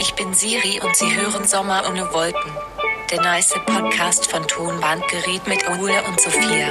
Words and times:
Ich 0.00 0.14
bin 0.14 0.32
Siri 0.32 0.80
und 0.82 0.96
Sie 0.96 1.14
hören 1.14 1.44
Sommer 1.44 1.82
ohne 1.88 2.12
Wolken. 2.12 2.52
Der 3.10 3.20
nice 3.20 3.54
Podcast 3.66 4.30
von 4.30 4.46
Tonbandgerät 4.46 5.46
mit 5.46 5.68
Ole 5.68 6.02
und 6.08 6.20
Sophia. 6.20 6.68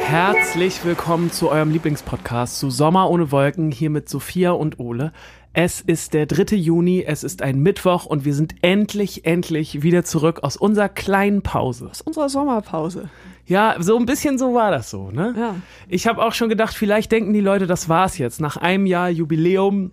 Herzlich 0.00 0.84
willkommen 0.84 1.30
zu 1.30 1.50
eurem 1.50 1.70
Lieblingspodcast 1.70 2.58
zu 2.58 2.70
Sommer 2.70 3.10
ohne 3.10 3.30
Wolken 3.30 3.70
hier 3.70 3.90
mit 3.90 4.08
Sophia 4.08 4.52
und 4.52 4.80
Ole. 4.80 5.12
Es 5.52 5.80
ist 5.80 6.14
der 6.14 6.26
3. 6.26 6.56
Juni, 6.56 7.04
es 7.06 7.22
ist 7.22 7.42
ein 7.42 7.60
Mittwoch 7.60 8.06
und 8.06 8.24
wir 8.24 8.34
sind 8.34 8.56
endlich, 8.62 9.24
endlich 9.24 9.82
wieder 9.82 10.04
zurück 10.04 10.40
aus 10.42 10.56
unserer 10.56 10.88
kleinen 10.88 11.42
Pause. 11.42 11.90
Aus 11.90 12.00
unserer 12.00 12.28
Sommerpause. 12.28 13.08
Ja, 13.46 13.76
so 13.78 13.96
ein 13.96 14.06
bisschen 14.06 14.36
so 14.38 14.54
war 14.54 14.72
das 14.72 14.90
so, 14.90 15.10
ne? 15.10 15.34
Ja. 15.38 15.54
Ich 15.86 16.08
habe 16.08 16.24
auch 16.24 16.32
schon 16.32 16.48
gedacht, 16.48 16.74
vielleicht 16.74 17.12
denken 17.12 17.32
die 17.32 17.40
Leute, 17.40 17.68
das 17.68 17.88
war's 17.88 18.18
jetzt. 18.18 18.40
Nach 18.40 18.56
einem 18.56 18.86
Jahr 18.86 19.10
Jubiläum 19.10 19.92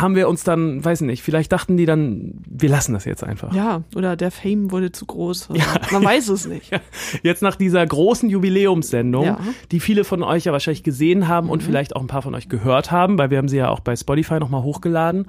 haben 0.00 0.14
wir 0.16 0.28
uns 0.28 0.44
dann, 0.44 0.84
weiß 0.84 1.00
nicht, 1.02 1.22
vielleicht 1.22 1.52
dachten 1.52 1.76
die 1.76 1.86
dann, 1.86 2.42
wir 2.46 2.68
lassen 2.68 2.92
das 2.94 3.04
jetzt 3.04 3.22
einfach. 3.24 3.54
Ja, 3.54 3.82
oder 3.94 4.16
der 4.16 4.30
Fame 4.30 4.70
wurde 4.70 4.92
zu 4.92 5.06
groß. 5.06 5.50
Oder 5.50 5.62
Man 5.92 6.04
weiß 6.04 6.28
es 6.28 6.46
nicht. 6.46 6.70
Jetzt 7.22 7.42
nach 7.42 7.56
dieser 7.56 7.86
großen 7.86 8.28
Jubiläumssendung, 8.30 9.24
Ja. 9.24 9.38
die 9.72 9.80
viele 9.80 10.04
von 10.04 10.22
euch 10.22 10.44
ja 10.44 10.52
wahrscheinlich 10.52 10.82
gesehen 10.82 11.28
haben 11.28 11.48
und 11.50 11.62
vielleicht 11.62 11.96
auch 11.96 12.00
ein 12.00 12.06
paar 12.06 12.22
von 12.22 12.34
euch 12.34 12.48
gehört 12.48 12.90
haben, 12.90 13.18
weil 13.18 13.30
wir 13.30 13.38
haben 13.38 13.48
sie 13.48 13.56
ja 13.58 13.68
auch 13.70 13.80
bei 13.80 13.94
Spotify 13.96 14.40
nochmal 14.40 14.62
hochgeladen, 14.62 15.28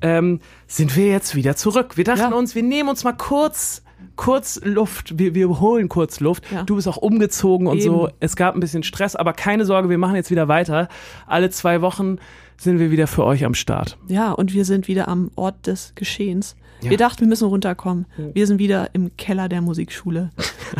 ähm, 0.00 0.40
sind 0.66 0.96
wir 0.96 1.06
jetzt 1.08 1.34
wieder 1.34 1.56
zurück. 1.56 1.96
Wir 1.96 2.04
dachten 2.04 2.32
Ja. 2.32 2.36
uns, 2.38 2.54
wir 2.54 2.62
nehmen 2.62 2.88
uns 2.88 3.04
mal 3.04 3.12
kurz 3.12 3.82
kurz 4.16 4.60
Luft, 4.64 5.18
wir, 5.18 5.34
wir 5.34 5.60
holen 5.60 5.88
kurz 5.88 6.20
Luft. 6.20 6.44
Ja. 6.50 6.62
Du 6.64 6.76
bist 6.76 6.88
auch 6.88 6.96
umgezogen 6.96 7.66
und 7.66 7.80
so. 7.80 8.08
Es 8.20 8.36
gab 8.36 8.54
ein 8.54 8.60
bisschen 8.60 8.82
Stress, 8.82 9.16
aber 9.16 9.32
keine 9.32 9.64
Sorge, 9.64 9.88
wir 9.88 9.98
machen 9.98 10.16
jetzt 10.16 10.30
wieder 10.30 10.48
weiter. 10.48 10.88
Alle 11.26 11.50
zwei 11.50 11.80
Wochen 11.80 12.16
sind 12.56 12.78
wir 12.80 12.90
wieder 12.90 13.06
für 13.06 13.24
euch 13.24 13.44
am 13.44 13.54
Start. 13.54 13.96
Ja, 14.08 14.32
und 14.32 14.52
wir 14.52 14.64
sind 14.64 14.88
wieder 14.88 15.08
am 15.08 15.30
Ort 15.36 15.66
des 15.66 15.92
Geschehens. 15.94 16.56
Wir 16.80 16.96
dachten, 16.96 17.20
wir 17.20 17.26
müssen 17.28 17.48
runterkommen. 17.48 18.06
Wir 18.34 18.46
sind 18.46 18.58
wieder 18.58 18.90
im 18.92 19.16
Keller 19.16 19.48
der 19.48 19.60
Musikschule. 19.60 20.30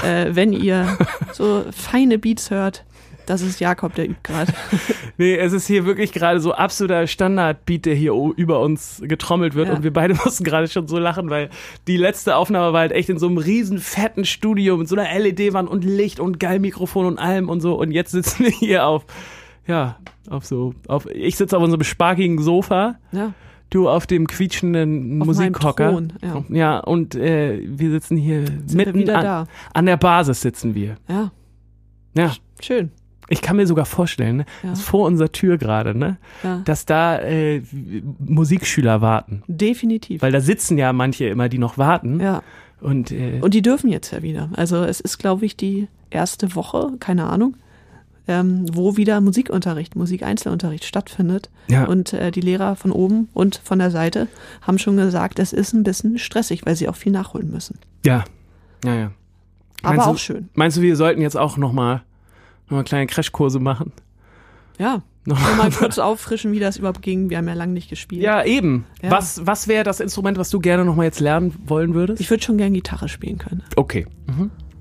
äh, 0.04 0.26
wenn 0.30 0.52
ihr 0.52 0.96
so 1.32 1.64
feine 1.72 2.18
Beats 2.18 2.50
hört, 2.50 2.84
das 3.28 3.42
ist 3.42 3.60
Jakob, 3.60 3.94
der 3.94 4.08
übt 4.08 4.20
gerade. 4.22 4.52
Nee, 5.20 5.34
es 5.34 5.52
ist 5.52 5.66
hier 5.66 5.84
wirklich 5.84 6.12
gerade 6.12 6.38
so 6.38 6.52
absoluter 6.52 7.08
Standardbeat, 7.08 7.86
der 7.86 7.96
hier 7.96 8.12
über 8.12 8.60
uns 8.60 9.02
getrommelt 9.04 9.56
wird. 9.56 9.66
Ja. 9.66 9.74
Und 9.74 9.82
wir 9.82 9.92
beide 9.92 10.14
mussten 10.24 10.44
gerade 10.44 10.68
schon 10.68 10.86
so 10.86 10.96
lachen, 10.96 11.28
weil 11.28 11.50
die 11.88 11.96
letzte 11.96 12.36
Aufnahme 12.36 12.72
war 12.72 12.82
halt 12.82 12.92
echt 12.92 13.08
in 13.08 13.18
so 13.18 13.26
einem 13.26 13.38
riesen 13.38 13.80
fetten 13.80 14.24
Studio 14.24 14.76
mit 14.76 14.86
so 14.86 14.94
einer 14.94 15.18
LED-Wand 15.18 15.68
und 15.68 15.84
Licht 15.84 16.20
und 16.20 16.38
geil 16.38 16.60
Mikrofon 16.60 17.04
und 17.04 17.18
allem 17.18 17.48
und 17.48 17.60
so. 17.60 17.74
Und 17.74 17.90
jetzt 17.90 18.12
sitzen 18.12 18.44
wir 18.44 18.52
hier 18.52 18.86
auf, 18.86 19.06
ja, 19.66 19.96
auf 20.30 20.46
so, 20.46 20.72
auf, 20.86 21.06
ich 21.06 21.36
sitze 21.36 21.56
auf 21.56 21.64
unserem 21.64 21.82
sparkigen 21.82 22.40
Sofa. 22.40 22.94
Ja, 23.10 23.34
Du 23.70 23.88
auf 23.88 24.06
dem 24.06 24.26
quietschenden 24.26 25.20
Auf 25.20 25.26
Musikhocker. 25.26 25.90
Thron, 25.90 26.12
ja. 26.22 26.44
ja, 26.48 26.78
und 26.78 27.14
äh, 27.16 27.60
wir 27.66 27.90
sitzen 27.90 28.16
hier 28.16 28.44
wir 28.46 28.92
mitten 28.92 29.10
an, 29.10 29.24
da. 29.24 29.46
an 29.74 29.84
der 29.84 29.98
Basis 29.98 30.40
sitzen 30.40 30.74
wir. 30.74 30.96
ja, 31.06 31.32
Ja, 32.16 32.32
schön. 32.62 32.92
Ich 33.28 33.42
kann 33.42 33.56
mir 33.56 33.66
sogar 33.66 33.84
vorstellen, 33.86 34.38
ne, 34.38 34.46
Ja. 34.62 34.70
dass 34.70 34.80
vor 34.82 35.06
unserer 35.06 35.30
Tür 35.32 35.58
gerade, 35.58 35.94
ne, 35.96 36.16
Ja. 36.42 36.62
dass 36.64 36.86
da 36.86 37.18
äh, 37.18 37.62
Musikschüler 38.18 39.00
warten. 39.00 39.42
Definitiv. 39.48 40.22
Weil 40.22 40.32
da 40.32 40.40
sitzen 40.40 40.78
ja 40.78 40.92
manche 40.92 41.26
immer, 41.26 41.48
die 41.48 41.58
noch 41.58 41.78
warten. 41.78 42.20
Ja. 42.20 42.42
Und, 42.80 43.10
äh, 43.10 43.38
Und 43.40 43.54
die 43.54 43.62
dürfen 43.62 43.90
jetzt 43.90 44.12
ja 44.12 44.22
wieder. 44.22 44.50
Also 44.54 44.76
es 44.84 45.00
ist, 45.00 45.18
glaube 45.18 45.44
ich, 45.46 45.56
die 45.56 45.88
erste 46.10 46.54
Woche, 46.54 46.92
keine 47.00 47.24
Ahnung, 47.24 47.56
ähm, 48.28 48.66
wo 48.72 48.96
wieder 48.96 49.20
Musikunterricht, 49.20 49.96
Musikeinzelunterricht 49.96 50.84
stattfindet. 50.84 51.50
Ja. 51.68 51.84
Und 51.86 52.12
äh, 52.12 52.30
die 52.30 52.40
Lehrer 52.42 52.76
von 52.76 52.92
oben 52.92 53.28
und 53.34 53.60
von 53.64 53.78
der 53.78 53.90
Seite 53.90 54.28
haben 54.62 54.78
schon 54.78 54.96
gesagt, 54.96 55.38
es 55.38 55.52
ist 55.52 55.72
ein 55.72 55.82
bisschen 55.82 56.18
stressig, 56.18 56.64
weil 56.66 56.76
sie 56.76 56.88
auch 56.88 56.96
viel 56.96 57.12
nachholen 57.12 57.50
müssen. 57.50 57.78
ja. 58.04 58.24
Ja, 58.84 58.94
ja. 58.94 59.10
Aber 59.82 59.94
Meinst 59.96 60.06
du- 60.06 60.10
auch 60.12 60.18
schön. 60.18 60.48
Meinst 60.54 60.76
du, 60.76 60.82
wir 60.82 60.94
sollten 60.94 61.20
jetzt 61.20 61.36
auch 61.36 61.56
nochmal 61.56 62.02
noch 62.70 62.76
mal 62.78 62.84
kleine 62.84 63.06
Crashkurse 63.06 63.58
machen? 63.60 63.92
Ja. 64.78 65.02
Noch 65.28 65.38
Nur 65.46 65.56
mal 65.56 65.70
kurz 65.70 65.98
auffrischen, 65.98 66.52
wie 66.52 66.58
das 66.58 66.78
überhaupt 66.78 67.02
ging. 67.02 67.28
Wir 67.28 67.36
haben 67.36 67.48
ja 67.48 67.52
lange 67.52 67.74
nicht 67.74 67.90
gespielt. 67.90 68.22
Ja, 68.22 68.42
eben. 68.44 68.86
Ja. 69.02 69.10
Was, 69.10 69.44
was 69.46 69.68
wäre 69.68 69.84
das 69.84 70.00
Instrument, 70.00 70.38
was 70.38 70.48
du 70.48 70.58
gerne 70.58 70.86
nochmal 70.86 71.04
jetzt 71.04 71.20
lernen 71.20 71.54
wollen 71.66 71.92
würdest? 71.92 72.22
Ich 72.22 72.30
würde 72.30 72.42
schon 72.42 72.56
gern 72.56 72.72
Gitarre 72.72 73.10
spielen 73.10 73.36
können. 73.36 73.62
okay. 73.76 74.06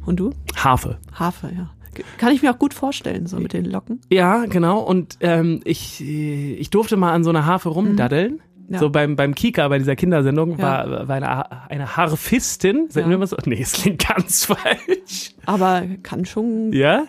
Und 0.05 0.15
du? 0.21 0.29
Harfe. 0.55 0.99
Harfe, 1.11 1.51
ja. 1.53 1.69
Kann 2.17 2.31
ich 2.31 2.41
mir 2.43 2.51
auch 2.53 2.59
gut 2.59 2.73
vorstellen, 2.73 3.27
so 3.27 3.37
mit 3.41 3.51
den 3.51 3.65
Locken. 3.65 3.99
Ja, 4.09 4.45
genau. 4.45 4.79
Und 4.79 5.17
ähm, 5.19 5.59
ich, 5.65 5.99
ich 6.01 6.69
durfte 6.69 6.95
mal 6.95 7.11
an 7.11 7.25
so 7.25 7.29
einer 7.31 7.45
Harfe 7.45 7.67
rumdaddeln. 7.67 8.33
Mhm. 8.35 8.73
Ja. 8.73 8.79
So 8.79 8.89
beim, 8.89 9.17
beim 9.17 9.35
Kika, 9.35 9.67
bei 9.67 9.79
dieser 9.79 9.97
Kindersendung, 9.97 10.51
Ja. 10.59 10.89
war, 10.89 11.07
war 11.09 11.15
eine, 11.17 11.69
eine 11.69 11.97
Harfistin. 11.97 12.85
Sagen 12.89 13.07
Ja. 13.07 13.11
wir 13.11 13.17
mal 13.17 13.27
so? 13.27 13.35
Nee, 13.45 13.59
es 13.61 13.73
klingt 13.73 14.07
ganz 14.15 14.45
falsch. 14.45 15.33
Aber 15.45 15.83
kann 16.03 16.23
schon. 16.25 16.71
Ja? 16.71 17.03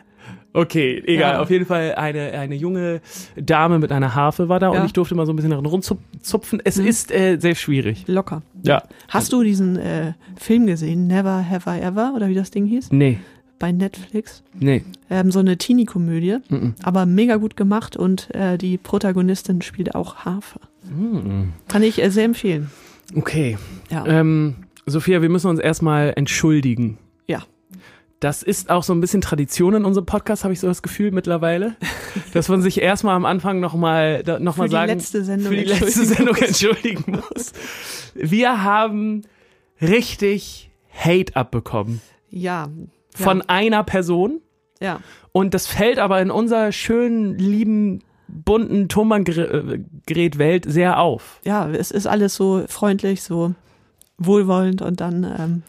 Okay, 0.61 1.03
egal. 1.07 1.35
Ja. 1.35 1.41
Auf 1.41 1.51
jeden 1.51 1.67
Fall 1.67 1.95
eine, 1.95 2.33
eine 2.33 2.55
junge 2.55 3.01
Dame 3.37 3.79
mit 3.79 3.93
einer 3.93 4.15
Harfe 4.15 4.49
war 4.49 4.59
da 4.61 4.73
Ja. 4.73 4.81
und 4.81 4.87
ich 4.87 4.93
durfte 4.93 5.15
mal 5.15 5.27
so 5.27 5.33
ein 5.33 5.37
bisschen 5.37 5.51
darin 5.51 5.67
rumzupfen. 5.67 6.61
Es 6.65 6.79
ist 6.79 7.13
äh, 7.13 7.37
sehr 7.39 7.55
schwierig. 7.55 8.05
Locker. 8.07 8.43
Ja. 8.63 8.83
Hast 9.09 9.33
du 9.33 9.43
diesen 9.43 9.77
äh, 9.77 10.13
Film 10.37 10.67
gesehen, 10.67 11.07
Never 11.07 11.49
Have 11.49 11.71
I 11.71 11.81
Ever, 11.81 12.13
oder 12.17 12.29
wie 12.29 12.35
das 12.35 12.51
Ding 12.51 12.67
hieß? 12.67 12.91
Nee, 12.93 13.19
Bei 13.59 13.73
Netflix. 13.73 14.43
nee. 14.59 14.83
Ähm, 15.11 15.31
so 15.31 15.39
eine 15.41 15.57
Teenie-Komödie, 15.59 16.39
Mhm. 16.49 16.75
aber 16.83 17.07
mega 17.07 17.37
gut 17.37 17.57
gemacht 17.57 17.97
und 17.97 18.35
äh, 18.35 18.57
die 18.59 18.79
Protagonistin 18.79 19.63
spielt 19.63 19.95
auch 19.95 20.17
Harfe. 20.25 20.61
Mhm. 20.91 21.53
Kann 21.69 21.83
ich 21.83 22.03
äh, 22.03 22.11
sehr 22.11 22.25
empfehlen. 22.25 22.71
Okay. 23.17 23.57
Ja. 23.91 24.05
Ähm, 24.07 24.55
Sophia, 24.87 25.23
wir 25.23 25.29
müssen 25.29 25.49
uns 25.49 25.61
erstmal 25.61 26.13
entschuldigen. 26.17 26.99
ja. 27.27 27.43
Das 28.21 28.43
ist 28.43 28.69
auch 28.69 28.83
so 28.83 28.93
ein 28.93 29.01
bisschen 29.01 29.21
Tradition 29.21 29.75
in 29.75 29.85
unserem 29.85 30.05
Podcast, 30.07 30.43
habe 30.43 30.53
ich 30.53 30.59
so 30.61 30.67
das 30.67 30.83
Gefühl 30.83 31.13
mittlerweile, 31.13 31.77
dass 32.35 32.49
man 32.49 32.63
sich 32.63 32.81
erstmal 32.83 33.15
am 33.15 33.25
Anfang 33.25 33.61
nochmal 33.61 34.25
noch 34.41 34.57
mal 34.57 34.67
die 34.67 34.73
sagen, 34.73 34.93
letzte 34.93 35.25
Sendung 35.25 35.53
für 35.53 35.57
die 35.57 35.65
letzte 35.65 36.05
Sendung 36.05 36.35
entschuldigen 36.37 37.13
muss. 37.13 37.53
Wir 38.15 38.65
haben 38.65 39.23
richtig 39.81 40.71
Hate 40.93 41.37
abbekommen 41.37 42.01
Ja. 42.29 42.69
von 43.15 43.43
einer 43.43 43.85
Person 43.85 44.41
Ja. 44.81 44.99
und 45.31 45.55
das 45.55 45.69
fällt 45.69 46.01
aber 46.01 46.21
in 46.21 46.33
unserer 46.33 46.73
schönen, 46.73 47.39
lieben, 47.39 48.01
bunten 48.27 48.89
Tonbandgerät-Welt 48.89 50.65
sehr 50.69 50.99
auf. 51.01 51.41
Ja, 51.45 51.69
es 51.71 51.91
ist 51.93 52.07
alles 52.07 52.35
so 52.35 52.65
freundlich, 52.69 53.23
so 53.23 53.55
wohlwollend 54.19 54.83
und 54.83 55.01
dann, 55.01 55.23
ähm, 55.25 55.63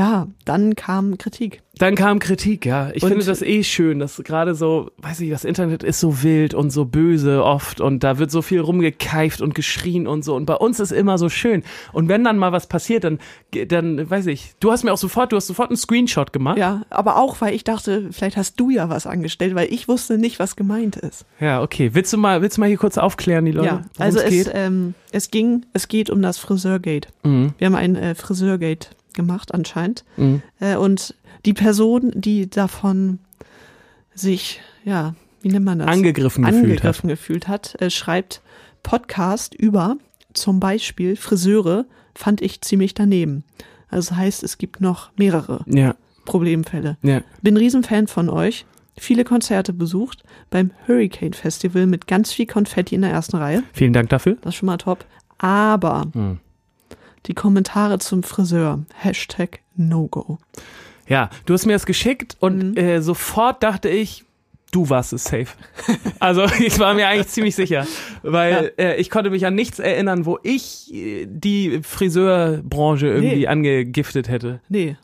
ja, 0.00 0.28
dann 0.46 0.76
kam 0.76 1.18
Kritik. 1.18 1.60
Dann 1.76 1.94
kam 1.94 2.20
Kritik, 2.20 2.64
ja. 2.64 2.90
Ich 2.94 3.02
Und- 3.02 3.10
finde 3.10 3.26
das 3.26 3.42
eh 3.42 3.62
schön, 3.62 3.98
dass 3.98 4.16
gerade 4.24 4.54
so, 4.54 4.90
weiß 4.96 5.20
ich, 5.20 5.28
das 5.28 5.44
Internet 5.44 5.82
ist 5.82 6.00
so 6.00 6.22
wild 6.22 6.54
und 6.54 6.70
so 6.70 6.86
böse 6.86 7.44
oft 7.44 7.82
und 7.82 8.02
da 8.02 8.18
wird 8.18 8.30
so 8.30 8.40
viel 8.40 8.60
rumgekeift 8.60 9.42
und 9.42 9.54
geschrien 9.54 10.06
und 10.06 10.24
so 10.24 10.34
und 10.36 10.46
bei 10.46 10.54
uns 10.54 10.80
ist 10.80 10.90
immer 10.90 11.18
so 11.18 11.28
schön. 11.28 11.62
Und 11.92 12.08
wenn 12.08 12.24
dann 12.24 12.38
mal 12.38 12.50
was 12.50 12.66
passiert, 12.66 13.04
dann, 13.04 13.18
dann, 13.68 14.08
weiß 14.08 14.26
ich, 14.28 14.54
du 14.58 14.72
hast 14.72 14.84
mir 14.84 14.92
auch 14.94 14.98
sofort, 14.98 15.32
du 15.32 15.36
hast 15.36 15.48
sofort 15.48 15.68
einen 15.68 15.76
Screenshot 15.76 16.32
gemacht. 16.32 16.56
Ja, 16.56 16.80
aber 16.88 17.18
auch, 17.18 17.42
weil 17.42 17.54
ich 17.54 17.64
dachte, 17.64 18.08
vielleicht 18.10 18.38
hast 18.38 18.58
du 18.58 18.70
ja 18.70 18.88
was 18.88 19.06
angestellt, 19.06 19.54
weil 19.54 19.70
ich 19.70 19.86
wusste 19.86 20.16
nicht, 20.16 20.38
was 20.38 20.56
gemeint 20.56 20.96
ist. 20.96 21.26
Ja, 21.40 21.60
okay. 21.62 21.90
Willst 21.92 22.10
du 22.14 22.16
mal, 22.16 22.40
willst 22.40 22.56
du 22.56 22.62
mal 22.62 22.68
hier 22.68 22.78
kurz 22.78 22.96
aufklären, 22.96 23.44
die 23.44 23.52
Leute? 23.52 23.66
ja, 23.68 23.82
also 23.98 24.18
es 24.18 24.50
ähm, 24.54 24.94
es 25.12 25.30
ging, 25.30 25.66
es 25.74 25.88
geht 25.88 26.08
um 26.08 26.22
das 26.22 26.38
Friseurgate. 26.38 27.08
Mhm. 27.22 27.52
Wir 27.58 27.66
haben 27.66 27.74
ein 27.74 27.96
äh, 27.96 28.14
Friseurgate 28.14 28.88
gemacht 29.14 29.52
anscheinend. 29.54 30.04
Mhm. 30.16 30.42
Äh, 30.60 30.76
und 30.76 31.14
die 31.44 31.54
Person, 31.54 32.12
die 32.14 32.48
davon 32.50 33.18
sich, 34.14 34.60
ja, 34.84 35.14
wie 35.42 35.48
nennt 35.48 35.64
man 35.64 35.78
das? 35.78 35.88
Angegriffen 35.88 36.44
gefühlt 36.44 36.56
hat. 36.58 36.64
angegriffen 36.64 37.08
gefühlt 37.08 37.48
hat, 37.48 37.80
äh, 37.80 37.90
schreibt 37.90 38.42
Podcast 38.82 39.54
über 39.54 39.96
zum 40.34 40.60
Beispiel 40.60 41.16
Friseure 41.16 41.86
fand 42.14 42.40
ich 42.40 42.60
ziemlich 42.60 42.94
daneben. 42.94 43.44
Also 43.88 44.10
das 44.10 44.18
heißt, 44.18 44.42
es 44.44 44.58
gibt 44.58 44.80
noch 44.80 45.10
mehrere 45.16 45.64
Ja, 45.66 45.94
Problemfälle. 46.24 46.96
ja. 47.02 47.22
Bin 47.42 47.56
Riesenfan 47.56 48.06
von 48.06 48.28
euch. 48.28 48.66
Viele 48.98 49.24
Konzerte 49.24 49.72
besucht 49.72 50.22
beim 50.50 50.70
Hurricane 50.86 51.32
Festival 51.32 51.86
mit 51.86 52.06
ganz 52.06 52.32
viel 52.32 52.46
Konfetti 52.46 52.94
in 52.94 53.00
der 53.02 53.10
ersten 53.10 53.36
Reihe. 53.36 53.62
Vielen 53.72 53.92
Dank 53.92 54.10
dafür. 54.10 54.36
Das 54.42 54.50
ist 54.54 54.56
schon 54.56 54.66
mal 54.66 54.76
top. 54.76 55.06
Aber 55.38 56.06
Hm. 56.12 56.38
Die 57.26 57.34
Kommentare 57.34 57.98
zum 57.98 58.22
Friseur. 58.22 58.80
Hashtag 58.94 59.60
No-Go. 59.76 60.38
Ja, 61.08 61.28
du 61.46 61.54
hast 61.54 61.66
mir 61.66 61.72
das 61.72 61.86
geschickt 61.86 62.36
und 62.40 62.70
Mhm. 62.72 62.76
äh, 62.76 63.02
sofort 63.02 63.62
dachte 63.62 63.88
ich, 63.88 64.24
du 64.72 64.88
warst 64.90 65.12
es 65.12 65.24
safe. 65.24 65.48
Also 66.20 66.44
ich 66.60 66.78
war 66.78 66.94
mir 66.94 67.08
eigentlich 67.08 67.28
ziemlich 67.28 67.54
sicher, 67.56 67.86
weil 68.22 68.72
äh, 68.78 68.96
ich 69.00 69.10
konnte 69.10 69.30
mich 69.30 69.44
an 69.46 69.54
nichts 69.54 69.78
erinnern, 69.78 70.26
wo 70.26 70.38
ich 70.42 70.92
äh, 70.94 71.26
die 71.28 71.80
Friseurbranche 71.82 73.06
irgendwie 73.08 73.36
Nee. 73.36 73.46
angegiftet 73.48 74.28
hätte. 74.28 74.60
Nee. 74.68 74.96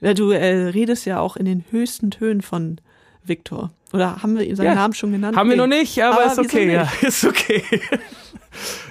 Ja, 0.00 0.14
du 0.14 0.30
äh, 0.32 0.68
redest 0.70 1.06
ja 1.06 1.20
auch 1.20 1.36
in 1.36 1.44
den 1.44 1.64
höchsten 1.70 2.10
Tönen 2.10 2.42
von 2.42 2.78
Viktor. 3.24 3.70
Oder 3.92 4.22
haben 4.22 4.36
wir 4.36 4.56
seinen 4.56 4.66
Ja. 4.66 4.74
Namen 4.74 4.94
schon 4.94 5.12
genannt? 5.12 5.36
Haben 5.36 5.48
wir 5.50 5.56
Nee. 5.56 5.62
noch 5.62 5.68
nicht, 5.68 6.02
aber, 6.02 6.22
Aber 6.24 6.32
ist 6.32 6.38
okay, 6.40 6.72
ja, 6.72 6.88
ist 7.02 7.24
okay. 7.24 7.62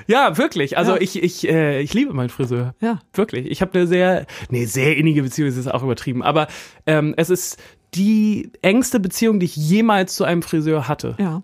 Ja, 0.07 0.37
wirklich. 0.37 0.77
Also 0.77 0.93
Ja. 0.93 1.01
ich, 1.01 1.21
ich, 1.21 1.47
äh, 1.47 1.81
ich 1.81 1.93
liebe 1.93 2.13
meinen 2.13 2.29
Friseur. 2.29 2.75
Ja. 2.81 2.99
Wirklich. 3.13 3.45
Ich 3.49 3.61
habe 3.61 3.73
eine 3.77 3.87
sehr, 3.87 4.25
nee, 4.49 4.65
sehr 4.65 4.97
innige 4.97 5.23
Beziehung, 5.23 5.49
das 5.49 5.57
ist 5.57 5.67
auch 5.71 5.83
übertrieben. 5.83 6.23
Aber 6.23 6.47
ähm, 6.85 7.13
es 7.17 7.29
ist 7.29 7.57
die 7.93 8.51
engste 8.61 8.99
Beziehung, 8.99 9.39
die 9.39 9.45
ich 9.45 9.55
jemals 9.55 10.15
zu 10.15 10.23
einem 10.23 10.41
Friseur 10.41 10.87
hatte. 10.87 11.15
Ja. 11.19 11.43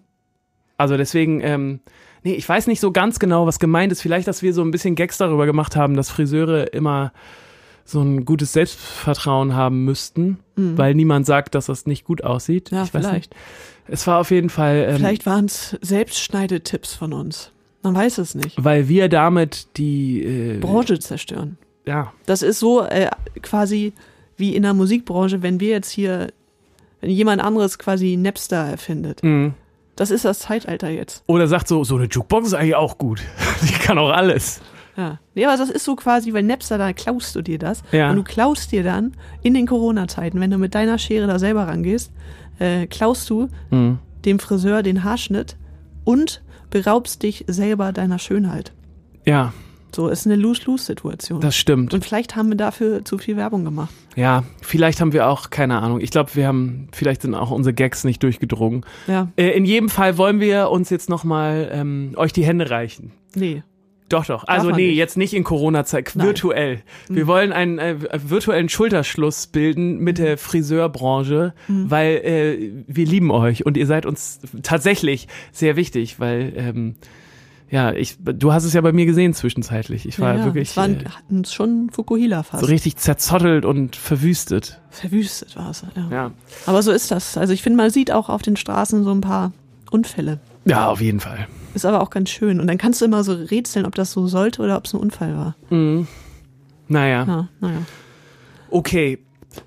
Also 0.78 0.96
deswegen, 0.98 1.42
ähm, 1.42 1.80
nee, 2.24 2.34
ich 2.34 2.48
weiß 2.48 2.68
nicht 2.68 2.80
so 2.80 2.92
ganz 2.92 3.20
genau, 3.20 3.48
was 3.48 3.60
gemeint 3.60 3.92
ist. 3.92 4.02
Vielleicht, 4.02 4.28
dass 4.28 4.42
wir 4.44 4.54
so 4.54 4.62
ein 4.62 4.72
bisschen 4.72 4.96
Gags 4.96 5.18
darüber 5.18 5.46
gemacht 5.46 5.76
haben, 5.76 5.96
dass 5.96 6.10
Friseure 6.10 6.74
immer 6.74 7.12
so 7.84 8.02
ein 8.02 8.26
gutes 8.26 8.52
Selbstvertrauen 8.52 9.56
haben 9.56 9.86
müssten, 9.86 10.40
weil 10.58 10.94
niemand 10.94 11.26
sagt, 11.26 11.56
dass 11.56 11.68
das 11.68 11.86
nicht 11.86 12.04
gut 12.04 12.22
aussieht. 12.22 12.70
Mhm. 12.72 12.78
Ja, 12.78 12.84
ich 12.84 12.94
weiß 12.94 13.06
vielleicht. 13.08 13.32
Nicht. 13.34 13.44
Es 13.88 14.06
war 14.08 14.20
auf 14.20 14.30
jeden 14.32 14.50
Fall, 14.50 14.88
ähm, 14.90 14.96
Vielleicht 14.98 15.26
waren 15.26 15.46
es 15.46 15.78
Selbstschneidetipps 15.82 16.94
von 16.96 17.14
uns. 17.14 17.52
Man 17.88 17.96
weiß 17.96 18.18
es 18.20 18.36
nicht. 18.36 18.64
weil 18.64 18.88
wir 18.88 19.10
damit 19.10 19.68
die, 19.78 20.22
äh, 20.24 20.58
Branche 20.60 21.00
zerstören. 21.00 21.58
ja, 21.86 22.12
Das 22.26 22.42
ist 22.42 22.60
so 22.60 22.84
äh, 22.84 23.10
quasi 23.42 23.94
wie 24.36 24.56
in 24.56 24.64
der 24.64 24.74
Musikbranche, 24.74 25.42
wenn 25.42 25.60
wir 25.60 25.70
jetzt 25.70 25.90
hier, 25.90 26.28
wenn 27.02 27.10
jemand 27.10 27.42
anderes 27.42 27.80
quasi 27.80 28.18
Napster 28.18 28.58
erfindet. 28.58 29.24
mhm. 29.24 29.54
Das 29.96 30.12
ist 30.12 30.26
das 30.26 30.38
Zeitalter 30.40 30.90
jetzt. 30.90 31.24
Oder 31.26 31.48
sagt 31.48 31.68
so, 31.68 31.84
so 31.84 31.96
eine 31.96 32.06
Jukebox 32.06 32.48
ist 32.50 32.54
eigentlich 32.54 32.76
auch 32.76 33.00
gut. 33.00 33.20
Die 33.64 33.74
kann 33.74 33.98
auch 33.98 34.12
alles. 34.12 34.62
Ja. 34.96 35.18
Ja, 35.34 35.50
aber 35.50 35.58
das 35.58 35.72
ist 35.72 35.86
so 35.86 35.96
quasi, 35.96 36.34
weil 36.34 36.44
Napster, 36.44 36.78
da 36.78 36.94
klaust 36.94 37.36
du 37.36 37.42
dir 37.42 37.58
das. 37.58 37.82
Ja. 37.92 38.12
Und 38.12 38.18
du 38.18 38.24
klaust 38.24 38.72
dir 38.72 38.84
dann 38.84 39.14
in 39.42 39.56
den 39.56 39.66
Corona-Zeiten, 39.66 40.40
wenn 40.40 40.52
du 40.52 40.58
mit 40.60 40.76
deiner 40.76 41.00
Schere 41.00 41.26
da 41.26 41.40
selber 41.40 41.68
rangehst, 41.68 42.12
äh, 42.60 42.86
klaust 42.86 43.28
du 43.32 43.48
Mhm. 43.72 43.98
dem 44.26 44.38
Friseur 44.40 44.84
den 44.84 45.04
Haarschnitt 45.04 45.56
und 46.04 46.42
beraubst 46.70 47.24
dich 47.24 47.46
selber 47.48 47.92
deiner 47.94 48.20
Schönheit. 48.20 48.72
Ja, 49.26 49.54
So 49.96 50.08
ist 50.10 50.26
eine 50.26 50.36
Lose-Lose-Situation. 50.36 51.40
das 51.42 51.56
stimmt. 51.56 51.94
Und 51.94 52.04
vielleicht 52.06 52.36
haben 52.36 52.50
wir 52.50 52.58
dafür 52.58 53.04
zu 53.06 53.18
viel 53.18 53.36
Werbung 53.38 53.64
gemacht. 53.66 53.94
Ja, 54.16 54.44
vielleicht 54.62 55.00
haben 55.02 55.14
wir 55.14 55.28
auch, 55.30 55.50
keine 55.50 55.80
Ahnung. 55.82 56.02
Ich 56.02 56.12
glaube, 56.12 56.32
wir 56.36 56.46
haben, 56.48 56.90
vielleicht 56.92 57.22
sind 57.24 57.34
auch 57.36 57.52
unsere 57.52 57.74
Gags 57.74 58.04
nicht 58.04 58.22
durchgedrungen. 58.24 58.86
Ja, 59.08 59.30
Äh, 59.38 59.50
in 59.52 59.66
jedem 59.66 59.90
Fall 59.90 60.18
wollen 60.18 60.40
wir 60.40 60.70
uns 60.70 60.90
jetzt 60.90 61.10
nochmal 61.10 61.70
ähm, 61.72 62.14
euch 62.18 62.34
die 62.34 62.44
Hände 62.46 62.70
reichen. 62.70 63.12
nee. 63.36 63.64
Doch, 64.10 64.26
doch. 64.26 64.46
Also 64.48 64.72
nee, 64.72 64.88
nicht. 64.88 64.96
jetzt 64.98 65.18
nicht 65.18 65.34
in 65.34 65.44
Corona-Zeit, 65.44 66.16
virtuell. 66.16 66.82
Wir 67.10 67.28
wollen 67.28 67.52
einen 67.52 67.78
äh, 67.78 67.96
virtuellen 68.30 68.70
Schulterschluss 68.70 69.48
bilden 69.48 69.98
mit 69.98 70.18
der 70.18 70.38
Friseurbranche, 70.38 71.54
weil 71.68 72.16
äh, 72.18 72.84
wir 72.88 73.06
lieben 73.06 73.32
euch 73.32 73.66
und 73.66 73.76
ihr 73.76 73.86
seid 73.86 74.06
uns 74.06 74.40
tatsächlich 74.64 75.28
sehr 75.52 75.76
wichtig, 75.76 76.20
weil 76.20 76.54
ähm, 76.56 76.96
ja, 77.70 77.92
ich, 77.92 78.16
du 78.20 78.54
hast 78.54 78.64
es 78.64 78.74
ja 78.74 78.82
bei 78.82 78.94
mir 78.94 79.06
gesehen 79.06 79.34
zwischenzeitlich. 79.34 80.06
Ich 80.06 80.20
war 80.20 80.38
ja, 80.38 80.46
wirklich 80.46 80.70
Es 80.70 80.78
waren 80.78 81.02
äh, 81.02 81.10
hatten 81.10 81.44
schon 81.44 81.90
Fukuhila 81.92 82.44
fast. 82.44 82.64
so 82.64 82.70
richtig 82.70 82.96
zerzottelt 82.96 83.66
und 83.66 83.98
verwüstet. 83.98 84.80
Verwüstet 84.90 85.56
war 85.58 85.72
es. 85.72 85.84
Ja. 85.96 86.08
Ja. 86.10 86.32
Aber 86.66 86.82
so 86.82 86.92
ist 86.92 87.12
das. 87.12 87.38
Also 87.38 87.52
ich 87.52 87.62
finde, 87.62 87.78
man 87.78 87.90
sieht 87.90 88.12
auch 88.12 88.30
auf 88.30 88.42
den 88.42 88.56
Straßen 88.56 89.04
so 89.04 89.12
ein 89.12 89.22
paar 89.22 89.52
Unfälle. 89.92 90.40
Ja, 90.64 90.88
auf 90.88 91.02
jeden 91.02 91.20
Fall. 91.20 91.48
Ist 91.74 91.86
aber 91.86 92.02
auch 92.02 92.10
ganz 92.10 92.30
schön. 92.30 92.60
Und 92.60 92.68
dann 92.68 92.78
kannst 92.78 93.02
du 93.02 93.06
immer 93.06 93.24
so 93.24 93.34
rätseln, 93.34 93.86
ob 93.86 93.96
das 93.96 94.12
so 94.12 94.28
sollte 94.28 94.62
oder 94.62 94.78
ob 94.78 94.86
es 94.86 94.94
ein 94.94 95.00
Unfall 95.00 95.36
war. 95.36 95.56
Naja, 95.70 96.06
Ja, 97.26 97.48
naja. 97.60 97.82
okay. 98.70 99.20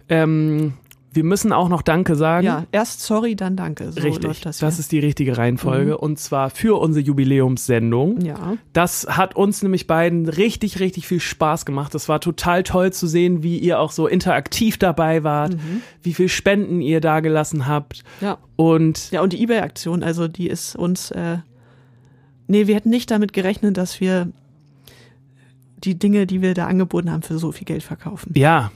Ähm, 0.09 0.75
wir 1.13 1.25
müssen 1.25 1.53
auch 1.53 1.69
noch 1.69 1.83
Danke 1.83 2.15
sagen. 2.15 2.47
Ja, 2.47 2.67
erst 2.71 3.01
sorry, 3.03 3.35
dann 3.35 3.57
danke. 3.57 3.91
So 3.91 4.01
Richtig, 4.01 4.23
läuft 4.23 4.47
das, 4.47 4.59
das, 4.59 4.79
ist 4.79 4.93
die 4.93 5.01
richtige 5.01 5.37
Reihenfolge 5.37 5.99
und 5.99 6.21
zwar 6.21 6.51
für 6.51 6.79
unsere 6.81 7.05
Jubiläumssendung. 7.05 8.21
Ja. 8.21 8.57
Das 8.73 9.09
hat 9.11 9.35
uns 9.35 9.61
nämlich 9.65 9.89
beiden 9.89 10.29
richtig, 10.29 10.79
richtig 10.79 11.09
viel 11.09 11.19
Spaß 11.19 11.67
gemacht. 11.67 11.95
Das 11.97 12.09
war 12.09 12.21
total 12.21 12.63
toll 12.63 12.93
zu 12.93 13.09
sehen, 13.09 13.43
wie 13.43 13.59
ihr 13.59 13.81
auch 13.81 13.91
so 13.91 14.07
interaktiv 14.07 14.79
dabei 14.79 15.25
wart, 15.25 15.57
wie 16.05 16.15
viel 16.15 16.29
Spenden 16.29 16.81
ihr 16.81 17.01
da 17.01 17.19
gelassen 17.19 17.67
habt 17.67 18.05
Ja. 18.21 18.39
und 18.55 19.11
Ja, 19.11 19.21
und 19.23 19.33
die 19.33 19.43
Ebay-Aktion, 19.43 20.05
also 20.05 20.29
die 20.29 20.47
ist 20.49 20.77
uns, 20.77 21.11
äh, 21.11 21.39
nee, 22.51 22.67
wir 22.67 22.75
hätten 22.75 22.91
nicht 22.91 23.11
damit 23.11 23.33
gerechnet, 23.33 23.77
dass 23.77 24.01
wir 24.01 24.29
die 25.85 25.99
Dinge, 25.99 26.27
die 26.27 26.43
wir 26.43 26.55
da 26.55 26.67
angeboten 26.67 27.11
haben, 27.11 27.23
für 27.23 27.39
so 27.39 27.53
viel 27.53 27.65
Geld 27.65 27.83
verkaufen. 27.83 28.33
ja, 28.37 28.71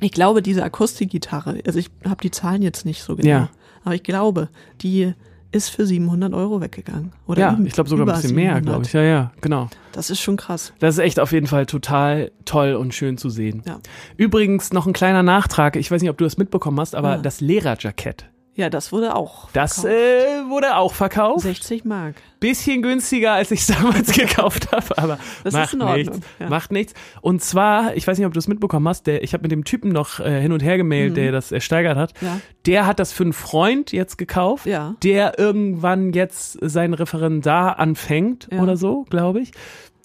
Ich 0.00 0.12
glaube, 0.12 0.42
diese 0.42 0.62
Akustikgitarre, 0.64 1.60
also 1.66 1.78
ich 1.78 1.90
habe 2.04 2.20
die 2.22 2.30
Zahlen 2.30 2.62
jetzt 2.62 2.84
nicht 2.84 3.02
so 3.02 3.16
genau, 3.16 3.28
Ja. 3.28 3.48
aber 3.84 3.94
ich 3.96 4.02
glaube, 4.02 4.48
die 4.80 5.12
ist 5.50 5.70
für 5.70 5.86
700 5.86 6.34
Euro 6.34 6.60
weggegangen. 6.60 7.12
Oder 7.26 7.40
ja, 7.40 7.58
ich 7.64 7.72
glaube 7.72 7.88
sogar 7.88 8.06
ein 8.06 8.14
bisschen 8.14 8.34
mehr, 8.34 8.54
700. 8.56 8.64
glaube 8.64 8.84
ich. 8.84 8.92
Ja, 8.92 9.02
ja, 9.02 9.32
genau. 9.40 9.68
Das 9.92 10.10
ist 10.10 10.20
schon 10.20 10.36
krass. 10.36 10.72
Das 10.78 10.96
ist 10.96 10.98
echt 11.00 11.18
auf 11.18 11.32
jeden 11.32 11.46
Fall 11.46 11.64
total 11.66 12.30
toll 12.44 12.74
und 12.74 12.92
schön 12.92 13.16
zu 13.18 13.30
sehen. 13.30 13.62
Ja. 13.66 13.80
Übrigens 14.18 14.72
noch 14.74 14.86
ein 14.86 14.92
kleiner 14.92 15.22
Nachtrag. 15.22 15.76
Ich 15.76 15.90
weiß 15.90 16.02
nicht, 16.02 16.10
ob 16.10 16.18
du 16.18 16.24
das 16.24 16.36
mitbekommen 16.36 16.78
hast, 16.78 16.94
aber 16.94 17.12
Ah. 17.14 17.18
das 17.18 17.40
Lehrerjackett, 17.40 18.26
Ja, 18.58 18.68
das 18.70 18.90
wurde 18.92 19.14
auch. 19.14 19.48
das 19.52 19.80
verkauft. 19.80 19.94
äh, 19.94 20.50
wurde 20.50 20.76
auch 20.76 20.92
verkauft. 20.92 21.42
60 21.42 21.84
Mark. 21.84 22.16
bisschen 22.40 22.82
günstiger, 22.82 23.32
als 23.34 23.50
ich 23.52 23.60
es 23.60 23.66
damals 23.78 24.12
gekauft 24.12 24.72
habe, 24.72 24.98
aber 24.98 25.18
Das 25.44 25.52
macht 25.54 25.66
ist 25.66 25.74
in 25.74 25.82
Ordnung, 25.82 25.96
nichts. 26.14 26.20
ja. 26.40 26.48
Macht 26.48 26.72
nichts. 26.72 26.94
Und 27.20 27.40
zwar, 27.42 27.94
ich 27.96 28.06
weiß 28.06 28.18
nicht, 28.18 28.26
ob 28.26 28.32
du 28.32 28.38
es 28.40 28.48
mitbekommen 28.48 28.86
hast, 28.88 29.06
der, 29.06 29.22
ich 29.22 29.32
habe 29.32 29.42
mit 29.42 29.52
dem 29.52 29.62
Typen 29.64 29.90
noch 29.92 30.18
äh, 30.20 30.40
hin 30.40 30.50
und 30.52 30.62
her 30.62 30.76
gemailt, 30.76 31.16
der 31.16 31.30
das 31.32 31.52
ersteigert 31.52 31.96
hat. 31.96 32.20
Mhm. 32.20 32.26
Ja. 32.26 32.40
Der 32.66 32.86
hat 32.86 32.98
das 32.98 33.12
für 33.12 33.22
einen 33.22 33.32
Freund 33.32 33.92
jetzt 33.92 34.18
gekauft, 34.18 34.66
Ja. 34.66 34.94
der 35.04 35.38
irgendwann 35.38 36.12
jetzt 36.12 36.58
sein 36.60 36.94
Referendar 36.94 37.78
anfängt 37.78 38.48
oder 38.52 38.76
so, 38.76 39.04
glaube 39.08 39.40
ich. 39.40 39.52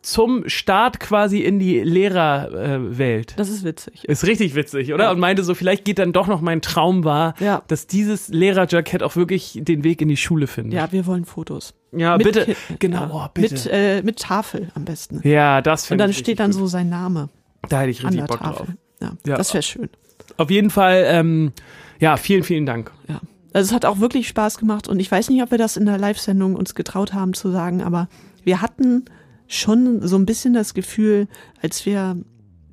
Zum 0.04 0.48
Start 0.50 1.00
quasi 1.00 1.40
in 1.40 1.60
die 1.60 1.80
Lehrerwelt. 1.80 3.34
Das 3.38 3.50
ist 3.50 3.64
witzig. 3.64 4.04
Ist 4.06 4.26
richtig 4.26 4.54
witzig, 4.56 4.94
oder? 4.94 5.06
Ja. 5.06 5.12
Und 5.12 5.20
meinte 5.20 5.44
so, 5.44 5.56
vielleicht 5.56 5.86
geht 5.86 6.00
dann 6.00 6.14
doch 6.14 6.28
noch 6.28 6.42
mein 6.42 6.62
Traum 6.62 7.04
wahr, 7.04 7.34
Ja. 7.40 7.64
dass 7.68 7.88
dieses 7.88 8.28
Lehrerjackett 8.30 9.02
auch 9.04 9.16
wirklich 9.16 9.60
den 9.62 9.84
Weg 9.84 10.02
in 10.02 10.10
die 10.10 10.18
Schule 10.18 10.48
findet. 10.48 10.74
Ja, 10.74 10.92
wir 10.92 11.06
wollen 11.06 11.26
Fotos. 11.26 11.74
Ja, 11.92 12.18
Mit 12.18 12.26
bitte. 12.28 12.46
Ki- 12.46 12.56
Genau, 12.80 13.02
ja. 13.04 13.12
oh, 13.14 13.28
bitte. 13.34 13.54
Mit, 13.54 13.68
äh, 13.72 14.02
mit 14.04 14.20
Tafel 14.20 14.70
am 14.76 14.86
besten. 14.86 15.22
Ja, 15.28 15.62
das 15.62 15.84
Und 15.84 15.88
finde 15.88 16.04
dann 16.04 16.12
ich 16.12 16.18
steht 16.18 16.28
richtig 16.28 16.38
dann 16.38 16.52
gut. 16.52 16.60
so 16.60 16.68
sein 16.68 16.90
Name 16.90 17.30
Da 17.70 17.80
hätte 17.82 17.92
ich 17.92 18.02
an 18.02 18.08
richtig 18.08 18.22
der 18.28 18.28
Bock 18.28 18.40
drauf. 18.44 18.58
Tafel. 18.58 18.76
Ja, 19.02 19.12
Ja. 19.26 19.38
das 19.38 19.54
wäre 19.54 19.64
schön. 19.64 19.90
Auf 20.38 20.50
jeden 20.50 20.70
Fall, 20.70 21.04
ähm, 21.08 21.52
ja, 22.00 22.18
vielen, 22.18 22.44
vielen 22.44 22.66
Dank. 22.66 22.92
Ja. 23.08 23.22
Also 23.54 23.70
es 23.70 23.74
hat 23.74 23.86
auch 23.86 24.00
wirklich 24.00 24.28
Spaß 24.28 24.58
gemacht 24.58 24.88
und 24.88 25.00
ich 25.00 25.12
weiß 25.12 25.30
nicht, 25.30 25.44
ob 25.44 25.52
wir 25.52 25.58
das 25.60 25.78
in 25.78 25.86
der 25.86 25.98
Live-Sendung 25.98 26.56
uns 26.56 26.74
getraut 26.76 27.14
haben 27.14 27.34
zu 27.36 27.52
sagen, 27.52 27.84
aber 27.84 28.10
wir 28.44 28.62
hatten 28.62 29.06
schon 29.48 30.06
so 30.08 30.16
ein 30.18 30.26
bisschen 30.26 30.54
das 30.54 30.74
Gefühl, 30.74 31.28
als 31.62 31.86
wir 31.86 32.18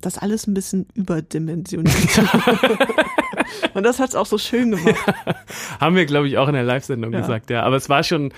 das 0.01 0.17
alles 0.17 0.47
ein 0.47 0.53
bisschen 0.53 0.87
überdimensioniert 0.95 2.17
haben. 2.33 2.59
und 3.75 3.83
das 3.83 3.99
hat's 3.99 4.15
auch 4.15 4.25
so 4.25 4.37
schön 4.37 4.71
gemacht. 4.71 4.95
Haben 5.79 5.95
wir, 5.95 6.05
glaube 6.05 6.27
ich, 6.27 6.37
auch 6.37 6.47
in 6.47 6.55
der 6.55 6.63
Live-Sendung 6.63 7.13
Ja. 7.13 7.21
gesagt, 7.21 7.49
ja. 7.49 7.63
Aber 7.63 7.75
es 7.75 7.87
war 7.87 8.03
schon, 8.03 8.33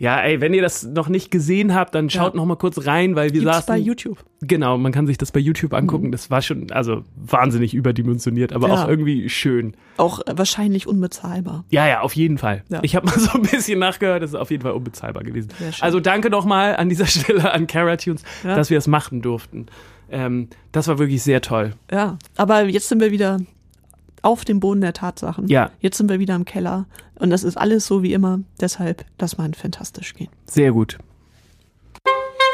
ja, 0.00 0.18
ey, 0.20 0.40
wenn 0.40 0.54
ihr 0.54 0.62
das 0.62 0.82
noch 0.82 1.08
nicht 1.10 1.30
gesehen 1.30 1.74
habt, 1.74 1.94
dann 1.94 2.08
schaut 2.08 2.32
Ja. 2.32 2.36
noch 2.40 2.46
mal 2.46 2.56
kurz 2.56 2.86
rein, 2.86 3.14
weil 3.16 3.34
wir 3.34 3.40
Gibt's 3.42 3.54
saßen. 3.58 3.66
bei 3.74 3.78
YouTube. 3.78 4.24
Genau, 4.40 4.78
man 4.78 4.92
kann 4.92 5.06
sich 5.06 5.18
das 5.18 5.30
bei 5.30 5.38
YouTube 5.40 5.74
angucken. 5.74 6.10
Das 6.10 6.30
war 6.30 6.40
schon, 6.40 6.72
also 6.72 7.04
wahnsinnig 7.16 7.74
überdimensioniert, 7.74 8.54
aber 8.54 8.68
Ja. 8.68 8.74
auch 8.84 8.88
irgendwie 8.88 9.28
schön. 9.28 9.74
Auch 9.98 10.20
äh, 10.26 10.32
wahrscheinlich 10.38 10.86
unbezahlbar. 10.88 11.64
Ja, 11.70 11.86
ja, 11.86 12.00
auf 12.00 12.14
jeden 12.16 12.38
Fall. 12.38 12.64
Ja. 12.70 12.80
Ich 12.82 12.96
habe 12.96 13.06
mal 13.06 13.18
so 13.20 13.32
ein 13.32 13.42
bisschen 13.42 13.78
nachgehört, 13.78 14.22
das 14.22 14.30
ist 14.30 14.36
auf 14.36 14.50
jeden 14.50 14.62
Fall 14.62 14.72
unbezahlbar 14.72 15.22
gewesen. 15.22 15.50
Sehr 15.58 15.72
schön. 15.72 15.82
Also 15.84 16.00
danke 16.00 16.30
nochmal 16.30 16.76
an 16.76 16.88
dieser 16.88 17.06
Stelle 17.06 17.52
an 17.52 17.66
Caratunes, 17.66 18.22
dass 18.42 18.70
wir 18.70 18.78
es 18.78 18.86
machen 18.86 19.20
durften. 19.20 19.66
Ähm, 20.10 20.48
das 20.72 20.88
war 20.88 20.98
wirklich 20.98 21.22
sehr 21.22 21.42
toll. 21.42 21.74
Ja, 21.92 22.16
aber 22.36 22.64
jetzt 22.64 22.88
sind 22.88 23.00
wir 23.00 23.12
wieder 23.12 23.38
auf 24.22 24.44
dem 24.44 24.60
Boden 24.60 24.80
der 24.80 24.92
Tatsachen. 24.92 25.48
Ja. 25.48 25.70
Jetzt 25.80 25.98
sind 25.98 26.10
wir 26.10 26.18
wieder 26.18 26.34
im 26.34 26.44
Keller 26.44 26.86
und 27.16 27.30
das 27.30 27.44
ist 27.44 27.56
alles 27.56 27.86
so 27.86 28.02
wie 28.02 28.12
immer. 28.12 28.40
Deshalb, 28.60 29.04
das 29.18 29.38
man 29.38 29.54
fantastisch 29.54 30.14
gehen. 30.14 30.28
Sehr 30.46 30.72
gut. 30.72 30.98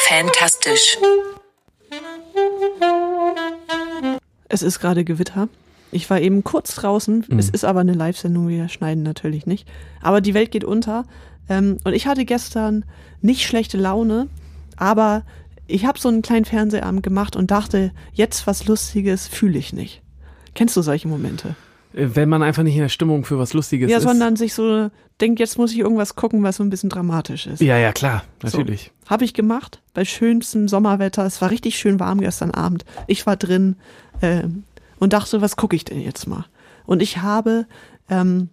Fantastisch. 0.00 0.98
Es 4.48 4.62
ist 4.62 4.78
gerade 4.78 5.04
Gewitter. 5.04 5.48
Ich 5.92 6.08
war 6.10 6.20
eben 6.20 6.44
kurz 6.44 6.74
draußen. 6.74 7.24
Es 7.38 7.48
ist 7.48 7.64
aber 7.64 7.80
eine 7.80 7.94
Live-Sendung, 7.94 8.48
wir 8.48 8.68
schneiden 8.68 9.02
natürlich 9.02 9.46
nicht. 9.46 9.68
Aber 10.02 10.20
die 10.20 10.34
Welt 10.34 10.50
geht 10.50 10.64
unter. 10.64 11.04
Ähm, 11.48 11.78
und 11.84 11.94
ich 11.94 12.06
hatte 12.06 12.24
gestern 12.24 12.84
nicht 13.20 13.46
schlechte 13.46 13.78
Laune, 13.78 14.28
aber 14.76 15.24
ich 15.66 15.84
habe 15.84 15.98
so 15.98 16.08
einen 16.08 16.22
kleinen 16.22 16.44
Fernsehabend 16.44 17.02
gemacht 17.02 17.36
und 17.36 17.50
dachte, 17.50 17.92
jetzt 18.12 18.46
was 18.46 18.66
Lustiges 18.66 19.26
fühle 19.26 19.58
ich 19.58 19.72
nicht. 19.72 20.02
Kennst 20.56 20.76
du 20.76 20.82
solche 20.82 21.06
Momente? 21.06 21.54
Äh, 21.92 22.08
Wenn 22.14 22.28
man 22.28 22.42
einfach 22.42 22.62
nicht 22.62 22.74
in 22.74 22.80
der 22.80 22.88
Stimmung 22.88 23.24
für 23.24 23.38
was 23.38 23.52
Lustiges 23.52 23.90
ja, 23.90 23.98
ist. 23.98 24.04
sondern 24.04 24.36
sich 24.36 24.54
so 24.54 24.90
denkt, 25.20 25.38
jetzt 25.38 25.58
muss 25.58 25.72
ich 25.72 25.78
irgendwas 25.78 26.16
gucken, 26.16 26.42
was 26.42 26.56
so 26.56 26.64
ein 26.64 26.70
bisschen 26.70 26.90
dramatisch 26.90 27.46
ist. 27.46 27.60
Ja, 27.60 27.78
ja, 27.78 27.92
klar, 27.92 28.24
natürlich. 28.42 28.90
So, 29.04 29.10
Habe 29.10 29.24
ich 29.24 29.34
gemacht, 29.34 29.80
bei 29.94 30.04
schönstem 30.04 30.66
Sommerwetter. 30.66 31.24
Es 31.24 31.40
war 31.40 31.50
richtig 31.50 31.78
schön 31.78 32.00
warm 32.00 32.20
gestern 32.20 32.50
Abend. 32.50 32.84
Ich 33.06 33.26
war 33.26 33.36
drin 33.36 33.76
ähm, 34.22 34.64
und 34.98 35.12
dachte, 35.12 35.40
was 35.40 35.56
gucke 35.56 35.76
ich 35.76 35.84
denn 35.84 36.00
jetzt 36.00 36.26
mal? 36.26 36.46
Und 36.86 37.02
ich 37.02 37.18
habe, 37.18 37.66
ähm, 38.08 38.48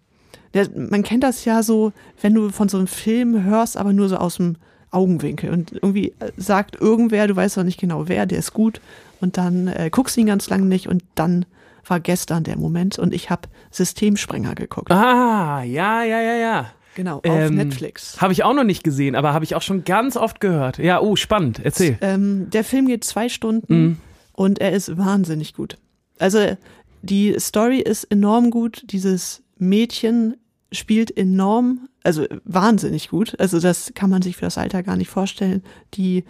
der, 0.53 0.67
man 0.75 1.03
kennt 1.03 1.23
das 1.23 1.45
ja 1.45 1.63
so, 1.63 1.93
wenn 2.21 2.33
du 2.33 2.49
von 2.49 2.69
so 2.69 2.77
einem 2.77 2.87
Film 2.87 3.43
hörst, 3.43 3.77
aber 3.77 3.93
nur 3.93 4.09
so 4.09 4.17
aus 4.17 4.37
dem 4.37 4.57
Augenwinkel 4.91 5.49
und 5.49 5.71
irgendwie 5.71 6.13
äh, 6.19 6.31
sagt 6.37 6.79
irgendwer, 6.79 7.27
du 7.27 7.35
weißt 7.35 7.57
auch 7.57 7.63
nicht 7.63 7.79
genau 7.79 8.07
wer, 8.07 8.25
der 8.25 8.39
ist 8.39 8.53
gut 8.53 8.79
und 9.21 9.37
dann 9.37 9.67
äh, 9.67 9.89
guckst 9.91 10.15
du 10.15 10.21
ihn 10.21 10.27
ganz 10.27 10.49
lange 10.49 10.65
nicht 10.65 10.87
und 10.87 11.03
dann 11.15 11.45
war 11.85 11.99
gestern 11.99 12.43
der 12.43 12.57
Moment 12.57 12.97
und 12.99 13.13
ich 13.13 13.29
habe 13.29 13.49
Systemsprenger 13.71 14.55
geguckt. 14.55 14.91
Ah, 14.91 15.63
ja, 15.63 16.03
ja, 16.03 16.21
ja, 16.21 16.35
ja. 16.35 16.65
Genau, 16.95 17.17
auf 17.17 17.21
Ähm, 17.25 17.55
Netflix. 17.55 18.21
Habe 18.21 18.33
ich 18.33 18.43
auch 18.43 18.53
noch 18.53 18.63
nicht 18.63 18.83
gesehen, 18.83 19.15
aber 19.15 19.33
habe 19.33 19.43
ich 19.45 19.55
auch 19.55 19.61
schon 19.63 19.83
ganz 19.83 20.15
oft 20.15 20.39
gehört. 20.39 20.77
Ja, 20.77 21.01
oh, 21.01 21.15
spannend. 21.15 21.59
Erzähl. 21.63 21.97
Ähm, 22.01 22.49
der 22.51 22.63
Film 22.63 22.85
geht 22.87 23.03
zwei 23.03 23.29
Stunden 23.29 23.73
Mhm. 23.83 23.97
und 24.33 24.59
er 24.59 24.73
ist 24.73 24.95
wahnsinnig 24.97 25.55
gut. 25.55 25.77
Also 26.19 26.55
die 27.01 27.35
Story 27.39 27.79
ist 27.79 28.03
enorm 28.05 28.51
gut. 28.51 28.83
Dieses 28.91 29.41
Mädchen 29.57 30.37
spielt 30.71 31.15
enorm, 31.17 31.89
also 32.03 32.25
wahnsinnig 32.45 33.09
gut. 33.09 33.39
Also 33.39 33.59
das 33.59 33.91
kann 33.95 34.09
man 34.11 34.21
sich 34.21 34.35
für 34.35 34.45
das 34.45 34.57
Alter 34.59 34.83
gar 34.83 34.95
nicht 34.95 35.09
vorstellen. 35.09 35.63
Die 35.95 36.23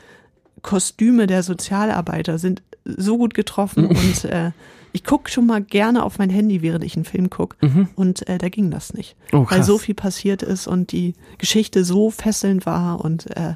Kostüme 0.61 1.27
der 1.27 1.43
Sozialarbeiter 1.43 2.37
sind 2.37 2.63
so 2.85 3.17
gut 3.17 3.33
getroffen 3.33 3.87
und 3.87 4.25
äh, 4.25 4.51
ich 4.93 5.03
gucke 5.03 5.31
schon 5.31 5.47
mal 5.47 5.61
gerne 5.61 6.03
auf 6.03 6.19
mein 6.19 6.29
Handy, 6.29 6.61
während 6.61 6.83
ich 6.83 6.95
einen 6.95 7.05
Film 7.05 7.29
gucke. 7.29 7.57
Und 7.95 8.27
äh, 8.29 8.37
da 8.37 8.49
ging 8.49 8.69
das 8.69 8.93
nicht. 8.93 9.15
Oh, 9.31 9.45
weil 9.49 9.63
so 9.63 9.79
viel 9.79 9.95
passiert 9.95 10.43
ist 10.43 10.67
und 10.67 10.91
die 10.91 11.15
Geschichte 11.39 11.83
so 11.83 12.11
fesselnd 12.11 12.65
war 12.65 13.03
und 13.03 13.35
äh, 13.35 13.55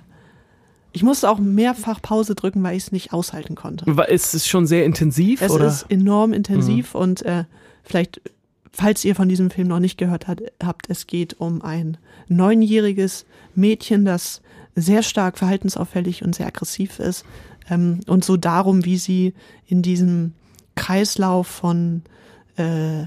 ich 0.93 1.03
musste 1.03 1.29
auch 1.29 1.38
mehrfach 1.38 2.01
Pause 2.01 2.34
drücken, 2.34 2.63
weil 2.63 2.75
ich 2.75 2.84
es 2.84 2.91
nicht 2.91 3.13
aushalten 3.13 3.53
konnte. 3.53 3.86
Ist 4.10 4.34
es 4.34 4.48
schon 4.48 4.65
sehr 4.65 4.84
intensiv? 4.84 5.43
Es 5.43 5.51
oder? 5.51 5.65
Mhm. 5.65 5.69
ist 5.69 5.86
enorm 5.89 6.34
intensiv 6.34 6.96
und 6.96 7.22
äh, 7.24 7.43
vielleicht, 7.84 8.19
falls 8.72 9.05
ihr 9.05 9.13
von 9.13 9.29
diesem 9.29 9.51
Film 9.51 9.67
noch 9.67 9.79
nicht 9.79 10.00
gehört 10.00 10.27
hat, 10.27 10.41
habt, 10.63 10.89
es 10.89 11.05
geht 11.05 11.39
um 11.39 11.62
ein 11.62 11.98
neunjähriges 12.29 13.27
Mädchen, 13.53 14.05
das 14.05 14.41
sehr 14.75 15.03
stark 15.03 15.38
verhaltensauffällig 15.38 16.24
und 16.24 16.34
sehr 16.34 16.48
aggressiv 16.48 17.00
ist 17.00 17.25
ähm, 17.70 18.02
und 18.08 18.24
so 18.24 18.38
darum, 18.38 18.86
wie 18.86 18.98
sie 18.98 19.34
in 19.68 19.82
diesem 19.82 20.34
Kreislauf 20.76 21.48
von 21.48 22.04
äh, 22.56 23.06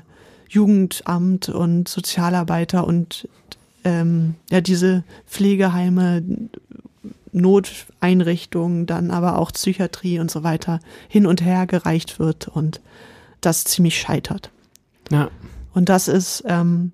Jugendamt 0.49 1.49
und 1.49 1.89
Sozialarbeiter 1.89 2.87
und 2.87 3.29
ähm, 3.85 4.35
ja 4.51 4.61
diese 4.61 5.05
Pflegeheime, 5.27 6.23
Noteinrichtungen, 7.33 8.87
dann 8.87 9.11
aber 9.11 9.39
auch 9.39 9.53
Psychiatrie 9.53 10.19
und 10.19 10.31
so 10.31 10.43
weiter 10.43 10.81
hin 11.09 11.27
und 11.27 11.45
her 11.45 11.67
gereicht 11.67 12.19
wird 12.19 12.49
und 12.49 12.81
das 13.41 13.65
ziemlich 13.65 13.99
scheitert. 13.99 14.51
ja. 15.11 15.31
Und 15.73 15.89
das 15.89 16.09
ist 16.09 16.43
ähm, 16.49 16.91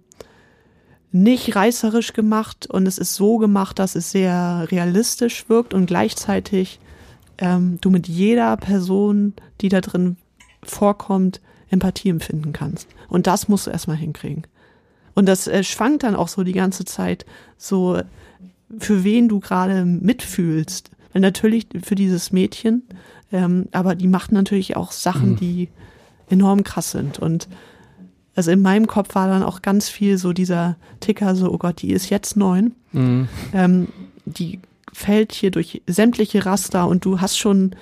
nicht 1.11 1.57
reißerisch 1.57 2.13
gemacht 2.13 2.67
und 2.67 2.87
es 2.87 2.99
ist 2.99 3.15
so 3.15 3.39
gemacht, 3.39 3.79
dass 3.79 3.95
es 3.95 4.11
sehr 4.11 4.67
realistisch 4.71 5.49
wirkt 5.49 5.73
und 5.73 5.87
gleichzeitig 5.87 6.79
ähm, 7.39 7.79
du 7.81 7.91
mit 7.91 8.09
jeder 8.09 8.57
Person, 8.57 9.35
die 9.61 9.69
da 9.69 9.81
drin 9.81 10.17
vorkommt, 10.63 11.41
Empathie 11.71 12.11
empfinden 12.11 12.53
kannst. 12.53 12.89
Und 13.09 13.27
das 13.27 13.49
musst 13.49 13.67
du 13.67 13.71
erstmal 13.71 13.97
hinkriegen. 13.97 14.47
Und 15.15 15.27
das 15.27 15.47
äh, 15.47 15.65
schwankt 15.65 16.03
dann 16.03 16.15
auch 16.15 16.29
so 16.29 16.45
die 16.45 16.53
ganze 16.53 16.85
Zeit, 16.85 17.27
so 17.57 18.01
für 18.79 19.05
wen 19.05 19.29
du 19.29 19.41
gerade 19.41 19.85
mitfühlst. 19.85 20.91
Weil 21.13 21.23
natürlich 21.23 21.67
für 21.83 21.95
dieses 21.95 22.33
Mädchen, 22.33 22.83
ähm, 23.33 23.69
aber 23.73 23.95
die 23.95 24.09
macht 24.09 24.33
natürlich 24.33 24.77
auch 24.77 24.93
Sachen, 24.93 25.37
die 25.37 25.69
enorm 26.29 26.65
krass 26.65 26.91
sind. 26.91 27.19
Und 27.19 27.49
also 28.35 28.51
in 28.51 28.61
meinem 28.61 28.87
Kopf 28.87 29.15
war 29.15 29.29
dann 29.29 29.43
auch 29.43 29.63
ganz 29.63 29.89
viel 29.89 30.19
so 30.19 30.33
dieser 30.33 30.77
Ticker, 31.01 31.35
so, 31.35 31.51
oh 31.51 31.59
Gott, 31.59 31.81
die 31.83 31.93
ist 31.93 32.11
jetzt 32.11 32.37
neun. 32.37 32.75
Mhm. 32.93 33.29
Ähm, 33.55 33.89
die 34.27 34.61
fällt 34.97 35.33
hier 35.33 35.51
durch 35.51 35.83
sämtliche 35.87 36.47
Raster 36.47 36.89
und 36.89 37.05
du 37.05 37.21
hast 37.21 37.37
schon 37.37 37.77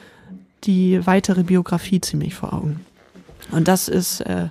die 0.65 1.07
weitere 1.07 1.45
Biografie 1.45 2.01
ziemlich 2.01 2.35
vor 2.35 2.53
Augen. 2.53 2.81
Und 3.53 3.69
das 3.69 3.87
ist 3.87 4.21
äh, 4.23 4.49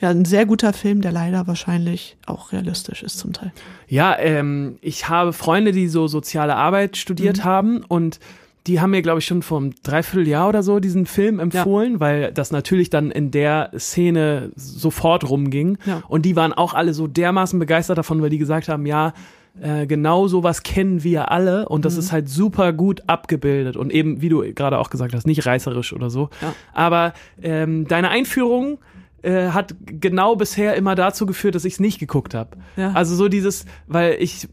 ja 0.00 0.10
ein 0.10 0.24
sehr 0.24 0.44
guter 0.44 0.72
Film, 0.72 1.02
der 1.02 1.12
leider 1.12 1.46
wahrscheinlich 1.46 2.16
auch 2.26 2.50
realistisch 2.52 3.04
ist 3.04 3.18
zum 3.18 3.32
Teil. 3.32 3.52
Ja, 3.86 4.18
ähm, 4.18 4.78
ich 4.80 5.08
habe 5.08 5.32
Freunde, 5.32 5.70
die 5.70 5.86
so 5.86 6.08
soziale 6.08 6.56
Arbeit 6.56 6.96
studiert 6.96 7.44
haben 7.44 7.84
und 7.86 8.18
die 8.66 8.80
haben 8.80 8.90
mir, 8.90 9.00
glaube 9.00 9.20
ich, 9.20 9.26
schon 9.26 9.42
vor 9.42 9.58
einem 9.58 9.74
Dreivierteljahr 9.84 10.48
oder 10.48 10.64
so 10.64 10.80
diesen 10.80 11.06
Film 11.06 11.38
empfohlen, 11.38 12.00
weil 12.00 12.32
das 12.32 12.50
natürlich 12.50 12.90
dann 12.90 13.12
in 13.12 13.30
der 13.30 13.70
Szene 13.78 14.50
sofort 14.56 15.30
rumging. 15.30 15.78
Ja. 15.86 16.02
Und 16.08 16.22
die 16.22 16.34
waren 16.34 16.52
auch 16.52 16.74
alle 16.74 16.92
so 16.92 17.06
dermaßen 17.06 17.58
begeistert 17.58 17.98
davon, 17.98 18.20
weil 18.20 18.30
die 18.30 18.36
gesagt 18.38 18.68
haben, 18.68 18.84
ja, 18.84 19.14
äh, 19.60 19.86
genau 19.86 20.28
sowas 20.28 20.62
kennen 20.62 21.02
wir 21.02 21.30
alle 21.30 21.68
und 21.68 21.84
das 21.84 21.96
ist 21.96 22.12
halt 22.12 22.28
super 22.28 22.72
gut 22.72 23.02
abgebildet 23.06 23.76
und 23.76 23.92
eben, 23.92 24.20
wie 24.20 24.28
du 24.28 24.42
gerade 24.54 24.78
auch 24.78 24.90
gesagt 24.90 25.14
hast, 25.14 25.26
nicht 25.26 25.46
reißerisch 25.46 25.92
oder 25.92 26.10
so. 26.10 26.30
Ja. 26.40 26.54
Aber 26.72 27.12
ähm, 27.42 27.86
deine 27.86 28.10
Einführung 28.10 28.78
äh, 29.22 29.48
hat 29.48 29.74
genau 29.84 30.36
bisher 30.36 30.74
immer 30.76 30.94
dazu 30.94 31.26
geführt, 31.26 31.54
dass 31.54 31.64
ich 31.64 31.74
es 31.74 31.80
nicht 31.80 31.98
geguckt 31.98 32.34
habe. 32.34 32.56
Ja. 32.76 32.92
Also 32.92 33.16
so 33.16 33.28
dieses, 33.28 33.64
weil 33.86 34.16
ich 34.20 34.48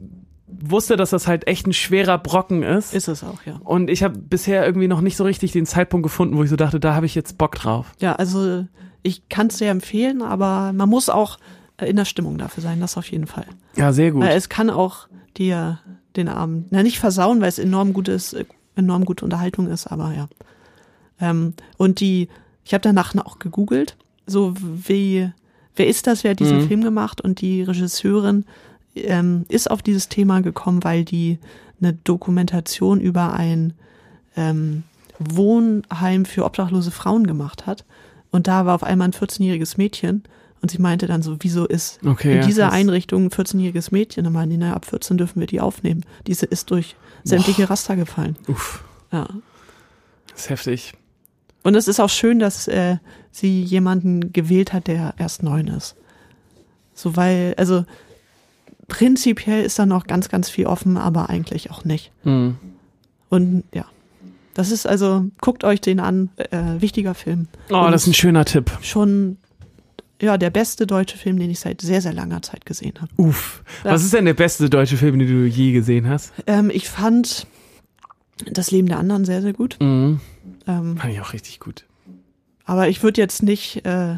wusste, 0.48 0.96
dass 0.96 1.10
das 1.10 1.28
halt 1.28 1.48
echt 1.48 1.68
ein 1.68 1.74
schwerer 1.74 2.18
Brocken 2.18 2.64
ist. 2.64 2.94
Ist 2.94 3.08
es 3.08 3.24
auch, 3.24 3.44
ja. 3.46 3.60
Und 3.64 3.90
ich 3.90 4.04
habe 4.04 4.18
bisher 4.18 4.66
irgendwie 4.66 4.88
noch 4.88 5.02
nicht 5.02 5.18
so 5.18 5.24
richtig 5.24 5.52
den 5.52 5.66
Zeitpunkt 5.66 6.04
gefunden, 6.04 6.38
wo 6.38 6.44
ich 6.44 6.50
so 6.50 6.56
dachte, 6.56 6.80
da 6.80 6.96
habe 6.96 7.06
ich 7.06 7.16
jetzt 7.16 7.38
Bock 7.38 7.56
drauf. 7.56 7.92
Ja, 8.00 8.16
also 8.16 8.66
ich 9.04 9.30
kann 9.30 9.48
es 9.48 9.58
sehr 9.58 9.72
empfehlen, 9.72 10.22
aber 10.22 10.74
man 10.74 10.90
muss 10.90 11.10
auch 11.10 11.38
in 11.82 11.96
der 11.96 12.06
Stimmung 12.06 12.38
dafür 12.38 12.64
sein, 12.64 12.80
das 12.80 12.98
auf 12.98 13.10
jeden 13.12 13.28
Fall. 13.28 13.46
Ja, 13.76 13.92
sehr 13.92 14.12
gut. 14.12 14.24
Weil 14.24 14.38
es 14.38 14.50
kann 14.50 14.70
auch 14.70 15.08
dir 15.38 15.80
den 16.16 16.30
Abend, 16.30 16.68
na 16.72 16.84
nicht 16.84 17.00
versauen, 17.00 17.42
weil 17.42 17.50
es 17.50 17.60
enorm 17.60 17.94
gutes, 17.94 18.34
äh, 18.34 18.46
enorm 18.76 19.06
gute 19.06 19.26
Unterhaltung 19.26 19.68
ist, 19.68 19.88
aber 19.88 20.14
ja. 20.14 20.28
Ähm, 21.20 21.54
und 21.78 22.00
die, 22.00 22.30
ich 22.64 22.74
habe 22.74 22.82
danach 22.82 23.16
auch 23.26 23.40
gegoogelt, 23.40 23.98
so 24.26 24.54
wie, 24.60 25.30
wer 25.76 25.88
ist 25.88 26.08
das, 26.08 26.24
wer 26.24 26.32
hat 26.32 26.40
diesen 26.40 26.60
Mhm. 26.60 26.68
Film 26.68 26.84
gemacht 26.84 27.22
und 27.22 27.42
die 27.42 27.64
Regisseurin 27.64 28.46
ähm, 28.96 29.46
ist 29.50 29.70
auf 29.70 29.82
dieses 29.82 30.10
Thema 30.10 30.42
gekommen, 30.42 30.84
weil 30.84 31.04
die 31.04 31.40
eine 31.82 31.94
Dokumentation 31.94 33.02
über 33.02 33.34
ein 33.34 33.74
ähm, 34.38 34.84
Wohnheim 35.20 36.26
für 36.26 36.46
obdachlose 36.46 36.92
Frauen 36.92 37.28
gemacht 37.28 37.66
hat. 37.66 37.86
Und 38.32 38.48
da 38.48 38.66
war 38.66 38.76
auf 38.76 38.84
einmal 38.84 39.10
ein 39.10 39.14
14-jähriges 39.14 39.78
Mädchen 39.78 40.24
und 40.66 40.72
sie 40.72 40.80
meinte 40.82 41.06
dann 41.06 41.22
so, 41.22 41.38
wieso 41.42 41.66
ist 41.68 42.00
Okay, 42.04 42.40
in 42.40 42.48
dieser. 42.48 42.72
Einrichtung 42.72 43.26
ein 43.26 43.30
14-jähriges 43.30 43.90
Mädchen? 43.92 44.24
Dann 44.24 44.34
meinen 44.34 44.50
die, 44.50 44.58
naja, 44.58 44.74
ab 44.74 44.86
14 44.86 45.16
dürfen 45.20 45.40
wir 45.40 45.46
die 45.46 45.62
aufnehmen. 45.62 46.04
Diese 46.26 46.48
ist 46.48 46.72
durch 46.72 46.96
sämtliche 47.24 47.70
Raster 47.70 47.96
gefallen. 47.96 48.36
Uff, 48.48 48.84
Ja. 49.12 49.28
das 50.32 50.42
ist 50.42 50.50
heftig. 50.50 50.94
Und 51.62 51.76
es 51.76 51.88
ist 51.88 52.00
auch 52.00 52.10
schön, 52.10 52.40
dass 52.40 52.68
äh, 52.68 52.98
sie 53.30 53.62
jemanden 53.62 54.34
gewählt 54.34 54.74
hat, 54.74 54.88
der 54.88 55.14
erst 55.20 55.44
neun 55.44 55.68
ist. 55.68 55.96
So, 56.96 57.16
weil, 57.16 57.54
also 57.58 57.86
prinzipiell 58.88 59.64
ist 59.64 59.78
da 59.78 59.86
noch 59.86 60.08
ganz, 60.08 60.30
ganz 60.30 60.50
viel 60.50 60.66
offen, 60.66 60.98
aber 60.98 61.30
eigentlich 61.30 61.70
auch 61.72 61.86
nicht. 61.86 62.12
Mhm. 62.24 62.58
Und 63.30 63.64
ja, 63.74 63.86
das 64.54 64.72
ist 64.72 64.88
also, 64.88 65.26
guckt 65.42 65.64
euch 65.64 65.82
den 65.82 66.00
an, 66.00 66.30
äh, 66.38 66.80
wichtiger 66.82 67.14
Film. 67.14 67.48
Oh, 67.70 67.78
Und 67.86 67.92
das 67.92 68.04
ist 68.04 68.08
ein 68.08 68.14
schöner 68.14 68.46
Tipp. 68.46 68.72
schon 68.82 69.38
ja 70.22 70.38
der 70.38 70.50
beste 70.50 70.88
deutsche 70.88 71.18
Film, 71.18 71.38
den 71.40 71.50
ich 71.50 71.60
seit 71.60 71.82
sehr, 71.82 72.02
sehr 72.02 72.14
langer 72.14 72.42
Zeit 72.42 72.66
gesehen 72.66 72.94
habe. 73.02 73.12
Uff. 73.18 73.64
Was 73.84 74.04
ist 74.04 74.14
denn 74.14 74.26
der 74.26 74.34
beste 74.34 74.70
deutsche 74.70 74.98
Film, 74.98 75.20
den 75.20 75.28
du 75.28 75.46
je 75.46 75.72
gesehen 75.72 76.08
hast? 76.10 76.34
Ähm, 76.48 76.70
ich 76.74 76.88
fand 76.90 77.48
das 78.52 78.72
Leben 78.72 78.88
der 78.88 79.00
anderen 79.00 79.26
sehr, 79.26 79.42
sehr 79.42 79.54
gut. 79.54 79.78
Mhm. 79.80 80.20
Ähm, 80.68 80.98
Fand 80.98 81.14
ich 81.14 81.22
auch 81.22 81.34
richtig 81.34 81.60
gut. 81.60 81.86
aber 82.66 82.88
ich 82.90 83.04
würde 83.04 83.22
jetzt 83.22 83.44
nicht, 83.44 83.86
äh, 83.86 84.18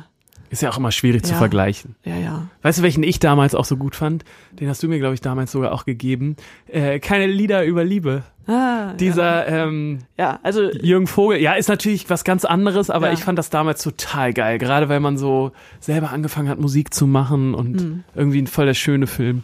Ist 0.50 0.62
ja 0.62 0.70
auch 0.70 0.78
immer 0.78 0.92
schwierig 0.92 1.24
zu 1.26 1.34
Ja. 1.34 1.38
vergleichen. 1.38 1.96
ja, 2.06 2.16
ja. 2.18 2.48
Weißt 2.62 2.80
du, 2.80 2.84
welchen 2.84 3.04
ich 3.04 3.20
damals 3.20 3.54
auch 3.56 3.66
so 3.66 3.76
gut 3.78 3.96
fand? 3.96 4.24
Den 4.54 4.70
hast 4.70 4.82
du 4.82 4.88
mir, 4.88 4.98
glaube 5.00 5.14
ich, 5.14 5.22
damals 5.22 5.52
sogar 5.52 5.74
auch 5.74 5.84
gegeben. 5.86 6.36
Äh, 6.68 7.00
keine 7.00 7.26
Lieder 7.28 7.66
über 7.66 7.84
Liebe. 7.84 8.24
Ah, 8.48 8.94
Dieser 8.94 9.46
ähm, 9.48 10.00
ja. 10.18 10.26
ja, 10.32 10.40
also 10.44 10.72
Jürgen 10.72 11.06
Vogel, 11.08 11.42
ja, 11.42 11.54
ist 11.54 11.68
natürlich 11.68 12.10
was 12.10 12.24
ganz 12.24 12.46
anderes, 12.46 12.90
aber 12.90 13.08
Ja. 13.08 13.14
ich 13.14 13.20
fand 13.20 13.38
das 13.38 13.50
damals 13.50 13.84
total 13.84 14.32
geil. 14.34 14.58
Gerade 14.58 14.88
weil 14.88 15.02
man 15.02 15.18
so 15.18 15.52
selber 15.82 16.12
angefangen 16.12 16.48
hat, 16.48 16.58
Musik 16.60 16.94
zu 16.94 17.08
machen 17.08 17.54
und 17.54 17.82
Hm. 17.82 18.04
irgendwie 18.16 18.42
ein 18.42 18.48
voll 18.48 18.66
der 18.68 18.74
schöne 18.74 19.08
Film. 19.08 19.44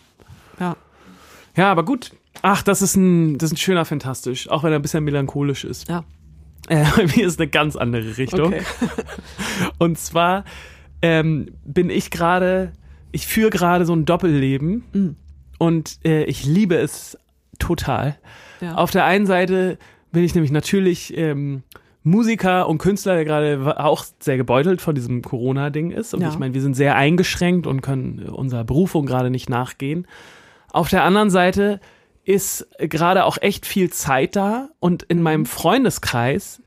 ja. 0.59 0.75
Ja, 1.55 1.69
aber 1.71 1.83
gut. 1.83 2.11
Ach, 2.41 2.63
das 2.63 2.81
ist 2.81 2.95
ein, 2.95 3.37
das 3.37 3.49
ist 3.51 3.53
ein 3.53 3.57
schöner 3.57 3.85
Fantastisch, 3.85 4.49
auch 4.49 4.63
wenn 4.63 4.71
er 4.71 4.79
ein 4.79 4.81
bisschen 4.81 5.03
melancholisch 5.03 5.65
ist. 5.65 5.87
Ja. 5.89 6.03
Äh, 6.69 6.83
bei 6.95 7.05
mir 7.05 7.27
ist 7.27 7.39
eine 7.39 7.49
ganz 7.49 7.75
andere 7.75 8.17
Richtung. 8.17 8.53
Okay. 8.53 8.61
Und 9.77 9.99
zwar 9.99 10.45
ähm, 11.03 11.49
bin 11.63 11.91
ich 11.91 12.09
gerade, 12.09 12.73
ich 13.11 13.27
führe 13.27 13.51
gerade 13.51 13.85
so 13.85 13.93
ein 13.93 14.05
Doppelleben 14.05 14.83
Mhm. 14.93 15.15
und 15.59 15.99
äh, 16.03 16.23
ich 16.23 16.45
liebe 16.45 16.75
es 16.75 17.17
total. 17.59 18.17
Ja. 18.61 18.75
Auf 18.75 18.89
der 18.89 19.05
einen 19.05 19.25
Seite 19.27 19.77
bin 20.11 20.23
ich 20.23 20.33
nämlich 20.33 20.51
natürlich 20.51 21.15
ähm, 21.17 21.61
Musiker 22.03 22.67
und 22.67 22.79
Künstler, 22.79 23.15
der 23.15 23.25
gerade 23.25 23.79
auch 23.79 24.03
sehr 24.19 24.37
gebeutelt 24.37 24.81
von 24.81 24.95
diesem 24.95 25.21
Corona-Ding 25.21 25.91
ist. 25.91 26.13
Und 26.13 26.21
Ja. 26.21 26.29
ich 26.29 26.39
meine, 26.39 26.53
wir 26.53 26.61
sind 26.61 26.73
sehr 26.75 26.95
eingeschränkt 26.95 27.67
und 27.67 27.81
können 27.81 28.19
unserer 28.29 28.63
Berufung 28.63 29.05
gerade 29.05 29.29
nicht 29.29 29.49
nachgehen. 29.49 30.07
Auf 30.71 30.89
der 30.89 31.03
anderen 31.03 31.29
Seite 31.29 31.79
ist 32.25 32.67
gerade 32.79 33.25
auch 33.25 33.37
echt 33.41 33.65
viel 33.65 33.89
Zeit 33.91 34.35
da 34.37 34.69
und 34.79 35.03
in 35.03 35.21
meinem 35.21 35.45
Freundeskreis 35.45 36.61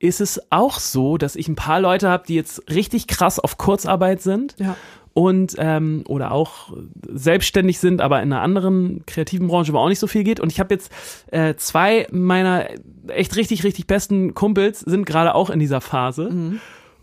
ist 0.00 0.20
es 0.20 0.40
auch 0.50 0.80
so, 0.80 1.16
dass 1.18 1.36
ich 1.36 1.46
ein 1.46 1.54
paar 1.54 1.80
Leute 1.80 2.08
habe, 2.08 2.24
die 2.26 2.34
jetzt 2.34 2.68
richtig 2.70 3.06
krass 3.06 3.38
auf 3.38 3.58
Kurzarbeit 3.58 4.20
sind 4.22 4.56
Ja. 4.58 4.76
und 5.14 5.54
ähm, 5.58 6.02
oder 6.08 6.32
auch 6.32 6.72
selbstständig 7.08 7.78
sind, 7.78 8.00
aber 8.00 8.22
in 8.22 8.32
einer 8.32 8.42
anderen 8.42 9.04
kreativen 9.06 9.46
Branche, 9.46 9.72
wo 9.72 9.78
auch 9.78 9.88
nicht 9.88 9.98
so 9.98 10.06
viel 10.06 10.24
geht. 10.24 10.40
Und 10.40 10.50
ich 10.50 10.58
habe 10.58 10.74
jetzt 10.74 10.90
äh, 11.30 11.54
zwei 11.56 12.06
meiner 12.10 12.66
echt 13.08 13.36
richtig, 13.36 13.62
richtig 13.62 13.86
besten 13.86 14.34
Kumpels 14.34 14.80
sind 14.80 15.04
gerade 15.04 15.34
auch 15.34 15.50
in 15.50 15.58
dieser 15.60 15.80
Phase. 15.82 16.58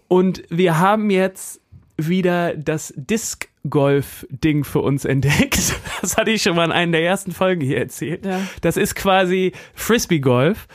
Und 0.07 0.43
wir 0.49 0.79
haben 0.79 1.09
jetzt 1.09 1.61
wieder 1.97 2.55
das 2.55 2.93
Disc 2.95 3.47
Golf 3.69 4.25
Ding 4.29 4.63
für 4.63 4.79
uns 4.79 5.05
entdeckt. 5.05 5.59
Das 6.01 6.15
hatte 6.15 6.29
ich 6.29 6.43
schon 6.43 6.55
mal 6.55 6.63
in 6.65 6.71
einer 6.71 6.91
der 6.91 7.03
ersten 7.03 7.31
Folgen 7.31 7.59
hier 7.61 7.79
erzählt. 7.79 8.23
Ja. 8.23 8.39
Das 8.61 8.77
ist 8.77 8.93
quasi 8.95 9.51
Frisbee 9.73 10.19
Golf 10.19 10.67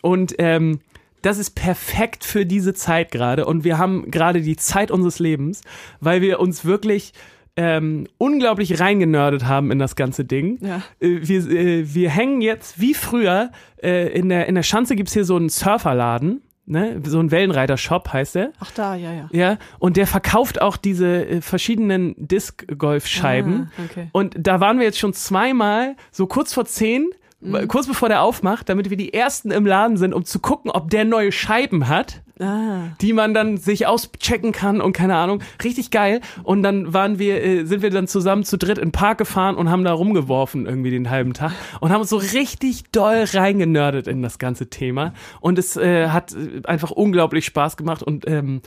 und 0.00 0.34
ähm, 0.38 0.80
das 1.22 1.38
ist 1.38 1.50
perfekt 1.50 2.24
für 2.24 2.46
diese 2.46 2.74
Zeit 2.74 3.10
gerade 3.10 3.46
und 3.46 3.64
wir 3.64 3.78
haben 3.78 4.10
gerade 4.10 4.40
die 4.40 4.56
Zeit 4.56 4.90
unseres 4.90 5.18
Lebens, 5.18 5.62
weil 6.00 6.20
wir 6.22 6.40
uns 6.40 6.64
wirklich 6.64 7.12
ähm, 7.56 8.06
unglaublich 8.18 8.80
reingenördet 8.80 9.44
haben 9.44 9.70
in 9.70 9.78
das 9.78 9.96
ganze 9.96 10.24
Ding. 10.24 10.58
Ja. 10.62 10.82
Äh, 11.00 11.18
wir, 11.22 11.50
äh, 11.50 11.94
wir 11.94 12.10
hängen 12.10 12.40
jetzt 12.40 12.80
wie 12.80 12.94
früher 12.94 13.50
äh, 13.82 14.08
in, 14.16 14.28
der, 14.28 14.46
in 14.46 14.54
der 14.54 14.62
Schanze 14.62 14.96
gibt's 14.96 15.12
hier 15.12 15.24
so 15.24 15.36
einen 15.36 15.48
Surferladen, 15.48 16.42
ne? 16.66 17.00
so 17.04 17.18
ein 17.18 17.30
Wellenreiter-Shop 17.30 18.12
heißt 18.12 18.36
der. 18.36 18.52
Ach 18.60 18.70
da, 18.70 18.94
ja, 18.94 19.12
ja. 19.12 19.28
Ja, 19.32 19.58
und 19.78 19.96
der 19.96 20.06
verkauft 20.06 20.62
auch 20.62 20.76
diese 20.76 21.26
äh, 21.26 21.40
verschiedenen 21.40 22.14
Disc-Golf-Scheiben. 22.16 23.70
Ah, 23.76 23.82
okay. 23.84 24.08
Und 24.12 24.36
da 24.38 24.60
waren 24.60 24.78
wir 24.78 24.86
jetzt 24.86 24.98
schon 24.98 25.12
zweimal, 25.12 25.96
so 26.10 26.26
kurz 26.26 26.54
vor 26.54 26.64
zehn, 26.64 27.10
Mhm. 27.40 27.68
kurz 27.68 27.86
bevor 27.86 28.08
der 28.08 28.22
aufmacht, 28.22 28.68
damit 28.68 28.90
wir 28.90 28.96
die 28.96 29.14
ersten 29.14 29.50
im 29.50 29.66
Laden 29.66 29.96
sind, 29.96 30.12
um 30.12 30.24
zu 30.24 30.40
gucken, 30.40 30.70
ob 30.70 30.90
der 30.90 31.04
neue 31.04 31.32
Scheiben 31.32 31.88
hat, 31.88 32.22
Ah, 32.42 32.96
die 33.02 33.12
man 33.12 33.34
dann 33.34 33.58
sich 33.58 33.86
auschecken 33.86 34.52
kann 34.52 34.80
und 34.80 34.94
keine 34.94 35.14
Ahnung. 35.14 35.42
Richtig 35.62 35.90
geil. 35.90 36.22
Und 36.42 36.62
dann 36.62 36.94
waren 36.94 37.18
wir, 37.18 37.44
äh, 37.44 37.64
sind 37.64 37.82
wir 37.82 37.90
dann 37.90 38.08
zusammen 38.08 38.44
zu 38.44 38.56
dritt 38.56 38.78
in 38.78 38.86
den 38.86 38.92
Park 38.92 39.18
gefahren 39.18 39.56
und 39.56 39.68
haben 39.68 39.84
da 39.84 39.92
rumgeworfen 39.92 40.64
irgendwie 40.64 40.90
den 40.90 41.10
halben 41.10 41.34
Tag 41.34 41.52
und 41.80 41.92
haben 41.92 42.00
uns 42.00 42.08
so 42.08 42.16
richtig 42.16 42.84
doll 42.92 43.24
reingenördet 43.30 44.08
in 44.08 44.22
das 44.22 44.38
ganze 44.38 44.70
Thema. 44.70 45.12
Und 45.40 45.58
es 45.58 45.76
äh, 45.76 46.08
hat 46.08 46.32
äh, 46.32 46.66
einfach 46.66 46.90
unglaublich 46.90 47.44
Spaß 47.44 47.76
gemacht 47.76 48.02
und 48.02 48.26
ähm, 48.26 48.62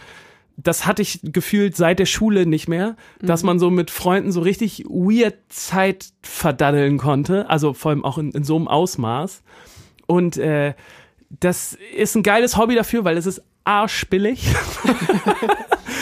das 0.57 0.85
hatte 0.85 1.01
ich 1.01 1.19
gefühlt 1.23 1.75
seit 1.75 1.99
der 1.99 2.05
Schule 2.05 2.45
nicht 2.45 2.67
mehr, 2.67 2.95
dass 3.21 3.43
man 3.43 3.59
so 3.59 3.69
mit 3.69 3.89
Freunden 3.91 4.31
so 4.31 4.41
richtig 4.41 4.85
weird 4.85 5.35
Zeit 5.49 6.09
verdaddeln 6.21 6.97
konnte, 6.97 7.49
also 7.49 7.73
vor 7.73 7.91
allem 7.91 8.05
auch 8.05 8.17
in, 8.17 8.31
in 8.31 8.43
so 8.43 8.55
einem 8.55 8.67
Ausmaß. 8.67 9.41
Und 10.05 10.37
äh, 10.37 10.73
das 11.39 11.77
ist 11.95 12.15
ein 12.15 12.23
geiles 12.23 12.57
Hobby 12.57 12.75
dafür, 12.75 13.03
weil 13.03 13.17
es 13.17 13.25
ist 13.25 13.41
arschbillig. 13.63 14.45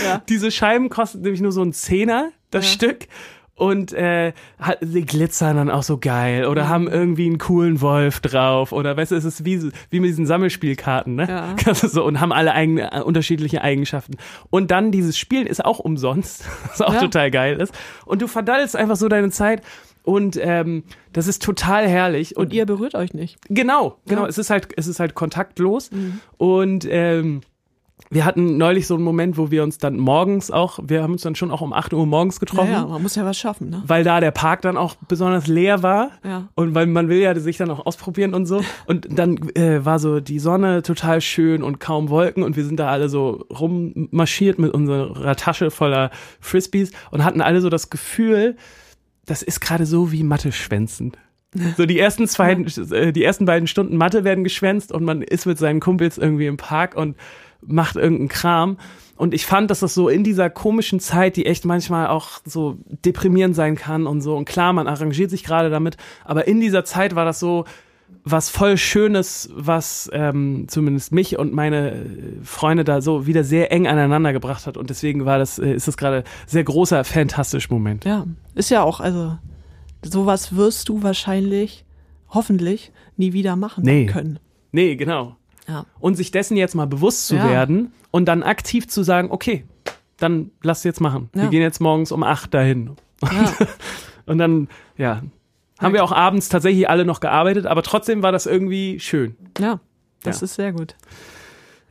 Ja. 0.04 0.22
Diese 0.30 0.50
Scheiben 0.52 0.90
kosten 0.90 1.22
nämlich 1.22 1.42
nur 1.42 1.52
so 1.52 1.62
ein 1.62 1.74
Zehner, 1.74 2.32
das 2.50 2.66
Ja. 2.66 2.72
Stück. 2.72 3.08
Und 3.62 3.94
äh, 3.94 4.34
hat- 4.60 4.80
sie 4.82 5.04
glitzern 5.06 5.56
dann 5.56 5.70
auch 5.70 5.84
so 5.84 6.00
geil 6.00 6.46
Mhm. 6.46 6.50
oder 6.50 6.68
haben 6.68 6.88
irgendwie 6.88 7.28
einen 7.28 7.38
coolen 7.38 7.80
Wolf 7.80 8.20
drauf 8.20 8.72
oder 8.72 8.98
weißt 8.98 9.12
du, 9.12 9.16
es 9.16 9.24
ist 9.24 9.46
wie, 9.46 9.62
wie 9.92 10.00
mit 10.00 10.10
diesen 10.10 10.26
Sammelspielkarten, 10.26 11.14
ne? 11.14 11.28
Ja. 11.30 11.74
So, 11.76 12.04
und 12.04 12.20
haben 12.20 12.32
alle 12.34 12.54
eigene, 12.54 12.92
äh, 12.92 13.02
unterschiedliche 13.02 13.62
Eigenschaften. 13.62 14.14
Und 14.50 14.72
dann 14.72 14.92
dieses 14.92 15.16
Spielen 15.18 15.46
ist 15.46 15.64
auch 15.64 15.78
umsonst, 15.78 16.44
was 16.70 16.82
auch 16.82 16.94
Ja. 16.96 17.02
total 17.02 17.30
geil 17.30 17.62
ist. 17.62 17.72
Und 18.06 18.24
du 18.24 18.28
verdaddelst 18.28 18.76
einfach 18.76 18.96
so 18.96 19.08
deine 19.08 19.30
Zeit 19.30 19.62
und 20.04 20.40
ähm, 20.42 20.84
das 21.14 21.28
ist 21.28 21.44
total 21.44 21.88
herrlich. 21.88 22.36
und 22.38 22.54
ihr 22.54 22.66
berührt 22.66 22.96
euch 22.96 23.14
nicht. 23.14 23.38
Genau, 23.50 23.98
genau. 24.08 24.24
Ja. 24.24 24.28
Es 24.28 24.40
ist 24.40 24.50
halt, 24.50 24.70
es 24.76 24.88
ist 24.88 25.00
halt 25.00 25.14
kontaktlos. 25.14 25.92
Und 26.40 26.88
ähm, 26.90 27.42
wir 28.12 28.26
hatten 28.26 28.58
neulich 28.58 28.88
so 28.88 28.96
einen 28.96 29.06
Moment, 29.06 29.38
wo 29.38 29.52
wir 29.52 29.64
uns 29.64 29.78
dann 29.78 29.98
morgens 29.98 30.52
auch, 30.52 30.80
wir 30.84 31.02
haben 31.02 31.14
uns 31.14 31.22
dann 31.22 31.34
schon 31.34 31.50
auch 31.50 31.62
um 31.62 31.72
8 31.72 31.94
Uhr 31.94 32.06
morgens 32.06 32.42
getroffen, 32.42 32.72
Naja, 32.72 32.86
man 32.86 33.02
muss 33.02 33.16
ja 33.16 33.24
was 33.24 33.38
schaffen, 33.38 33.70
ne? 33.70 33.84
weil 33.88 34.04
da 34.04 34.20
der 34.20 34.32
Park 34.32 34.62
dann 34.64 34.76
auch 34.76 34.96
besonders 35.08 35.48
leer 35.48 35.82
war. 35.82 36.12
Ja. 36.26 36.50
Und 36.56 36.76
weil 36.76 36.88
man 36.88 37.08
will 37.08 37.20
ja 37.20 37.34
sich 37.40 37.56
dann 37.56 37.72
auch 37.72 37.86
ausprobieren 37.86 38.34
und 38.34 38.46
so. 38.46 38.62
Und 38.86 39.08
dann 39.18 39.38
äh, 39.56 39.86
war 39.86 40.00
so 40.00 40.20
die 40.20 40.40
Sonne 40.40 40.82
total 40.82 41.22
schön 41.22 41.64
und 41.64 41.80
kaum 41.80 42.10
Wolken 42.10 42.44
und 42.44 42.58
wir 42.58 42.66
sind 42.66 42.80
da 42.80 42.90
alle 42.90 43.08
so 43.08 43.46
rummarschiert 43.50 44.60
mit 44.60 44.74
unserer 44.74 45.36
Tasche 45.36 45.72
voller 45.72 46.12
Frisbees 46.42 46.92
und 47.12 47.24
hatten 47.24 47.42
alle 47.42 47.62
so 47.62 47.70
das 47.70 47.90
Gefühl, 47.90 48.58
das 49.26 49.44
ist 49.44 49.62
gerade 49.62 49.86
so 49.86 50.12
wie 50.12 50.24
Mathe 50.24 50.52
schwänzen. 50.52 51.14
So 51.78 51.86
die 51.86 52.00
ersten 52.00 52.28
zwei, 52.28 52.54
äh, 52.54 53.12
die 53.12 53.24
ersten 53.24 53.46
beiden 53.46 53.68
Stunden 53.68 53.98
Mathe 53.98 54.24
werden 54.24 54.44
geschwänzt 54.44 54.92
und 54.92 55.04
man 55.04 55.22
ist 55.22 55.46
mit 55.46 55.58
seinen 55.58 55.80
Kumpels 55.80 56.18
irgendwie 56.18 56.48
im 56.48 56.58
Park 56.58 56.96
und 56.96 57.18
macht 57.62 57.96
irgendeinen 57.96 58.30
Kram. 58.30 58.78
Und 59.18 59.34
ich 59.34 59.46
fand, 59.46 59.70
dass 59.70 59.82
das 59.82 59.94
so 59.94 60.10
in 60.10 60.24
dieser 60.24 60.50
komischen 60.50 61.00
Zeit, 61.00 61.36
die 61.36 61.46
echt 61.46 61.66
manchmal 61.66 62.08
auch 62.08 62.40
so 62.46 62.78
deprimierend 63.06 63.56
sein 63.56 63.76
kann 63.76 64.08
und 64.08 64.22
so. 64.22 64.36
Und 64.36 64.46
klar, 64.46 64.74
man 64.74 64.88
arrangiert 64.88 65.30
sich 65.30 65.44
gerade 65.44 65.70
damit, 65.70 65.98
aber 66.26 66.48
in 66.48 66.60
dieser 66.60 66.86
Zeit 66.86 67.16
war 67.16 67.26
das 67.26 67.40
so 67.40 67.66
was 68.24 68.50
voll 68.50 68.78
Schönes, 68.78 69.50
was 69.54 70.10
ähm, 70.14 70.66
zumindest 70.68 71.12
mich 71.12 71.40
und 71.40 71.54
meine 71.54 71.92
äh, 71.92 71.96
Freunde 72.44 72.84
da 72.84 73.02
so 73.02 73.26
wieder 73.26 73.44
sehr 73.44 73.72
eng 73.72 73.88
aneinander 73.88 74.34
gebracht 74.34 74.68
hat. 74.68 74.78
Und 74.78 74.90
deswegen 74.90 75.26
war 75.26 75.40
das, 75.40 75.60
äh, 75.60 75.74
ist 75.74 75.88
das 75.88 75.98
gerade 75.98 76.24
sehr 76.46 76.64
großer, 76.64 77.04
fantastisch 77.04 77.70
Moment. 77.70 78.06
Ja, 78.06 78.26
ist 78.54 78.70
ja 78.70 78.84
auch, 78.84 79.00
also 79.00 79.38
sowas 80.04 80.56
wirst 80.56 80.90
du 80.90 81.04
wahrscheinlich, 81.04 81.86
hoffentlich, 82.30 82.92
nie 83.18 83.34
wieder 83.34 83.56
machen 83.56 83.84
Nee. 83.84 84.06
können. 84.06 84.40
Nee, 84.72 84.96
genau. 84.96 85.36
Ja. 85.68 85.86
und 86.00 86.16
sich 86.16 86.32
dessen 86.32 86.58
jetzt 86.58 86.74
mal 86.76 86.88
bewusst 86.88 87.28
zu 87.28 87.36
Ja. 87.36 87.48
werden 87.50 87.94
und 88.10 88.26
dann 88.26 88.42
aktiv 88.44 88.88
zu 88.88 89.04
sagen, 89.04 89.30
okay, 89.32 89.64
dann 90.18 90.52
lass 90.64 90.84
jetzt 90.84 91.00
machen. 91.00 91.30
Wir 91.34 91.44
Ja. 91.44 91.50
gehen 91.50 91.62
jetzt 91.62 91.80
morgens 91.80 92.12
um 92.12 92.24
acht 92.24 92.54
dahin. 92.54 92.90
Und, 92.90 92.98
und 94.26 94.38
dann, 94.40 94.68
ja, 94.98 95.22
haben 95.80 95.94
wir 95.94 96.04
auch 96.04 96.12
abends 96.12 96.50
tatsächlich 96.50 96.90
alle 96.90 97.06
noch 97.06 97.20
gearbeitet, 97.22 97.68
aber 97.68 97.84
trotzdem 97.84 98.22
war 98.24 98.32
das 98.32 98.48
irgendwie 98.48 99.00
schön. 99.00 99.36
Ja, 99.60 99.80
das 100.24 100.42
ist 100.42 100.56
sehr 100.56 100.74
gut. 100.74 100.96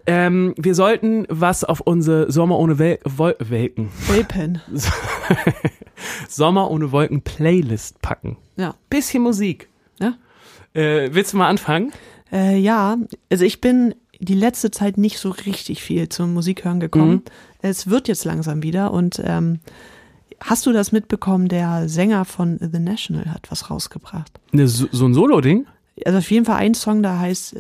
Ähm, 0.07 0.55
wir 0.57 0.75
sollten 0.75 1.27
was 1.29 1.65
auf 1.65 1.81
unsere 1.81 2.31
Sommer 2.31 2.59
ohne 2.59 2.79
Wel 2.79 2.99
Wol 3.05 3.37
Welken, 3.39 3.89
Vapen. 4.09 4.61
Sommer 6.29 6.71
ohne 6.71 6.93
Wolken 6.93 7.23
Playlist 7.23 8.01
packen. 8.01 8.37
Ja. 8.57 8.75
Bisschen 8.89 9.23
Musik. 9.23 9.69
Ja. 10.01 10.15
Äh, 10.75 11.11
willst 11.13 11.33
du 11.33 11.37
mal 11.37 11.49
anfangen? 11.49 11.93
Äh, 12.33 12.59
ja, 12.59 12.97
also 13.31 13.45
ich 13.45 13.61
bin 13.61 13.95
die 14.21 14.35
letzte 14.35 14.71
Zeit 14.71 14.99
nicht 14.99 15.19
so 15.19 15.31
richtig 15.31 15.83
viel 15.83 16.09
zum 16.09 16.35
Musikhören 16.35 16.81
gekommen. 16.81 17.13
Mhm. 17.13 17.23
Es 17.63 17.89
wird 17.89 18.09
jetzt 18.09 18.25
langsam 18.25 18.63
wieder 18.63 18.93
und 18.93 19.21
ähm, 19.25 19.61
hast 20.41 20.67
du 20.67 20.73
das 20.73 20.93
mitbekommen, 20.93 21.49
der 21.49 21.89
Sänger 21.89 22.25
von 22.25 22.59
The 22.61 22.79
National 22.79 23.27
hat 23.33 23.51
was 23.51 23.71
rausgebracht. 23.71 24.41
Ne, 24.53 24.69
so, 24.69 24.87
so 24.93 25.07
ein 25.07 25.15
Solo-Ding? 25.15 25.67
Also 26.05 26.19
auf 26.19 26.31
jeden 26.31 26.45
Fall 26.45 26.57
ein 26.57 26.75
Song, 26.75 27.03
da 27.03 27.19
heißt 27.19 27.57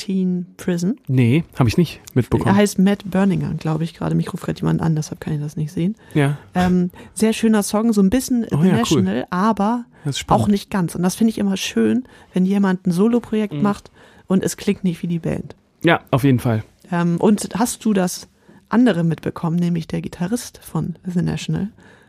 Serpentine 0.00 0.46
Prison. 0.56 0.96
Nee, 1.08 1.44
habe 1.58 1.68
ich 1.68 1.76
nicht 1.76 1.96
Er 1.96 2.10
mitbekommen. 2.14 2.56
heißt 2.56 2.78
Matt 2.78 3.02
Berninger, 3.10 3.54
glaube 3.54 3.84
ich 3.84 3.94
gerade. 3.94 4.14
Mich 4.14 4.32
ruft 4.32 4.44
gerade 4.44 4.58
jemand 4.60 4.80
an, 4.80 4.96
deshalb 4.96 5.20
kann 5.20 5.34
ich 5.34 5.40
das 5.40 5.56
nicht 5.56 5.72
sehen. 5.72 5.96
Ja, 6.14 6.38
Ähm, 6.54 6.90
sehr 7.14 7.32
schöner 7.32 7.62
Song, 7.62 7.92
so 7.92 8.00
ein 8.02 8.10
bisschen 8.10 8.44
Oh 8.50 8.60
The 8.62 8.68
ja, 8.68 8.74
cool. 8.74 9.02
National, 9.02 9.26
aber 9.30 9.84
auch 10.28 10.48
nicht 10.48 10.70
ganz. 10.70 10.94
Und 10.94 11.02
das 11.02 11.14
finde 11.14 11.30
ich 11.30 11.38
immer 11.38 11.56
schön, 11.56 12.04
wenn 12.32 12.46
jemand 12.46 12.86
ein 12.86 12.92
Soloprojekt 12.92 13.54
Mhm. 13.54 13.62
macht 13.62 13.90
und 14.26 14.42
es 14.42 14.56
klingt 14.56 14.84
nicht 14.84 15.02
wie 15.02 15.06
die 15.08 15.18
Band. 15.18 15.54
Ja, 15.82 16.00
auf 16.10 16.24
jeden 16.24 16.38
Fall. 16.38 16.64
Ähm, 16.90 17.16
und 17.18 17.48
hast 17.58 17.84
du 17.84 17.92
das 17.92 18.28
andere 18.68 19.04
mitbekommen, 19.04 19.56
nämlich 19.56 19.86
der 19.86 20.00
Gitarrist 20.00 20.58
von 20.62 20.96
The 21.04 21.22
National 21.22 21.68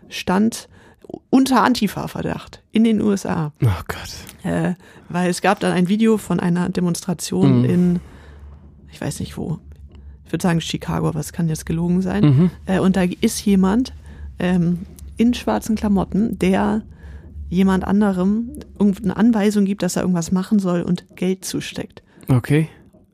stand 0.10 0.70
unter 1.30 1.64
Antifa-Verdacht 1.64 2.62
in 2.72 2.84
den 2.84 3.02
USA, 3.02 3.52
Oh 3.64 3.68
Gott. 3.88 4.50
äh, 4.52 4.74
weil 5.10 5.30
es 5.30 5.42
gab 5.42 5.60
dann 5.60 5.72
ein 5.74 5.88
Video 5.88 6.18
von 6.18 6.40
einer 6.40 6.70
Demonstration 6.70 7.60
Mhm. 7.60 7.66
in, 7.66 8.00
ich 8.92 9.00
weiß 9.02 9.20
nicht 9.20 9.38
wo, 9.38 9.60
ich 10.26 10.32
würde 10.32 10.44
sagen 10.44 10.62
Chicago, 10.62 11.08
aber 11.10 11.20
es 11.20 11.34
kann 11.34 11.50
jetzt 11.50 11.66
gelogen 11.66 12.02
sein. 12.02 12.24
Mhm. 12.24 12.52
Äh, 12.66 12.80
und 12.80 12.96
da 12.96 13.04
ist 13.04 13.44
jemand 13.46 13.94
ähm, 14.40 14.80
in 15.18 15.34
schwarzen 15.34 15.76
Klamotten, 15.76 16.40
der 16.40 16.84
jemand 17.50 17.84
anderem 17.86 18.50
irgendeine 18.80 19.18
Anweisung 19.18 19.66
gibt, 19.66 19.84
dass 19.84 19.98
er 19.98 20.04
irgendwas 20.04 20.32
machen 20.32 20.60
soll 20.60 20.82
und 20.84 21.06
Geld 21.18 21.44
zusteckt. 21.44 22.02
Okay. 22.30 22.70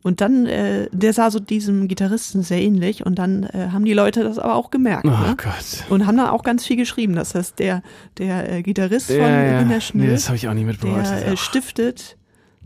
Und 0.07 0.21
dann, 0.21 0.45
äh, 0.45 0.87
der 0.91 1.11
sah 1.13 1.29
so 1.31 1.39
diesem 1.39 1.87
Gitarristen 1.87 2.41
sehr 2.41 2.61
ähnlich 2.61 3.05
und 3.05 3.15
dann 3.19 3.43
äh, 3.43 3.69
haben 3.73 3.83
die 3.85 3.93
Leute 3.93 4.23
das 4.23 4.39
aber 4.39 4.55
auch 4.55 4.71
gemerkt. 4.71 5.05
Oh 5.05 5.09
Ne? 5.09 5.35
Gott. 5.37 5.85
Und 5.89 6.07
haben 6.07 6.15
da 6.17 6.31
auch 6.31 6.43
ganz 6.43 6.65
viel 6.65 6.77
geschrieben. 6.77 7.13
Das 7.15 7.35
heißt, 7.35 7.59
der, 7.59 7.83
der 8.17 8.51
äh, 8.51 8.61
Gitarrist 8.63 9.07
von 9.07 9.17
Ja, 9.17 9.43
ja. 9.43 9.59
The 9.59 9.65
National, 9.65 10.07
Nee, 10.07 10.13
das 10.13 10.27
habe 10.27 10.37
ich 10.37 10.47
auch 10.47 10.53
nicht 10.53 10.65
mitbekommen. 10.65 11.03
Der 11.03 11.25
äh, 11.27 11.29
ja- 11.31 11.37
stiftet 11.37 12.15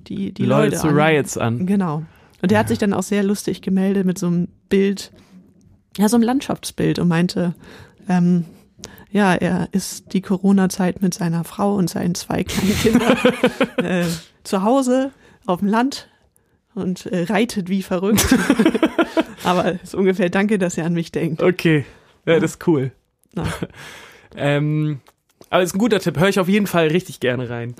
die, 0.07 0.31
die 0.33 0.45
Leute 0.45 0.75
Leute, 0.75 0.77
zu 0.81 0.87
an. 0.89 0.93
Riots 0.99 1.37
an. 1.37 1.65
Genau. 1.65 2.03
Und 2.43 2.51
der 2.51 2.59
hat 2.59 2.67
sich 2.69 2.77
dann 2.77 2.93
auch 2.93 3.03
sehr 3.03 3.23
lustig 3.23 3.61
gemeldet 3.61 4.05
mit 4.05 4.17
so 4.19 4.27
einem 4.27 4.47
Bild, 4.69 5.11
ja, 5.97 6.07
so 6.09 6.15
einem 6.17 6.23
Landschaftsbild 6.23 6.99
und 6.99 7.07
meinte, 7.07 7.53
ähm, 8.07 8.45
ja, 9.11 9.33
er 9.33 9.67
ist 9.73 10.13
die 10.13 10.21
Corona-Zeit 10.21 11.01
mit 11.01 11.13
seiner 11.13 11.43
Frau 11.43 11.75
und 11.75 11.89
seinen 11.89 12.13
zwei 12.15 12.43
kleinen 12.43 12.75
Kindern 12.77 13.17
äh, 13.77 14.05
zu 14.43 14.63
Hause 14.63 15.11
auf 15.45 15.59
dem 15.59 15.67
Land 15.69 16.07
und 16.75 17.05
äh, 17.07 17.23
reitet 17.23 17.69
wie 17.69 17.83
verrückt. 17.83 18.35
Aber 19.43 19.81
ist 19.81 19.95
ungefähr 19.95 20.29
danke, 20.29 20.59
dass 20.59 20.77
ihr 20.77 20.85
an 20.85 20.93
mich 20.93 21.11
denkt. 21.11 21.41
Okay, 21.41 21.85
ja, 22.25 22.39
das 22.39 22.51
ist 22.51 22.67
cool. 22.67 22.91
Ja. 23.35 23.45
Ähm, 24.33 25.01
aber 25.49 25.63
ist 25.63 25.75
ein 25.75 25.79
guter 25.79 25.99
Tipp, 25.99 26.17
höre 26.17 26.29
ich 26.29 26.39
auf 26.39 26.47
jeden 26.47 26.65
Fall 26.65 26.87
richtig 26.87 27.19
gerne 27.19 27.49
rein. 27.49 27.75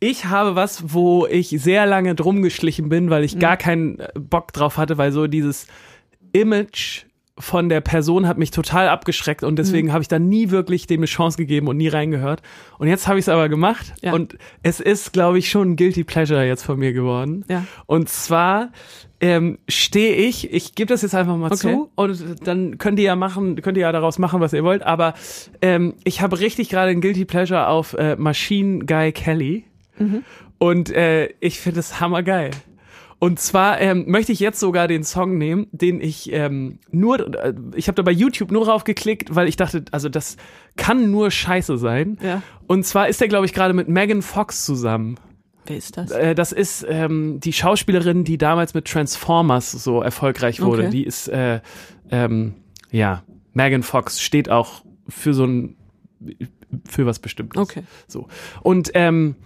Ich 0.00 0.26
habe 0.26 0.54
was, 0.54 0.92
wo 0.92 1.26
ich 1.26 1.48
sehr 1.48 1.86
lange 1.86 2.14
drum 2.14 2.42
geschlichen 2.42 2.90
bin, 2.90 3.08
weil 3.08 3.24
ich 3.24 3.38
gar 3.38 3.56
keinen 3.56 3.98
äh, 3.98 4.08
Bock 4.14 4.52
drauf 4.52 4.76
hatte, 4.76 4.98
weil 4.98 5.12
so 5.12 5.26
dieses 5.26 5.66
Image 6.32 7.04
von 7.38 7.68
der 7.70 7.80
Person 7.80 8.28
hat 8.28 8.36
mich 8.36 8.50
total 8.50 8.88
abgeschreckt 8.88 9.42
und 9.42 9.56
deswegen 9.56 9.92
habe 9.92 10.02
ich 10.02 10.08
da 10.08 10.18
nie 10.18 10.50
wirklich 10.50 10.86
dem 10.86 11.00
eine 11.00 11.06
Chance 11.06 11.38
gegeben 11.38 11.66
und 11.66 11.78
nie 11.78 11.88
reingehört. 11.88 12.42
Und 12.78 12.88
jetzt 12.88 13.08
habe 13.08 13.18
ich 13.18 13.24
es 13.24 13.28
aber 13.30 13.48
gemacht 13.48 13.94
Ja. 14.02 14.12
und 14.12 14.36
es 14.62 14.80
ist, 14.80 15.14
glaube 15.14 15.38
ich, 15.38 15.48
schon 15.50 15.70
ein 15.70 15.76
Guilty 15.76 16.04
Pleasure 16.04 16.44
jetzt 16.44 16.62
von 16.62 16.78
mir 16.78 16.92
geworden. 16.92 17.44
Ja. 17.48 17.64
Und 17.86 18.10
zwar 18.10 18.70
ähm, 19.20 19.58
stehe 19.66 20.14
ich, 20.14 20.52
ich 20.52 20.74
gebe 20.74 20.88
das 20.88 21.00
jetzt 21.02 21.14
einfach 21.14 21.36
mal 21.36 21.46
Okay. 21.46 21.56
zu 21.56 21.90
und 21.94 22.46
dann 22.46 22.76
könnt 22.76 22.98
ihr 22.98 23.06
ja 23.06 23.16
machen, 23.16 23.56
könnt 23.62 23.78
ihr 23.78 23.82
ja 23.82 23.92
daraus 23.92 24.18
machen, 24.18 24.40
was 24.40 24.52
ihr 24.52 24.62
wollt, 24.64 24.82
aber 24.82 25.14
ähm, 25.62 25.94
ich 26.04 26.20
habe 26.20 26.38
richtig 26.38 26.68
gerade 26.68 26.90
ein 26.90 27.00
Guilty 27.00 27.24
Pleasure 27.24 27.66
auf 27.68 27.94
äh, 27.94 28.14
Machine 28.16 28.84
Guy 28.84 29.10
Kelly 29.12 29.64
und 30.58 30.90
äh, 30.90 31.28
ich 31.40 31.60
finde 31.60 31.80
es 31.80 32.00
hammergeil. 32.00 32.50
Und 33.22 33.38
zwar 33.38 33.80
ähm, 33.80 34.06
möchte 34.08 34.32
ich 34.32 34.40
jetzt 34.40 34.58
sogar 34.58 34.88
den 34.88 35.04
Song 35.04 35.38
nehmen, 35.38 35.68
den 35.70 36.00
ich 36.00 36.32
ähm, 36.32 36.80
nur, 36.90 37.32
äh, 37.36 37.54
ich 37.76 37.86
habe 37.86 37.94
da 37.94 38.02
bei 38.02 38.10
YouTube 38.10 38.50
nur 38.50 38.64
drauf 38.64 38.82
geklickt, 38.82 39.32
weil 39.32 39.46
ich 39.46 39.54
dachte, 39.54 39.84
also 39.92 40.08
das 40.08 40.36
kann 40.76 41.12
nur 41.12 41.30
Scheiße 41.30 41.78
sein. 41.78 42.18
Ja. 42.20 42.42
Und 42.66 42.84
zwar 42.84 43.06
ist 43.06 43.22
er, 43.22 43.28
glaube 43.28 43.46
ich, 43.46 43.52
gerade 43.52 43.74
mit 43.74 43.86
Megan 43.86 44.22
Fox 44.22 44.64
zusammen. 44.64 45.20
Wer 45.66 45.76
ist 45.76 45.96
das? 45.96 46.10
Äh, 46.10 46.34
das 46.34 46.50
ist 46.50 46.84
ähm, 46.88 47.38
die 47.38 47.52
Schauspielerin, 47.52 48.24
die 48.24 48.38
damals 48.38 48.74
mit 48.74 48.86
Transformers 48.86 49.70
so 49.70 50.02
erfolgreich 50.02 50.60
wurde. 50.60 50.82
Okay. 50.82 50.90
Die 50.90 51.04
ist, 51.04 51.28
äh, 51.28 51.60
ähm, 52.10 52.54
ja, 52.90 53.22
Megan 53.52 53.84
Fox 53.84 54.20
steht 54.20 54.48
auch 54.48 54.82
für 55.06 55.32
so 55.32 55.44
ein, 55.44 55.76
für 56.88 57.06
was 57.06 57.20
Bestimmtes. 57.20 57.62
Okay. 57.62 57.84
So. 58.08 58.26
Und 58.62 58.90
ähm, 58.94 59.36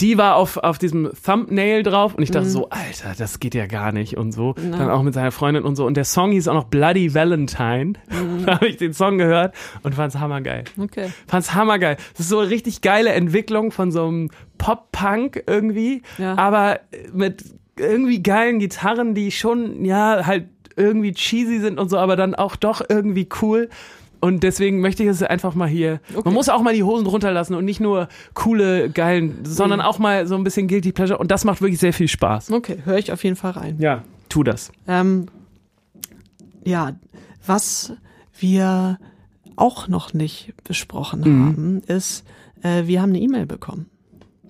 die 0.00 0.18
war 0.18 0.36
auf, 0.36 0.56
auf 0.56 0.78
diesem 0.78 1.10
Thumbnail 1.24 1.82
drauf 1.82 2.14
und 2.14 2.22
ich 2.22 2.30
Mhm. 2.30 2.34
dachte 2.34 2.48
so, 2.48 2.68
Alter, 2.70 3.14
das 3.16 3.40
geht 3.40 3.54
ja 3.54 3.66
gar 3.66 3.92
nicht 3.92 4.16
und 4.16 4.32
so. 4.32 4.54
Dann 4.54 4.90
auch 4.90 5.02
mit 5.02 5.14
seiner 5.14 5.30
Freundin 5.32 5.64
und 5.64 5.76
so. 5.76 5.86
Und 5.86 5.96
der 5.96 6.04
Song 6.04 6.32
hieß 6.32 6.48
auch 6.48 6.54
noch 6.54 6.64
Bloody 6.64 7.14
Valentine. 7.14 7.94
Mhm. 8.10 8.42
Da 8.46 8.54
habe 8.56 8.68
ich 8.68 8.76
den 8.76 8.92
Song 8.92 9.18
gehört 9.18 9.54
und 9.82 9.94
fand's 9.94 10.16
hammergeil. 10.18 10.64
Okay. 10.80 11.10
Fand's 11.28 11.54
hammergeil. 11.54 11.96
Das 12.12 12.20
ist 12.20 12.28
so 12.28 12.40
eine 12.40 12.50
richtig 12.50 12.80
geile 12.80 13.10
Entwicklung 13.12 13.70
von 13.70 13.92
so 13.92 14.06
einem 14.06 14.30
Pop-Punk 14.58 15.44
irgendwie, 15.46 16.02
Ja. 16.18 16.36
aber 16.36 16.80
mit 17.12 17.44
irgendwie 17.78 18.22
geilen 18.22 18.58
Gitarren, 18.58 19.14
die 19.14 19.30
schon, 19.30 19.84
ja, 19.84 20.26
halt 20.26 20.46
irgendwie 20.76 21.12
cheesy 21.12 21.58
sind 21.60 21.78
und 21.78 21.88
so, 21.90 21.98
aber 21.98 22.16
dann 22.16 22.34
auch 22.34 22.56
doch 22.56 22.80
irgendwie 22.88 23.28
cool. 23.42 23.68
Und 24.22 24.44
deswegen 24.44 24.80
möchte 24.80 25.02
ich 25.02 25.08
es 25.08 25.22
einfach 25.24 25.56
mal 25.56 25.66
hier. 25.68 26.00
Okay. 26.14 26.22
Man 26.26 26.34
muss 26.34 26.48
auch 26.48 26.62
mal 26.62 26.72
die 26.72 26.84
Hosen 26.84 27.06
runterlassen 27.08 27.56
und 27.56 27.64
nicht 27.64 27.80
nur 27.80 28.08
coole, 28.34 28.88
geilen, 28.88 29.40
sondern 29.44 29.80
Mhm. 29.80 29.84
auch 29.84 29.98
mal 29.98 30.28
so 30.28 30.36
ein 30.36 30.44
bisschen 30.44 30.68
Guilty 30.68 30.92
Pleasure. 30.92 31.18
Und 31.18 31.32
das 31.32 31.44
macht 31.44 31.60
wirklich 31.60 31.80
sehr 31.80 31.92
viel 31.92 32.06
Spaß. 32.06 32.52
Okay, 32.52 32.78
höre 32.84 32.98
ich 32.98 33.10
auf 33.10 33.24
jeden 33.24 33.34
Fall 33.34 33.50
rein. 33.50 33.76
Ja, 33.80 34.04
tu 34.28 34.44
das. 34.44 34.70
Ähm, 34.86 35.26
ja, 36.64 36.92
was 37.44 37.94
wir 38.38 38.98
auch 39.56 39.88
noch 39.88 40.14
nicht 40.14 40.54
besprochen 40.64 41.20
Mhm. 41.20 41.46
haben, 41.46 41.82
ist, 41.88 42.24
äh, 42.62 42.86
wir 42.86 43.02
haben 43.02 43.10
eine 43.10 43.20
E-Mail 43.20 43.46
bekommen. 43.46 43.86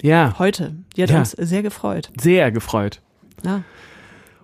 Ja, 0.03 0.35
Heute. 0.39 0.75
Die 0.97 1.03
hat 1.03 1.11
Ja. 1.11 1.21
uns 1.21 1.31
sehr 1.31 1.63
gefreut. 1.63 2.11
sehr 2.21 2.51
gefreut. 2.53 3.01
Ja. 3.45 3.63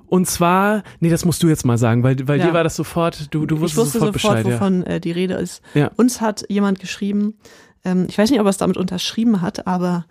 Und 0.09 0.27
zwar, 0.27 0.83
nee, 1.01 1.11
das 1.11 1.25
musst 1.25 1.43
du 1.43 1.49
jetzt 1.49 1.65
mal 1.65 1.79
sagen, 1.79 2.03
weil, 2.03 2.17
weil 2.27 2.39
Ja. 2.41 2.47
dir 2.47 2.53
war 2.55 2.65
das 2.65 2.77
sofort, 2.77 3.33
du, 3.35 3.47
du 3.47 3.57
ich 3.57 3.61
wusstest 3.61 3.79
wusste 3.79 3.99
sofort, 3.99 4.13
Bescheid. 4.15 4.45
wovon 4.45 4.83
äh, 4.85 5.01
die 5.01 5.13
Rede 5.13 5.35
ist. 5.35 5.63
Ja. 5.75 5.91
Uns 5.97 6.21
hat 6.21 6.45
jemand 6.49 6.79
geschrieben, 6.81 7.35
ähm, 7.85 8.07
ich 8.09 8.17
weiß 8.19 8.31
nicht, 8.31 8.41
ob 8.41 8.47
er 8.47 8.51
es 8.51 8.57
damit 8.59 8.77
unterschrieben 8.77 9.41
hat, 9.43 9.67
aber 9.67 10.07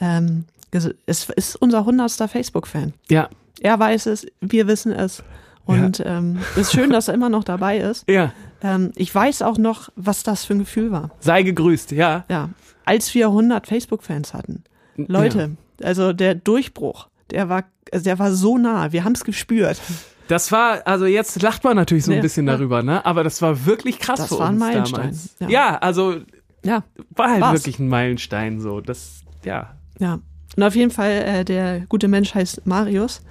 ähm, 0.00 0.44
es 0.70 1.28
ist 1.30 1.56
unser 1.56 1.84
hundertster 1.84 2.28
Facebook-Fan. 2.28 2.92
ja. 3.08 3.28
Er 3.62 3.78
weiß 3.78 4.06
es, 4.06 4.26
wir 4.40 4.66
wissen 4.68 4.90
es. 4.90 5.22
Und 5.66 6.02
ähm, 6.06 6.38
es 6.52 6.62
ist 6.68 6.72
schön, 6.72 6.88
dass 6.88 7.08
er 7.08 7.14
immer 7.14 7.28
noch 7.28 7.44
dabei 7.44 7.76
ist. 7.76 8.08
Ja, 8.08 8.14
ja. 8.14 8.32
Ähm, 8.62 8.90
ich 8.96 9.14
weiß 9.14 9.42
auch 9.42 9.58
noch, 9.58 9.90
was 9.96 10.22
das 10.22 10.46
für 10.46 10.54
ein 10.54 10.60
Gefühl 10.60 10.90
war. 10.92 11.10
Sei 11.20 11.42
gegrüßt, 11.42 11.90
ja. 11.92 12.24
Ja, 12.30 12.48
als 12.86 13.14
wir 13.14 13.26
100 13.26 13.66
Facebook-Fans 13.66 14.32
hatten. 14.32 14.64
Leute, 14.96 15.56
also 15.82 16.14
der 16.14 16.34
Durchbruch, 16.36 17.08
der 17.30 17.48
war, 17.48 17.64
also 17.92 18.04
der 18.04 18.18
war 18.18 18.32
so 18.32 18.58
nah. 18.58 18.92
Wir 18.92 19.04
haben 19.04 19.12
es 19.12 19.24
gespürt. 19.24 19.80
Das 20.28 20.52
war, 20.52 20.86
also 20.86 21.06
jetzt 21.06 21.42
lacht 21.42 21.64
man 21.64 21.74
natürlich 21.76 22.04
so 22.04 22.12
ein 22.12 22.16
Ja, 22.18 22.22
bisschen 22.22 22.46
ja. 22.46 22.54
darüber, 22.54 22.82
ne? 22.82 23.04
Aber 23.04 23.24
das 23.24 23.42
war 23.42 23.66
wirklich 23.66 23.98
krass 23.98 24.20
Das 24.20 24.28
für 24.28 24.38
war 24.38 24.48
ein 24.48 24.58
Meilenstein, 24.58 25.00
damals. 25.00 25.36
Ja. 25.40 25.48
ja. 25.48 25.78
also 25.78 26.16
Ja, 26.64 26.84
war 27.10 27.30
halt 27.30 27.40
War's. 27.40 27.54
wirklich 27.54 27.78
ein 27.80 27.88
Meilenstein 27.88 28.60
so. 28.60 28.80
Das, 28.80 29.22
ja. 29.44 29.74
ja. 29.98 30.20
Und 30.56 30.62
auf 30.62 30.74
jeden 30.76 30.90
Fall, 30.90 31.10
äh, 31.10 31.44
der 31.44 31.80
gute 31.88 32.06
Mensch 32.08 32.34
heißt 32.34 32.66
Marius 32.66 33.22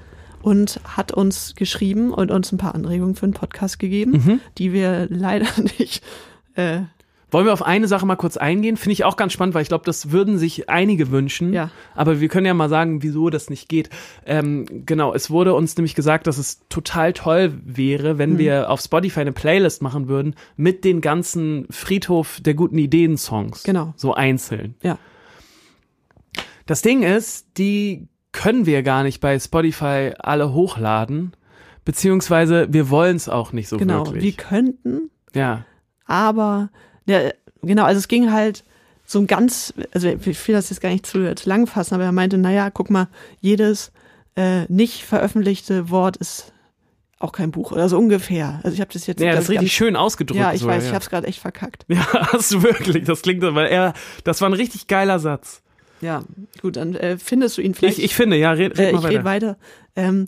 und 0.41 0.79
hat 0.85 1.11
uns 1.11 1.53
geschrieben 1.55 2.13
und 2.13 2.31
uns 2.31 2.51
ein 2.51 2.57
paar 2.57 2.75
Anregungen 2.75 3.15
für 3.15 3.23
einen 3.25 3.33
Podcast 3.33 3.77
gegeben, 3.79 4.11
Mhm. 4.11 4.39
die 4.57 4.73
wir 4.73 5.07
leider 5.09 5.47
nicht. 5.79 6.03
Äh, 6.55 6.81
Wollen 7.31 7.45
wir 7.45 7.53
auf 7.53 7.61
eine 7.63 7.87
Sache 7.87 8.05
mal 8.05 8.15
kurz 8.15 8.37
eingehen? 8.37 8.75
Finde 8.77 8.93
ich 8.93 9.03
auch 9.05 9.15
ganz 9.15 9.33
spannend, 9.33 9.53
weil 9.55 9.61
ich 9.61 9.67
glaube, 9.67 9.85
das 9.85 10.11
würden 10.11 10.37
sich 10.39 10.69
einige 10.69 11.11
wünschen. 11.11 11.53
Ja. 11.53 11.69
Aber 11.95 12.19
wir 12.19 12.27
können 12.27 12.45
ja 12.47 12.53
mal 12.55 12.69
sagen, 12.69 13.03
wieso 13.03 13.29
das 13.29 13.49
nicht 13.49 13.69
geht. 13.69 13.89
Ähm, 14.25 14.65
genau, 14.85 15.13
es 15.13 15.29
wurde 15.29 15.53
uns 15.53 15.77
nämlich 15.77 15.93
gesagt, 15.95 16.25
dass 16.27 16.37
es 16.39 16.61
total 16.69 17.13
toll 17.13 17.53
wäre, 17.63 18.17
wenn 18.17 18.33
Mhm. 18.33 18.37
wir 18.39 18.69
auf 18.69 18.81
Spotify 18.81 19.19
eine 19.21 19.31
Playlist 19.31 19.81
machen 19.81 20.07
würden 20.07 20.35
mit 20.57 20.83
den 20.83 21.01
ganzen 21.01 21.67
Friedhof 21.69 22.39
der 22.41 22.55
guten 22.55 22.77
Ideen-Songs. 22.79 23.63
Genau. 23.63 23.93
So 23.95 24.13
einzeln. 24.15 24.75
ja, 24.81 24.97
Das 26.65 26.81
Ding 26.81 27.03
ist, 27.03 27.47
die 27.57 28.07
können 28.31 28.65
wir 28.65 28.83
gar 28.83 29.03
nicht 29.03 29.21
bei 29.21 29.39
Spotify 29.39 30.11
alle 30.19 30.53
hochladen, 30.53 31.33
beziehungsweise 31.85 32.67
wir 32.71 32.89
wollen 32.89 33.15
es 33.15 33.27
auch 33.29 33.53
nicht 33.53 33.67
so 33.67 33.77
genau. 33.77 34.05
Wir 34.05 34.13
wirklich. 34.13 34.37
könnten, 34.37 35.09
Ja, 35.33 35.65
aber 36.05 36.69
ja, 37.09 37.31
genau, 37.61 37.83
also 37.83 37.97
es 37.97 38.07
ging 38.07 38.31
halt 38.31 38.63
so 39.05 39.19
ein 39.19 39.27
ganz, 39.27 39.73
also 39.91 40.07
ich 40.07 40.47
will 40.47 40.55
das 40.55 40.69
jetzt 40.69 40.81
gar 40.81 40.89
nicht 40.89 41.05
zu, 41.05 41.33
zu 41.35 41.49
lang 41.49 41.65
fassen, 41.65 41.95
aber 41.95 42.03
er 42.03 42.11
meinte, 42.11 42.37
naja, 42.37 42.69
guck 42.69 42.89
mal, 42.89 43.07
jedes 43.41 43.91
äh, 44.35 44.65
nicht 44.71 45.03
veröffentlichte 45.03 45.89
Wort 45.89 46.15
ist 46.17 46.53
auch 47.17 47.31
kein 47.31 47.51
Buch 47.51 47.71
oder 47.71 47.89
so 47.89 47.97
ungefähr. 47.97 48.61
Also 48.63 48.75
ich 48.75 48.81
habe 48.81 48.93
das 48.93 49.07
jetzt 49.07 49.19
ja 49.19 49.31
das 49.31 49.45
ist 49.45 49.49
richtig 49.49 49.73
schön 49.73 49.95
ausgedrückt. 49.95 50.39
Ja, 50.39 50.53
ich 50.53 50.61
so, 50.61 50.67
weiß, 50.67 50.83
ja. 50.83 50.89
ich 50.89 50.93
habe 50.93 51.03
es 51.03 51.09
gerade 51.09 51.27
echt 51.27 51.39
verkackt. 51.39 51.85
Ja, 51.89 52.05
hast 52.31 52.51
du 52.53 52.61
wirklich. 52.63 53.03
Das 53.03 53.23
klingt 53.23 53.41
weil 53.41 53.67
er, 53.67 53.93
das 54.23 54.39
war 54.41 54.49
ein 54.49 54.53
richtig 54.53 54.87
geiler 54.87 55.19
Satz. 55.19 55.61
Ja, 56.01 56.23
gut, 56.61 56.77
dann 56.77 56.95
äh, 56.95 57.17
findest 57.17 57.57
du 57.57 57.61
ihn 57.61 57.73
vielleicht. 57.73 57.97
Ich, 57.97 58.05
ich 58.05 58.15
finde, 58.15 58.37
ja, 58.37 58.51
red, 58.51 58.77
red 58.77 58.89
äh, 58.89 58.91
mal 58.93 58.99
ich 58.99 59.03
weiter. 59.03 59.09
rede 59.09 59.23
weiter. 59.25 59.57
Ähm, 59.97 60.25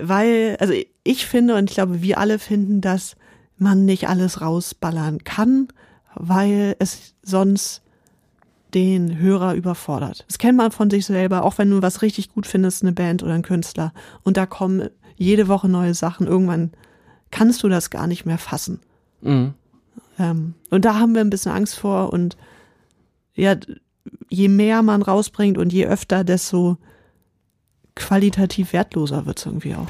weil, 0.00 0.56
also 0.60 0.72
ich 1.04 1.26
finde 1.26 1.56
und 1.56 1.68
ich 1.68 1.74
glaube, 1.74 2.00
wir 2.00 2.16
alle 2.18 2.38
finden, 2.38 2.80
dass 2.80 3.16
man 3.62 3.84
nicht 3.84 4.08
alles 4.08 4.40
rausballern 4.40 5.24
kann, 5.24 5.68
weil 6.14 6.76
es 6.78 7.14
sonst 7.22 7.82
den 8.74 9.18
Hörer 9.18 9.54
überfordert. 9.54 10.24
Das 10.28 10.38
kennt 10.38 10.56
man 10.56 10.72
von 10.72 10.90
sich 10.90 11.06
selber, 11.06 11.44
auch 11.44 11.58
wenn 11.58 11.70
du 11.70 11.82
was 11.82 12.02
richtig 12.02 12.32
gut 12.32 12.46
findest, 12.46 12.82
eine 12.82 12.92
Band 12.92 13.22
oder 13.22 13.34
ein 13.34 13.42
Künstler, 13.42 13.92
und 14.22 14.36
da 14.36 14.46
kommen 14.46 14.88
jede 15.16 15.48
Woche 15.48 15.68
neue 15.68 15.94
Sachen, 15.94 16.26
irgendwann 16.26 16.72
kannst 17.30 17.62
du 17.62 17.68
das 17.68 17.90
gar 17.90 18.06
nicht 18.06 18.24
mehr 18.24 18.38
fassen. 18.38 18.80
Mhm. 19.20 19.54
Ähm, 20.18 20.54
und 20.70 20.84
da 20.84 20.98
haben 20.98 21.14
wir 21.14 21.20
ein 21.20 21.30
bisschen 21.30 21.52
Angst 21.52 21.76
vor 21.76 22.12
und 22.12 22.36
ja, 23.34 23.56
je 24.28 24.48
mehr 24.48 24.82
man 24.82 25.02
rausbringt 25.02 25.58
und 25.58 25.72
je 25.72 25.86
öfter, 25.86 26.24
desto 26.24 26.76
qualitativ 27.94 28.72
wertloser 28.72 29.26
wird's 29.26 29.46
irgendwie 29.46 29.74
auch. 29.74 29.88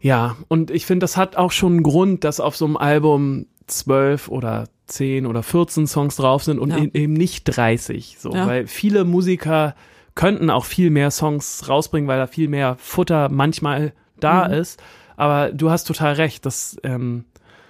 Ja, 0.00 0.36
und 0.48 0.70
ich 0.70 0.86
finde, 0.86 1.04
das 1.04 1.16
hat 1.16 1.36
auch 1.36 1.52
schon 1.52 1.74
einen 1.74 1.82
Grund, 1.82 2.24
dass 2.24 2.40
auf 2.40 2.56
so 2.56 2.64
einem 2.64 2.76
Album 2.76 3.46
zwölf 3.66 4.28
oder 4.28 4.64
zehn 4.86 5.26
oder 5.26 5.42
14 5.42 5.86
Songs 5.86 6.16
drauf 6.16 6.42
sind 6.42 6.58
und 6.58 6.70
Ja. 6.70 6.78
e- 6.78 6.90
eben 6.94 7.12
nicht 7.12 7.44
30. 7.44 8.16
So, 8.18 8.32
Ja. 8.34 8.46
weil 8.46 8.66
viele 8.66 9.04
Musiker 9.04 9.74
könnten 10.14 10.50
auch 10.50 10.64
viel 10.64 10.90
mehr 10.90 11.10
Songs 11.10 11.68
rausbringen, 11.68 12.08
weil 12.08 12.18
da 12.18 12.26
viel 12.26 12.48
mehr 12.48 12.76
Futter 12.78 13.28
manchmal 13.28 13.92
da 14.18 14.48
Mhm. 14.48 14.54
ist. 14.54 14.82
Aber 15.16 15.52
du 15.52 15.70
hast 15.70 15.84
total 15.84 16.14
recht, 16.14 16.44
das, 16.46 16.76
ähm, 16.82 17.24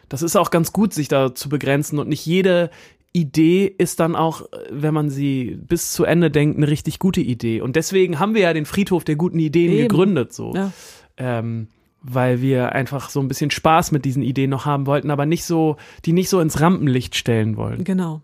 das 0.09 0.23
ist 0.23 0.37
auch 0.37 0.51
ganz 0.51 0.73
gut, 0.73 0.95
sich 0.95 1.09
da 1.09 1.35
zu 1.35 1.49
begrenzen 1.49 1.99
und 1.99 2.09
nicht 2.09 2.25
jede 2.25 2.71
Idee 3.13 3.67
ist 3.67 3.99
dann 4.01 4.15
auch, 4.15 4.43
wenn 4.71 4.95
man 4.95 5.11
sie 5.11 5.59
bis 5.61 5.93
zu 5.93 6.05
Ende 6.05 6.31
denkt, 6.31 6.57
eine 6.57 6.69
richtig 6.69 7.01
gute 7.01 7.21
Idee. 7.21 7.61
Und 7.61 7.75
deswegen 7.77 8.21
haben 8.21 8.35
wir 8.35 8.43
ja 8.43 8.53
den 8.53 8.67
Friedhof 8.67 9.03
der 9.05 9.17
guten 9.17 9.41
Ideen 9.41 9.73
Eben. 9.73 9.89
gegründet, 9.89 10.33
so. 10.33 10.55
Ja. 10.55 10.73
Ähm, 11.17 11.67
weil 12.03 12.41
wir 12.41 12.73
einfach 12.73 13.11
so 13.11 13.21
ein 13.21 13.29
bisschen 13.29 13.51
Spaß 13.51 13.93
mit 13.93 14.05
diesen 14.05 14.23
Ideen 14.23 14.51
noch 14.51 14.65
haben 14.65 14.87
wollten, 14.87 15.11
aber 15.11 15.27
nicht 15.27 15.45
so, 15.45 15.77
die 16.05 16.13
nicht 16.13 16.29
so 16.29 16.41
ins 16.41 16.61
Rampenlicht 16.61 17.15
stellen 17.17 17.57
wollen. 17.57 17.85
Genau. 17.85 18.21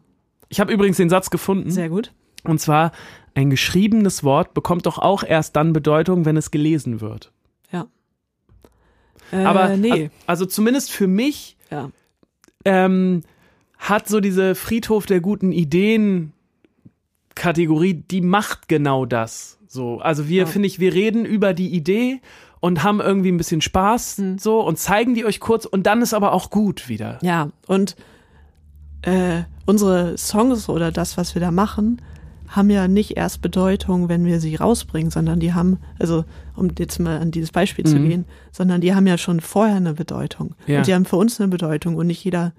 Ich 0.49 0.61
habe 0.61 0.73
übrigens 0.73 0.97
den 0.97 1.11
Satz 1.11 1.31
gefunden. 1.31 1.71
Sehr 1.71 1.89
gut. 1.89 2.13
Und 2.45 2.61
zwar, 2.61 2.93
ein 3.35 3.51
geschriebenes 3.51 4.25
Wort 4.25 4.55
bekommt 4.55 4.87
doch 4.87 4.99
auch 4.99 5.23
erst 5.25 5.57
dann 5.57 5.73
Bedeutung, 5.73 6.25
wenn 6.25 6.37
es 6.37 6.51
gelesen 6.51 7.01
wird. 7.01 7.33
Ja. 7.71 7.87
Äh, 9.33 9.45
Aber 9.45 9.77
nee. 9.77 10.11
also 10.27 10.47
zumindest 10.47 10.91
für 10.93 11.07
mich 11.07 11.57
ja. 11.71 11.91
ähm, 12.65 13.23
hat 13.79 14.09
so 14.09 14.21
diese 14.21 14.55
Friedhof 14.55 15.07
der 15.07 15.21
guten 15.21 15.53
Ideen 15.53 16.33
Kategorie, 17.35 17.93
die 17.95 18.23
macht 18.23 18.69
genau 18.69 19.05
das. 19.05 19.59
So, 19.69 19.99
also 19.99 20.29
wir 20.29 20.43
Ja. 20.43 20.47
finde 20.47 20.69
ich, 20.69 20.81
wir 20.81 20.95
reden 20.95 21.27
über 21.27 21.53
die 21.53 21.69
Idee 21.69 22.21
und 22.67 22.83
haben 22.83 23.01
irgendwie 23.01 23.31
ein 23.31 23.37
bisschen 23.37 23.61
Spaß 23.61 24.19
Hm. 24.19 24.39
so 24.39 24.61
und 24.61 24.77
zeigen 24.79 25.15
die 25.15 25.25
euch 25.25 25.39
kurz 25.41 25.65
und 25.67 25.87
dann 25.87 26.03
ist 26.03 26.15
aber 26.15 26.33
auch 26.33 26.51
gut 26.51 26.89
wieder. 26.89 27.19
Ja, 27.23 27.51
und 27.69 27.95
äh, 29.03 29.43
unsere 29.67 30.19
Songs 30.19 30.69
oder 30.69 30.91
das, 30.91 31.17
was 31.17 31.35
wir 31.35 31.41
da 31.41 31.51
machen, 31.51 32.03
haben 32.49 32.71
ja 32.71 32.89
nicht 32.89 33.17
erst 33.17 33.41
Bedeutung, 33.43 34.09
wenn 34.09 34.25
wir 34.25 34.41
sie 34.41 34.55
rausbringen, 34.57 35.11
sondern 35.11 35.39
die 35.41 35.53
haben, 35.55 35.79
also 35.99 36.25
um 36.57 36.69
jetzt 36.79 36.99
mal 36.99 37.19
an 37.19 37.31
dieses 37.31 37.51
Beispiel 37.53 37.85
zu 37.85 37.97
Mhm. 37.97 38.09
gehen, 38.09 38.25
sondern 38.53 38.81
die 38.81 38.95
haben 38.95 39.07
ja 39.07 39.19
schon 39.19 39.41
vorher 39.41 39.77
eine 39.77 39.95
Bedeutung. 39.95 40.55
Ja. 40.67 40.79
Und 40.79 40.87
die 40.87 40.95
haben 40.95 41.05
für 41.05 41.17
uns 41.17 41.41
eine 41.41 41.49
Bedeutung 41.49 41.97
und 41.97 42.07
nicht 42.07 42.25
jeder. 42.25 42.53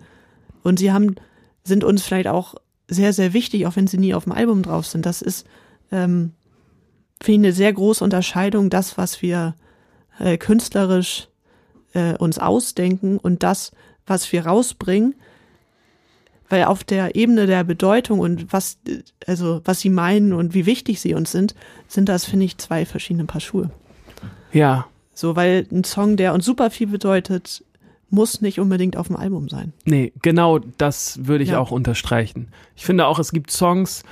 Und 0.64 0.80
sie 0.80 0.92
haben, 0.92 1.16
sind 1.64 1.84
uns 1.84 2.04
vielleicht 2.04 2.28
auch 2.28 2.56
sehr, 2.90 3.12
sehr 3.14 3.34
wichtig, 3.34 3.66
auch 3.68 3.76
wenn 3.76 3.88
sie 3.88 3.98
nie 3.98 4.14
auf 4.14 4.24
dem 4.26 4.34
Album 4.34 4.62
drauf 4.64 4.86
sind. 4.88 5.06
Das 5.06 5.22
ist, 5.22 5.46
ähm, 5.92 6.32
finde 7.22 7.48
ich, 7.50 7.52
eine 7.52 7.54
sehr 7.54 7.74
große 7.74 8.04
Unterscheidung, 8.04 8.70
das, 8.70 8.98
was 8.98 9.22
wir 9.22 9.56
äh, 10.20 10.38
künstlerisch 10.38 11.28
äh, 11.94 12.14
uns 12.16 12.40
ausdenken 12.40 13.18
und 13.18 13.44
das, 13.44 13.72
was 14.06 14.32
wir 14.32 14.46
rausbringen, 14.46 15.16
weil 16.50 16.64
auf 16.66 16.84
der 16.84 17.16
Ebene 17.16 17.46
der 17.46 17.64
Bedeutung 17.64 18.20
und 18.20 18.54
was, 18.54 18.78
also 19.26 19.62
was 19.66 19.82
sie 19.82 19.90
meinen 19.90 20.32
und 20.34 20.54
wie 20.54 20.66
wichtig 20.66 21.02
sie 21.02 21.14
uns 21.14 21.32
sind, 21.32 21.56
sind 21.88 22.08
das, 22.08 22.24
finde 22.26 22.46
ich, 22.46 22.58
zwei 22.58 22.86
verschiedene 22.86 23.26
Paar 23.26 23.42
Schuhe. 23.42 23.70
Ja, 24.54 24.88
So, 25.14 25.36
weil 25.36 25.68
ein 25.72 25.84
Song, 25.84 26.16
der 26.16 26.34
uns 26.34 26.46
super 26.46 26.70
viel 26.72 26.88
bedeutet, 26.88 27.64
muss 28.10 28.40
nicht 28.40 28.60
unbedingt 28.62 28.96
auf 28.96 29.08
dem 29.08 29.18
Album 29.18 29.50
sein. 29.50 29.74
nee, 29.84 30.14
genau 30.22 30.60
das 30.78 31.26
würde 31.26 31.44
ich 31.44 31.50
Ja. 31.50 31.60
auch 31.60 31.72
unterstreichen. 31.72 32.48
Ich 32.78 32.86
finde 32.86 33.06
auch, 33.08 33.20
es 33.20 33.32
gibt 33.34 33.52
Songs, 33.52 34.04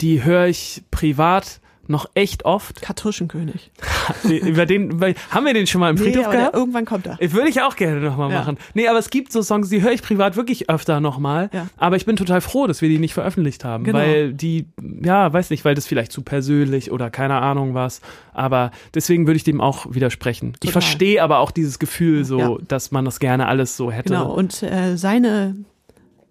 die 0.00 0.24
höre 0.24 0.46
ich 0.46 0.82
privat 0.90 1.60
noch 1.92 2.06
echt 2.14 2.44
oft. 2.44 2.82
Kartuschenkönig. 2.82 3.70
Über 4.24 4.66
den, 4.66 5.00
haben 5.30 5.46
wir 5.46 5.54
den 5.54 5.68
schon 5.68 5.80
mal 5.80 5.90
im 5.90 5.98
Friedhof 5.98 6.24
aber 6.24 6.32
der, 6.32 6.40
gehabt? 6.40 6.56
irgendwann 6.56 6.84
kommt 6.84 7.06
er. 7.06 7.18
Würde 7.20 7.48
ich 7.48 7.60
auch 7.62 7.76
gerne 7.76 8.00
nochmal 8.00 8.30
Ja. 8.32 8.40
machen. 8.40 8.58
Nee, 8.74 8.88
aber 8.88 8.98
es 8.98 9.10
gibt 9.10 9.30
so 9.30 9.42
Songs, 9.42 9.68
die 9.68 9.82
höre 9.82 9.92
ich 9.92 10.02
privat 10.02 10.34
wirklich 10.34 10.68
öfter 10.68 11.00
nochmal. 11.00 11.50
Ja. 11.52 11.68
Aber 11.76 11.94
ich 11.96 12.04
bin 12.04 12.16
total 12.16 12.40
froh, 12.40 12.66
dass 12.66 12.82
wir 12.82 12.88
die 12.88 12.98
nicht 12.98 13.14
veröffentlicht 13.14 13.64
haben. 13.64 13.84
Genau. 13.84 13.98
Weil 13.98 14.32
die, 14.32 14.66
ja, 15.04 15.32
weiß 15.32 15.50
nicht, 15.50 15.64
weil 15.64 15.74
das 15.76 15.86
vielleicht 15.86 16.10
zu 16.10 16.22
persönlich 16.22 16.90
oder 16.90 17.10
keine 17.10 17.36
Ahnung 17.36 17.74
was. 17.74 18.00
Aber 18.32 18.72
deswegen 18.94 19.26
würde 19.28 19.36
ich 19.36 19.44
dem 19.44 19.60
auch 19.60 19.86
widersprechen. 19.94 20.54
Ich 20.54 20.70
Total. 20.70 20.72
verstehe 20.82 21.22
aber 21.22 21.38
auch 21.38 21.52
dieses 21.52 21.78
Gefühl 21.78 22.24
so, 22.24 22.38
Ja. 22.38 22.56
dass 22.66 22.90
man 22.90 23.04
das 23.04 23.20
gerne 23.20 23.46
alles 23.46 23.76
so 23.76 23.92
hätte. 23.92 24.14
Genau. 24.14 24.32
Und 24.32 24.62
äh, 24.62 24.96
seine 24.96 25.54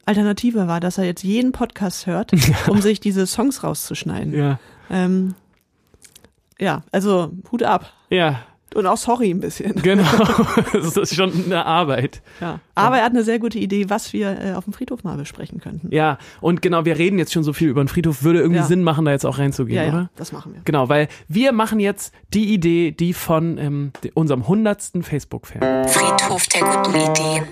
Alternative 0.06 0.68
war, 0.68 0.80
dass 0.80 0.98
er 0.98 1.06
jetzt 1.06 1.24
jeden 1.24 1.52
Podcast 1.52 2.08
hört, 2.08 2.32
um 2.68 2.82
sich 2.82 3.00
diese 3.00 3.28
Songs 3.28 3.64
rauszuschneiden. 3.64 4.34
Ja. 4.34 4.60
Ähm, 4.90 5.36
ja, 6.62 6.84
also 6.92 7.32
Hut 7.52 7.64
ab. 7.64 7.92
Ja, 8.10 8.44
Und 8.76 8.86
auch 8.86 8.96
sorry 8.98 9.32
ein 9.32 9.40
bisschen. 9.42 9.76
genau. 9.84 10.06
das 10.72 10.96
ist 10.96 11.16
schon 11.16 11.34
eine 11.46 11.66
Arbeit. 11.66 12.22
Ja. 12.40 12.60
Aber 12.76 13.00
er 13.00 13.04
hat 13.06 13.12
eine 13.12 13.24
sehr 13.24 13.40
gute 13.40 13.60
Idee, 13.60 13.90
was 13.90 14.14
wir 14.14 14.40
äh, 14.40 14.54
auf 14.54 14.64
dem 14.64 14.72
Friedhof 14.74 15.04
mal 15.04 15.18
besprechen 15.18 15.60
könnten. 15.60 15.90
Ja, 15.94 16.18
und 16.40 16.62
genau, 16.62 16.86
wir 16.86 16.98
reden 16.98 17.20
jetzt 17.20 17.34
schon 17.34 17.44
so 17.44 17.52
viel 17.52 17.68
über 17.68 17.84
den 17.84 17.90
Friedhof. 17.90 18.24
Würde 18.24 18.40
irgendwie 18.40 18.60
Ja. 18.62 18.66
Sinn 18.66 18.84
machen, 18.84 19.04
da 19.04 19.12
jetzt 19.12 19.26
auch 19.26 19.40
reinzugehen, 19.40 19.76
ja, 19.78 19.84
ja, 19.84 19.90
oder? 19.94 20.10
das 20.16 20.32
machen 20.32 20.54
wir. 20.54 20.62
Genau, 20.64 20.88
weil 20.88 21.10
wir 21.28 21.52
machen 21.52 21.82
jetzt 21.82 22.14
die 22.34 22.54
Idee, 22.54 22.92
die 22.92 23.14
von 23.14 23.58
ähm, 23.58 23.92
unserem 24.14 24.48
hundertsten 24.48 25.04
Facebook-Fan. 25.04 25.88
Friedhof 25.90 26.48
der 26.48 26.62
guten 26.62 26.96
Ideen. 26.96 27.44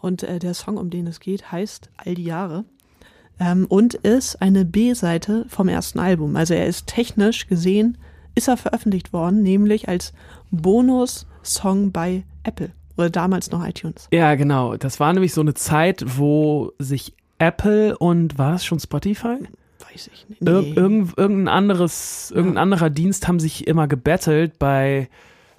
Und 0.00 0.22
äh, 0.22 0.38
der 0.38 0.54
Song, 0.54 0.76
um 0.76 0.90
den 0.90 1.06
es 1.08 1.18
geht, 1.18 1.50
heißt 1.50 1.90
All 1.96 2.14
die 2.14 2.24
Jahre 2.24 2.64
ähm, 3.40 3.66
und 3.68 3.94
ist 3.94 4.40
eine 4.42 4.64
B-Seite 4.64 5.46
vom 5.48 5.68
ersten 5.68 5.98
Album. 5.98 6.36
Also 6.36 6.54
er 6.54 6.66
ist 6.66 6.86
technisch 6.86 7.46
gesehen, 7.46 7.98
ist 8.34 8.48
er 8.48 8.56
veröffentlicht 8.56 9.12
worden, 9.12 9.42
nämlich 9.42 9.88
als 9.88 10.12
Bonus-Song 10.50 11.92
bei 11.92 12.24
Apple 12.44 12.70
oder 12.96 13.10
damals 13.10 13.50
noch 13.50 13.66
iTunes. 13.66 14.08
Ja, 14.12 14.34
genau. 14.34 14.76
Das 14.76 15.00
war 15.00 15.12
nämlich 15.12 15.34
so 15.34 15.40
eine 15.40 15.54
Zeit, 15.54 16.04
wo 16.06 16.72
sich 16.78 17.14
Apple 17.38 17.96
und 17.98 18.38
war 18.38 18.54
es 18.54 18.64
schon 18.64 18.80
Spotify? 18.80 19.38
Weiß 19.90 20.10
ich 20.12 20.28
nicht. 20.28 20.42
Ir 20.42 20.62
Nee, 20.62 20.72
irgend, 20.74 21.18
irgendein 21.18 21.48
anderes, 21.48 22.30
irgendein 22.34 22.58
anderer 22.58 22.90
Dienst 22.90 23.28
haben 23.28 23.40
sich 23.40 23.66
immer 23.66 23.86
gebettelt 23.88 24.58
bei, 24.58 25.08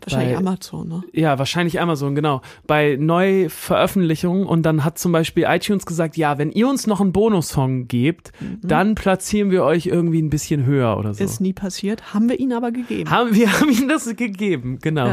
wahrscheinlich 0.01 0.33
bei- 0.33 0.39
Amazon, 0.39 0.87
ne? 0.87 1.03
ja, 1.13 1.37
wahrscheinlich 1.39 1.79
Amazon, 1.81 2.15
genau, 2.15 2.41
bei 2.67 2.97
Neuveröffentlichungen 2.99 4.45
und 4.45 4.63
dann 4.63 4.83
hat 4.83 4.97
zum 4.97 5.11
Beispiel 5.11 5.45
iTunes 5.47 5.85
gesagt, 5.85 6.17
ja, 6.17 6.37
wenn 6.37 6.51
ihr 6.51 6.67
uns 6.67 6.87
noch 6.87 7.01
einen 7.01 7.11
Bonussong 7.11 7.87
gebt, 7.87 8.31
dann 8.61 8.95
platzieren 8.95 9.51
wir 9.51 9.63
euch 9.63 9.85
irgendwie 9.87 10.21
ein 10.21 10.29
bisschen 10.29 10.65
höher 10.65 10.97
oder 10.97 11.13
so. 11.13 11.23
Ist 11.23 11.41
nie 11.41 11.53
passiert, 11.53 12.13
haben 12.13 12.29
wir 12.29 12.39
ihn 12.39 12.53
aber 12.53 12.71
gegeben. 12.71 13.09
haben, 13.09 13.33
wir 13.33 13.51
haben 13.59 13.69
ihm 13.69 13.87
das 13.87 14.05
gegeben, 14.15 14.79
genau. 14.81 15.07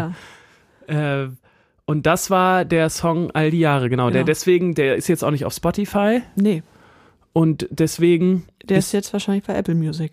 Ja. 0.88 1.22
Äh, 1.22 1.28
und 1.86 2.06
das 2.06 2.30
war 2.30 2.64
der 2.64 2.88
Song 2.90 3.30
All 3.32 3.50
die 3.50 3.58
Jahre, 3.60 3.90
genau. 3.90 4.04
Der 4.10 4.20
Genau. 4.22 4.26
deswegen, 4.26 4.74
der 4.74 4.96
ist 4.96 5.08
jetzt 5.08 5.22
auch 5.22 5.30
nicht 5.30 5.44
auf 5.44 5.52
Spotify 5.52 6.22
Nee, 6.36 6.62
und 7.32 7.66
deswegen, 7.70 8.44
der 8.64 8.78
ist 8.78 8.92
jetzt 8.92 9.12
wahrscheinlich 9.12 9.44
bei 9.44 9.54
Apple 9.54 9.74
Music. 9.74 10.12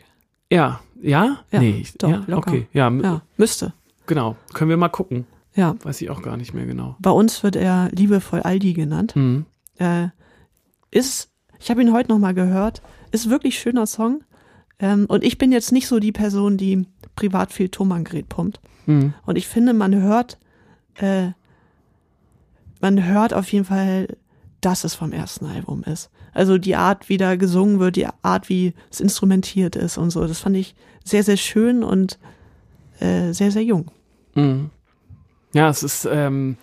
ja, 0.52 0.80
ja? 1.02 1.40
Ja, 1.52 1.60
nee, 1.60 1.80
ich- 1.82 1.98
doch, 1.98 2.10
ja, 2.10 2.24
locker. 2.28 2.52
okay, 2.52 2.68
ja, 2.74 2.90
Ja, 2.90 3.22
müsste. 3.38 3.74
Genau. 4.06 4.36
Können 4.54 4.70
wir 4.70 4.78
mal 4.78 4.90
gucken. 4.90 5.26
Ja. 5.56 5.76
Weiß 5.84 6.02
ich 6.02 6.10
auch 6.10 6.22
gar 6.22 6.38
nicht 6.38 6.54
mehr 6.54 6.66
genau. 6.66 6.96
Bei 7.00 7.12
uns 7.12 7.44
wird 7.44 7.56
er 7.56 7.90
liebevoll 7.92 8.42
Aldi 8.42 8.74
genannt. 8.74 9.16
Mhm. 9.16 9.46
Äh, 9.78 10.08
ist, 10.92 11.30
ich 11.60 11.70
habe 11.70 11.82
ihn 11.82 11.94
heute 11.94 12.10
nochmal 12.10 12.34
gehört, 12.34 12.82
ist 13.12 13.30
wirklich 13.30 13.60
schöner 13.60 13.86
Song. 13.86 14.24
Ähm, 14.80 15.06
und 15.08 15.24
ich 15.24 15.38
bin 15.38 15.52
jetzt 15.52 15.72
nicht 15.72 15.88
so 15.88 16.00
die 16.00 16.12
Person, 16.12 16.58
die 16.58 16.88
privat 17.16 17.52
viel 17.52 17.70
Thomann-Gerät 17.70 18.30
pumpt. 18.30 18.60
Mhm. 18.86 19.14
Und 19.26 19.38
ich 19.38 19.48
finde, 19.48 19.74
man 19.74 19.96
hört, 19.96 20.40
äh, 20.96 21.30
man 22.80 23.06
hört 23.06 23.34
auf 23.34 23.52
jeden 23.52 23.66
Fall, 23.66 24.08
dass 24.62 24.84
es 24.84 24.96
vom 24.96 25.12
ersten 25.12 25.46
Album 25.46 25.84
ist. 25.84 26.10
Also 26.34 26.58
die 26.58 26.76
Art, 26.76 27.10
wie 27.10 27.18
da 27.18 27.36
gesungen 27.36 27.80
wird, 27.80 27.96
die 27.96 28.08
Art, 28.22 28.48
wie 28.48 28.74
es 28.90 29.02
instrumentiert 29.02 29.76
ist 29.76 29.98
und 29.98 30.12
so. 30.12 30.26
Das 30.26 30.40
fand 30.40 30.56
ich 30.56 30.76
sehr, 31.04 31.24
sehr 31.24 31.38
schön 31.38 31.84
und 31.84 32.20
äh, 33.02 33.32
sehr, 33.34 33.52
sehr 33.52 33.64
jung. 33.64 33.92
Mhm. 34.36 34.70
Ja, 35.54 35.70
es 35.70 35.84
ist, 35.84 36.08
ähm, 36.10 36.56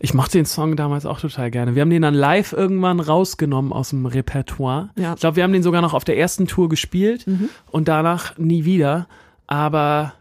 ich 0.00 0.14
mochte 0.14 0.38
den 0.38 0.46
Song 0.46 0.76
damals 0.76 1.04
auch 1.06 1.20
total 1.20 1.50
gerne. 1.50 1.74
Wir 1.74 1.82
haben 1.82 1.90
den 1.90 2.02
dann 2.02 2.14
live 2.14 2.52
irgendwann 2.52 3.00
rausgenommen 3.00 3.72
aus 3.72 3.90
dem 3.90 4.06
Repertoire. 4.06 4.90
Ja. 4.96 5.14
Ich 5.14 5.20
glaube, 5.20 5.36
wir 5.36 5.42
haben 5.44 5.52
den 5.52 5.62
sogar 5.62 5.82
noch 5.82 5.94
auf 5.94 6.04
der 6.04 6.18
ersten 6.18 6.46
Tour 6.46 6.68
gespielt 6.68 7.26
Mhm. 7.26 7.48
und 7.70 7.88
danach 7.88 8.36
nie 8.38 8.64
wieder. 8.64 9.06
Aber 9.46 10.14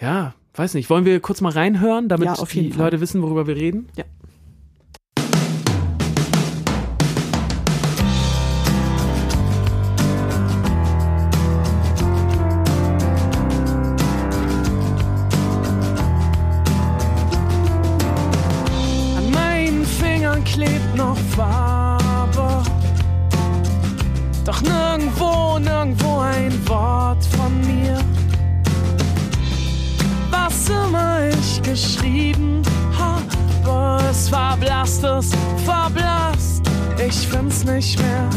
ja, 0.00 0.34
weiß 0.54 0.74
nicht. 0.74 0.90
Wollen 0.90 1.04
wir 1.04 1.20
kurz 1.20 1.40
mal 1.40 1.52
reinhören, 1.52 2.08
damit 2.08 2.26
Ja, 2.26 2.34
die 2.44 2.72
Fall. 2.72 2.84
Leute 2.86 3.00
wissen, 3.00 3.22
worüber 3.22 3.46
wir 3.46 3.56
reden? 3.56 3.88
Ja. 3.96 4.04
Geschrieben 31.70 32.62
habe, 32.98 34.08
es 34.10 34.28
verblasst, 34.28 35.04
es 35.04 35.30
verblasst. 35.64 36.62
Ich 36.98 37.28
find's 37.28 37.64
nicht 37.64 37.96
mehr. 38.00 38.28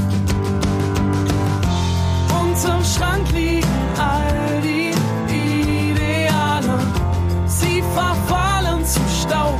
Unterm 2.39 2.83
Schrank 2.83 3.31
liegen 3.31 3.67
all 3.97 4.61
die 4.61 4.91
Ideale. 5.33 6.79
Sie 7.47 7.83
verfallen 7.95 8.85
zu 8.85 9.01
Staub. 9.21 9.59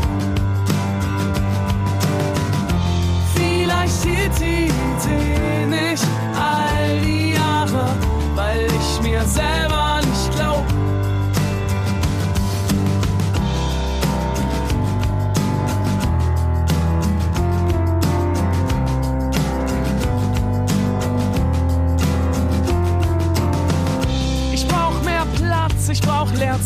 Vielleicht 3.34 4.04
hielt 4.04 4.40
die 4.40 4.66
Idee 4.66 5.53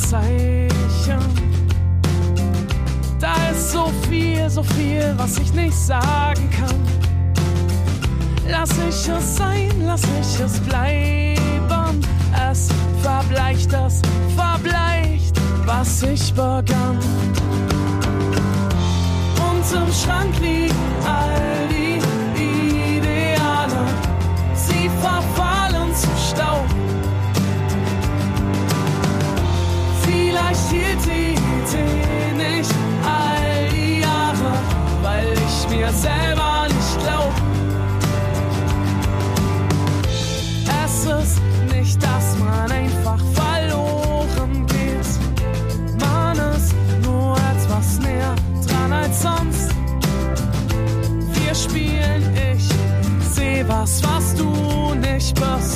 Leerzeichen. 0.07 1.19
Da 3.19 3.33
ist 3.51 3.71
so 3.71 3.91
viel, 4.09 4.49
so 4.49 4.63
viel, 4.63 5.13
was 5.17 5.37
ich 5.37 5.53
nicht 5.53 5.75
sagen 5.75 6.49
kann. 6.49 6.75
Lass 8.49 8.71
ich 8.71 9.09
es 9.09 9.35
sein, 9.35 9.71
lass 9.85 10.03
ich 10.03 10.39
es 10.39 10.59
bleiben. 10.61 12.01
Es 12.49 12.69
verbleicht, 13.01 13.73
es 13.73 14.01
verbleicht, 14.35 15.35
was 15.65 16.03
ich 16.03 16.33
begann. 16.33 16.99
Und 19.49 19.73
im 19.75 19.91
Schrank 19.91 20.39
liegen 20.39 20.75
all 21.05 21.67
die 21.69 21.76
mir 35.87 35.93
selber 35.93 36.67
nicht 36.67 36.99
glaub. 37.03 37.33
Es 40.85 41.05
ist 41.05 41.41
nicht, 41.73 42.03
dass 42.03 42.37
man 42.39 42.71
einfach 42.71 43.21
verloren 43.33 44.65
geht. 44.67 45.99
Man 45.99 46.37
ist 46.55 46.75
nur 47.03 47.35
etwas 47.35 47.99
näher 47.99 48.35
dran 48.67 48.93
als 48.93 49.21
sonst. 49.21 49.69
Wir 51.33 51.55
spielen, 51.55 52.23
ich 52.35 52.69
seh 53.33 53.63
was, 53.67 54.01
was 54.03 54.35
du 54.35 54.93
nicht 54.95 55.33
bist. 55.35 55.66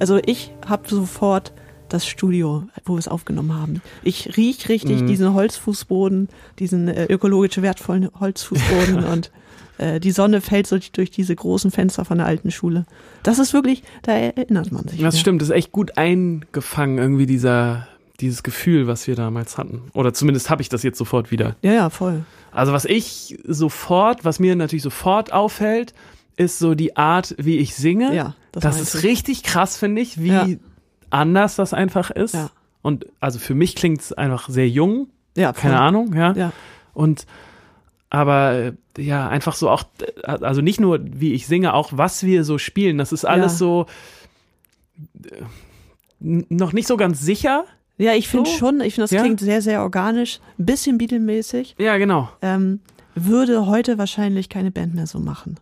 Also 0.00 0.18
ich 0.26 0.52
habe 0.66 0.88
sofort 0.88 1.52
das 1.88 2.06
Studio, 2.06 2.64
wo 2.84 2.94
wir 2.94 2.98
es 2.98 3.08
aufgenommen 3.08 3.52
haben. 3.54 3.82
Ich 4.02 4.36
riech 4.36 4.68
richtig 4.68 5.02
Mhm. 5.02 5.06
diesen 5.08 5.34
Holzfußboden, 5.34 6.28
diesen 6.58 6.88
äh, 6.88 7.06
ökologisch 7.06 7.60
wertvollen 7.60 8.08
Holzfußboden 8.20 9.04
und 9.12 9.30
äh, 9.78 9.98
die 9.98 10.12
Sonne 10.12 10.40
fällt 10.40 10.66
so 10.68 10.78
durch 10.92 11.10
diese 11.10 11.34
großen 11.34 11.70
Fenster 11.70 12.04
von 12.04 12.18
der 12.18 12.26
alten 12.26 12.50
Schule. 12.52 12.86
Das 13.24 13.38
ist 13.40 13.52
wirklich, 13.54 13.82
da 14.02 14.12
erinnert 14.12 14.70
man 14.72 14.82
sich. 14.86 15.00
Das 15.00 15.14
wieder. 15.14 15.20
stimmt, 15.20 15.42
das 15.42 15.48
ist 15.48 15.54
echt 15.54 15.72
gut 15.72 15.96
eingefangen, 15.98 16.98
irgendwie 16.98 17.26
dieser, 17.26 17.88
dieses 18.20 18.42
Gefühl, 18.44 18.86
was 18.86 19.06
wir 19.08 19.16
damals 19.16 19.58
hatten. 19.58 19.82
Oder 19.92 20.14
zumindest 20.14 20.48
habe 20.48 20.62
ich 20.62 20.68
das 20.68 20.82
jetzt 20.84 20.98
sofort 20.98 21.30
wieder. 21.32 21.56
Ja, 21.62 21.72
ja, 21.72 21.90
voll. 21.90 22.24
Also 22.52 22.72
was 22.72 22.84
ich 22.84 23.36
sofort, 23.46 24.24
was 24.24 24.38
mir 24.38 24.54
natürlich 24.54 24.82
sofort 24.82 25.32
auffällt, 25.32 25.92
ist 26.40 26.58
so 26.58 26.74
die 26.74 26.96
Art, 26.96 27.34
wie 27.38 27.58
ich 27.58 27.74
singe. 27.74 28.14
Ja, 28.14 28.34
das 28.52 28.62
das, 28.62 28.80
ist 28.80 28.94
du. 28.94 28.98
richtig 29.06 29.42
krass, 29.42 29.76
finde 29.76 30.00
ich, 30.02 30.20
wie 30.22 30.28
Ja. 30.28 30.46
anders 31.10 31.56
das 31.56 31.72
einfach 31.74 32.10
ist. 32.10 32.34
Ja. 32.34 32.50
Und 32.82 33.06
also 33.20 33.38
für 33.38 33.54
mich 33.54 33.74
klingt 33.76 34.00
es 34.00 34.12
einfach 34.12 34.48
sehr 34.48 34.68
jung, 34.68 35.08
Ja, 35.36 35.52
voll. 35.52 35.62
keine 35.62 35.80
Ahnung, 35.80 36.14
ja. 36.14 36.32
Ja, 36.32 36.52
Und 36.94 37.26
aber 38.08 38.72
ja, 38.98 39.28
einfach 39.28 39.54
so 39.54 39.68
auch, 39.70 39.84
also 40.24 40.62
nicht 40.62 40.80
nur 40.80 40.98
wie 41.04 41.32
ich 41.34 41.46
singe, 41.46 41.74
auch 41.74 41.90
was 41.94 42.22
wir 42.24 42.42
so 42.44 42.58
spielen, 42.58 42.98
das 42.98 43.12
ist 43.12 43.24
alles 43.24 43.52
Ja. 43.52 43.58
so 43.58 43.86
äh, 45.24 45.42
noch 46.20 46.72
nicht 46.72 46.86
so 46.88 46.96
ganz 46.96 47.20
sicher. 47.20 47.64
ja 47.98 48.14
ich 48.14 48.28
finde 48.28 48.48
So? 48.50 48.56
schon, 48.56 48.80
ich 48.80 48.94
finde, 48.94 49.04
das 49.04 49.10
Ja? 49.12 49.20
klingt 49.22 49.40
sehr, 49.40 49.62
sehr 49.62 49.82
organisch, 49.82 50.40
ein 50.58 50.66
bisschen 50.66 50.98
Beatle-mäßig. 50.98 51.76
Ja, 51.78 51.98
genau. 51.98 52.28
Ähm, 52.42 52.80
würde 53.14 53.66
heute 53.66 53.98
wahrscheinlich 53.98 54.48
keine 54.48 54.70
Band 54.70 54.94
mehr 54.94 55.06
so 55.06 55.18
machen. 55.20 55.56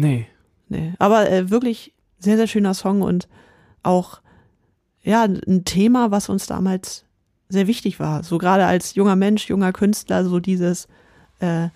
Nee. 0.00 0.26
Nee, 0.68 0.92
aber 0.98 1.30
äh, 1.30 1.50
wirklich 1.50 1.94
sehr, 2.18 2.36
sehr 2.36 2.46
schöner 2.46 2.74
Song 2.74 3.02
und 3.02 3.28
auch 3.82 4.20
ja 5.02 5.22
ein 5.24 5.64
Thema, 5.64 6.10
was 6.10 6.28
uns 6.28 6.46
damals 6.46 7.04
sehr 7.48 7.66
wichtig 7.66 7.98
war. 7.98 8.22
So 8.22 8.36
gerade 8.36 8.66
als 8.66 8.94
junger 8.94 9.16
Mensch, 9.16 9.48
junger 9.48 9.72
Künstler, 9.72 10.24
so 10.24 10.40
dieses 10.40 10.88
äh, 11.40 11.68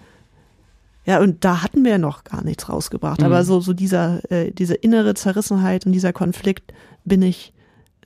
ja, 1.04 1.20
und 1.20 1.44
da 1.44 1.62
hatten 1.62 1.85
wir 1.85 1.92
ja 1.92 1.98
noch 1.98 2.24
gar 2.24 2.44
nichts 2.44 2.68
rausgebracht. 2.68 3.20
Mhm. 3.20 3.26
Aber 3.26 3.44
so, 3.44 3.61
so 3.61 3.72
dieser, 3.72 4.30
äh, 4.30 4.52
diese 4.52 4.74
innere 4.74 5.14
Zerrissenheit 5.14 5.85
und 5.87 5.92
dieser 5.92 6.12
Konflikt, 6.12 6.72
bin 7.04 7.22
ich 7.22 7.52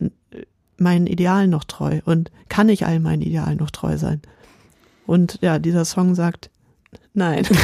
äh, 0.01 0.09
meinen 0.79 1.07
Idealen 1.07 1.51
noch 1.51 1.65
treu 1.65 2.01
und 2.05 2.31
kann 2.49 2.69
ich 2.69 2.87
all 2.87 3.01
meinen 3.01 3.23
Idealen 3.23 3.59
noch 3.59 3.71
treu 3.71 3.99
sein? 3.99 4.23
Und 5.07 5.39
ja, 5.43 5.59
dieser 5.59 5.85
Song 5.85 6.15
sagt, 6.15 6.51
nein. 7.15 7.47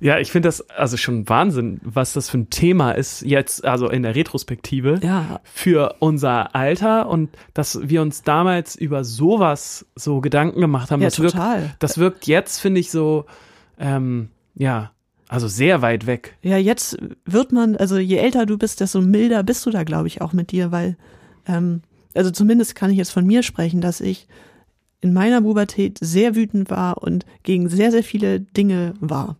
Ja, 0.00 0.18
ich 0.18 0.32
finde 0.32 0.48
das 0.48 0.68
also 0.70 0.96
schon 0.96 1.28
Wahnsinn, 1.28 1.78
was 1.84 2.14
das 2.14 2.30
für 2.30 2.38
ein 2.38 2.48
Thema 2.48 2.92
ist 2.92 3.20
jetzt, 3.20 3.66
also 3.66 3.88
in 3.90 4.02
der 4.02 4.14
Retrospektive. 4.14 4.98
ja, 5.02 5.40
für 5.44 5.96
unser 5.98 6.54
Alter 6.54 7.08
und 7.08 7.28
dass 7.52 7.78
wir 7.88 8.00
uns 8.00 8.22
damals 8.22 8.76
über 8.76 9.04
sowas 9.04 9.86
so 9.94 10.22
Gedanken 10.22 10.60
gemacht 10.60 10.90
haben. 10.90 11.02
ja, 11.02 11.08
das, 11.08 11.20
wirkt, 11.20 11.34
total. 11.34 11.76
das 11.78 11.98
wirkt 11.98 12.26
jetzt, 12.26 12.60
finde 12.60 12.80
ich, 12.80 12.90
so, 12.90 13.26
ähm, 13.78 14.30
ja, 14.54 14.90
also 15.28 15.48
sehr 15.48 15.82
weit 15.82 16.06
weg. 16.06 16.36
Ja, 16.42 16.56
jetzt 16.56 16.96
wird 17.26 17.52
man, 17.52 17.76
also 17.76 17.98
je 17.98 18.16
älter 18.16 18.46
du 18.46 18.56
bist, 18.56 18.80
desto 18.80 19.02
milder 19.02 19.42
bist 19.42 19.66
du 19.66 19.70
da, 19.70 19.84
glaube 19.84 20.08
ich, 20.08 20.22
auch 20.22 20.32
mit 20.32 20.50
dir, 20.50 20.72
weil, 20.72 20.96
ähm, 21.46 21.82
also 22.14 22.30
zumindest 22.30 22.74
kann 22.74 22.90
ich 22.90 22.96
jetzt 22.96 23.12
von 23.12 23.26
mir 23.26 23.42
sprechen, 23.42 23.82
dass 23.82 24.00
ich 24.00 24.28
in 25.00 25.12
meiner 25.12 25.40
Pubertät 25.42 25.98
sehr 26.00 26.34
wütend 26.34 26.70
war 26.70 27.02
und 27.02 27.24
gegen 27.42 27.68
sehr, 27.68 27.90
sehr 27.90 28.04
viele 28.04 28.40
Dinge 28.40 28.94
war. 29.00 29.36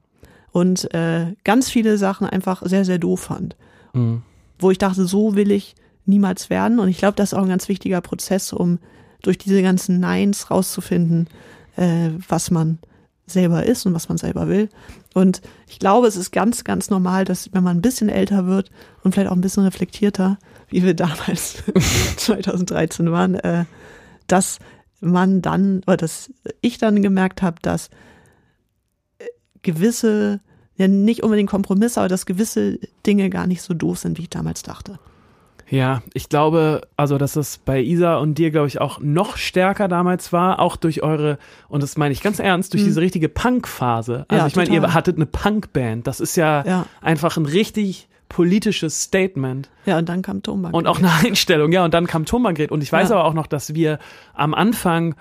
Und 0.52 0.92
äh, 0.94 1.34
ganz 1.44 1.70
viele 1.70 1.98
Sachen 1.98 2.26
einfach 2.26 2.62
sehr, 2.64 2.84
sehr 2.84 2.98
doof 2.98 3.20
fand. 3.20 3.56
Mhm. 3.92 4.22
Wo 4.58 4.70
ich 4.70 4.78
dachte, 4.78 5.04
so 5.06 5.36
will 5.36 5.50
ich 5.50 5.74
niemals 6.06 6.50
werden. 6.50 6.78
Und 6.78 6.88
ich 6.88 6.98
glaube, 6.98 7.14
das 7.16 7.32
ist 7.32 7.38
auch 7.38 7.42
ein 7.42 7.48
ganz 7.48 7.68
wichtiger 7.68 8.00
Prozess, 8.00 8.52
um 8.52 8.78
durch 9.22 9.38
diese 9.38 9.62
ganzen 9.62 10.00
Neins 10.00 10.50
rauszufinden, 10.50 11.28
äh, 11.76 12.10
was 12.28 12.50
man 12.50 12.78
selber 13.26 13.64
ist 13.64 13.86
und 13.86 13.94
was 13.94 14.08
man 14.08 14.18
selber 14.18 14.48
will. 14.48 14.68
Und 15.14 15.40
ich 15.68 15.78
glaube, 15.78 16.06
es 16.06 16.16
ist 16.16 16.32
ganz, 16.32 16.64
ganz 16.64 16.90
normal, 16.90 17.24
dass 17.24 17.52
wenn 17.52 17.62
man 17.62 17.78
ein 17.78 17.82
bisschen 17.82 18.08
älter 18.08 18.46
wird 18.46 18.70
und 19.02 19.12
vielleicht 19.12 19.30
auch 19.30 19.36
ein 19.36 19.40
bisschen 19.40 19.64
reflektierter, 19.64 20.38
wie 20.68 20.82
wir 20.82 20.94
damals 20.94 21.62
2013 22.16 23.12
waren, 23.12 23.34
äh, 23.36 23.64
dass 24.26 24.58
man 25.00 25.42
dann, 25.42 25.82
oder 25.86 25.96
dass 25.96 26.30
ich 26.60 26.78
dann 26.78 27.02
gemerkt 27.02 27.42
habe, 27.42 27.56
dass 27.62 27.88
äh, 29.18 29.24
gewisse, 29.62 30.40
ja 30.76 30.88
nicht 30.88 31.22
unbedingt 31.22 31.50
Kompromisse, 31.50 32.00
aber 32.00 32.08
dass 32.08 32.26
gewisse 32.26 32.78
Dinge 33.06 33.30
gar 33.30 33.46
nicht 33.46 33.62
so 33.62 33.74
doof 33.74 33.98
sind, 33.98 34.18
wie 34.18 34.22
ich 34.22 34.30
damals 34.30 34.62
dachte. 34.62 34.98
Ja, 35.68 36.02
ich 36.14 36.28
glaube, 36.28 36.80
also 36.96 37.16
dass 37.16 37.34
das 37.34 37.58
bei 37.58 37.80
Isa 37.80 38.16
und 38.16 38.38
dir, 38.38 38.50
glaube 38.50 38.66
ich, 38.66 38.80
auch 38.80 38.98
noch 38.98 39.36
stärker 39.36 39.86
damals 39.86 40.32
war, 40.32 40.58
auch 40.58 40.74
durch 40.74 41.02
eure, 41.04 41.38
und 41.68 41.80
das 41.84 41.96
meine 41.96 42.12
ich 42.12 42.22
ganz 42.22 42.40
ernst, 42.40 42.72
durch 42.74 42.82
Mhm. 42.82 42.86
diese 42.88 43.00
richtige 43.00 43.28
Punk-Phase. 43.28 44.24
Also 44.26 44.40
Ja, 44.42 44.46
ich 44.48 44.56
meine, 44.56 44.70
ihr 44.74 44.94
hattet 44.94 45.14
eine 45.16 45.26
Punk-Band. 45.26 46.08
Das 46.08 46.18
ist 46.18 46.34
ja, 46.34 46.64
Ja. 46.66 46.86
einfach 47.00 47.36
ein 47.36 47.46
richtig 47.46 48.08
politisches 48.30 49.02
Statement. 49.02 49.68
Ja, 49.84 49.98
und 49.98 50.08
dann 50.08 50.22
kam 50.22 50.42
Thomas. 50.42 50.72
Und 50.72 50.86
auch 50.86 50.98
eine 50.98 51.12
Einstellung, 51.12 51.72
ja. 51.72 51.84
Und 51.84 51.92
dann 51.92 52.06
kam 52.06 52.24
Tonbandgerät. 52.24 52.70
Und 52.70 52.82
ich 52.82 52.90
weiß 52.90 53.10
Ja. 53.10 53.16
aber 53.16 53.24
auch 53.26 53.34
noch, 53.34 53.46
dass 53.46 53.74
wir 53.74 53.98
am 54.32 54.54
Anfang 54.54 55.14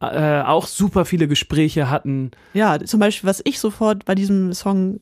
äh, 0.00 0.42
auch 0.42 0.66
super 0.66 1.04
viele 1.06 1.28
Gespräche 1.28 1.88
hatten. 1.88 2.32
Ja, 2.52 2.78
zum 2.84 3.00
Beispiel, 3.00 3.30
was 3.30 3.40
ich 3.44 3.60
sofort 3.60 4.04
bei 4.04 4.14
diesem 4.16 4.52
Song, 4.52 5.00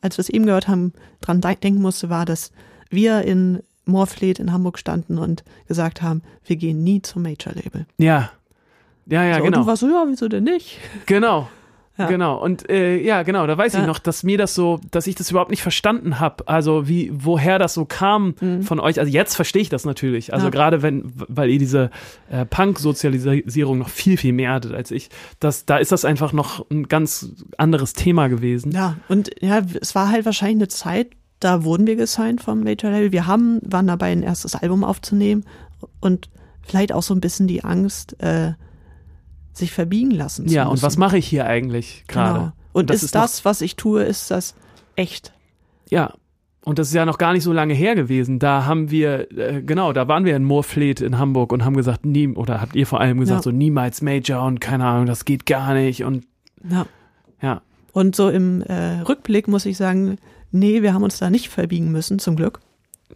als 0.00 0.16
wir 0.16 0.22
es 0.22 0.30
eben 0.30 0.46
gehört 0.46 0.66
haben, 0.66 0.94
dran 1.20 1.40
de 1.42 1.54
denken 1.54 1.82
musste, 1.82 2.08
war, 2.08 2.24
dass 2.24 2.50
wir 2.88 3.22
in 3.22 3.62
Morfleet 3.84 4.38
in 4.38 4.52
Hamburg 4.52 4.78
standen 4.78 5.18
und 5.18 5.44
gesagt 5.68 6.00
haben, 6.00 6.22
wir 6.46 6.56
gehen 6.56 6.82
nie 6.82 7.02
zum 7.02 7.22
Major-Label. 7.22 7.86
Ja. 7.98 8.30
Ja, 9.06 9.24
ja, 9.24 9.34
so, 9.34 9.40
Und 9.40 9.46
genau. 9.50 9.60
du 9.62 9.66
warst 9.66 9.80
so, 9.80 9.88
ja, 9.88 10.04
wieso 10.08 10.28
denn 10.28 10.44
nicht? 10.44 10.78
Genau. 11.06 11.48
Ja. 12.00 12.06
Genau. 12.08 12.42
Und 12.42 12.68
äh, 12.70 12.96
ja, 13.00 13.22
genau, 13.22 13.46
da 13.46 13.56
weiß 13.56 13.74
Ja. 13.74 13.80
ich 13.80 13.86
noch, 13.86 13.98
dass 13.98 14.22
mir 14.22 14.38
das 14.38 14.54
so, 14.54 14.80
dass 14.90 15.06
ich 15.06 15.14
das 15.14 15.30
überhaupt 15.30 15.50
nicht 15.50 15.62
verstanden 15.62 16.18
habe. 16.20 16.48
Also 16.48 16.88
wie, 16.88 17.10
woher 17.12 17.58
das 17.58 17.74
so 17.74 17.84
kam 17.84 18.34
von 18.62 18.80
euch. 18.80 18.98
Also 18.98 19.10
jetzt 19.12 19.36
verstehe 19.36 19.62
ich 19.62 19.68
das 19.68 19.84
natürlich. 19.84 20.32
Also 20.34 20.46
Mhm. 20.46 20.52
Ja. 20.52 20.58
gerade 20.58 20.82
wenn, 20.82 21.12
weil 21.28 21.50
ihr 21.50 21.58
diese 21.58 21.90
äh, 22.30 22.44
Punk-Sozialisierung 22.46 23.78
noch 23.78 23.88
viel, 23.88 24.16
viel 24.16 24.32
mehr 24.32 24.52
hattet 24.52 24.72
als 24.74 24.90
ich, 24.90 25.10
das, 25.38 25.64
da 25.66 25.76
ist 25.78 25.92
das 25.92 26.04
einfach 26.04 26.32
noch 26.32 26.64
ein 26.70 26.88
ganz 26.88 27.30
anderes 27.58 27.92
Thema 27.92 28.28
gewesen. 28.28 28.72
Ja, 28.72 28.96
und 29.08 29.30
ja, 29.40 29.60
es 29.80 29.94
war 29.94 30.10
halt 30.10 30.24
wahrscheinlich 30.24 30.56
eine 30.56 30.68
Zeit, 30.68 31.08
da 31.40 31.64
wurden 31.64 31.86
wir 31.86 31.96
gesigned 31.96 32.42
vom 32.42 32.60
Major 32.62 32.90
Label. 32.90 33.12
Wir 33.12 33.26
haben, 33.26 33.60
waren 33.64 33.86
dabei, 33.86 34.12
ein 34.12 34.22
erstes 34.22 34.54
Album 34.54 34.84
aufzunehmen 34.84 35.44
und 36.00 36.28
vielleicht 36.62 36.92
auch 36.92 37.02
so 37.02 37.14
ein 37.14 37.20
bisschen 37.20 37.46
die 37.48 37.64
Angst, 37.64 38.20
äh, 38.22 38.52
sich 39.52 39.72
verbiegen 39.72 40.10
lassen 40.10 40.46
zu 40.48 40.54
Ja, 40.54 40.64
müssen. 40.64 40.72
und 40.76 40.82
was 40.82 40.96
mache 40.96 41.18
ich 41.18 41.26
hier 41.26 41.46
eigentlich 41.46 42.04
gerade? 42.08 42.38
Genau. 42.38 42.52
Und, 42.72 42.90
ist, 42.90 43.02
noch- 43.14 43.22
das, 43.22 43.44
was 43.44 43.60
ich 43.62 43.76
tue, 43.76 44.02
ist 44.04 44.30
das 44.30 44.54
echt? 44.96 45.32
Ja. 45.90 46.14
Und 46.62 46.78
das 46.78 46.88
ist 46.88 46.94
ja 46.94 47.06
noch 47.06 47.16
gar 47.18 47.32
nicht 47.32 47.42
so 47.42 47.52
lange 47.54 47.72
her 47.74 47.94
gewesen. 47.94 48.38
Da 48.38 48.66
haben 48.66 48.90
wir, 48.90 49.30
äh, 49.36 49.62
genau, 49.62 49.92
da 49.94 50.06
waren 50.08 50.24
wir 50.26 50.36
in 50.36 50.44
Moorfleet 50.44 51.00
in 51.00 51.18
Hamburg 51.18 51.52
und 51.52 51.64
haben 51.64 51.74
gesagt, 51.76 52.04
nie, 52.04 52.28
oder 52.28 52.60
habt 52.60 52.76
ihr 52.76 52.86
vor 52.86 53.00
allem 53.00 53.18
gesagt, 53.18 53.38
Ja. 53.38 53.42
so 53.42 53.50
niemals 53.50 54.02
Major 54.02 54.42
und 54.44 54.60
keine 54.60 54.84
Ahnung, 54.84 55.06
das 55.06 55.24
geht 55.24 55.46
gar 55.46 55.72
nicht. 55.74 56.04
Und 56.04 56.26
Ja. 56.70 56.86
ja, 57.40 57.62
Und 57.92 58.14
so 58.14 58.28
im 58.28 58.60
äh, 58.62 59.00
Rückblick 59.00 59.48
muss 59.48 59.64
ich 59.66 59.76
sagen, 59.78 60.18
nee, 60.52 60.82
wir 60.82 60.92
haben 60.94 61.02
uns 61.02 61.18
da 61.18 61.30
nicht 61.30 61.48
verbiegen 61.48 61.90
müssen, 61.90 62.18
zum 62.18 62.36
Glück. 62.36 62.60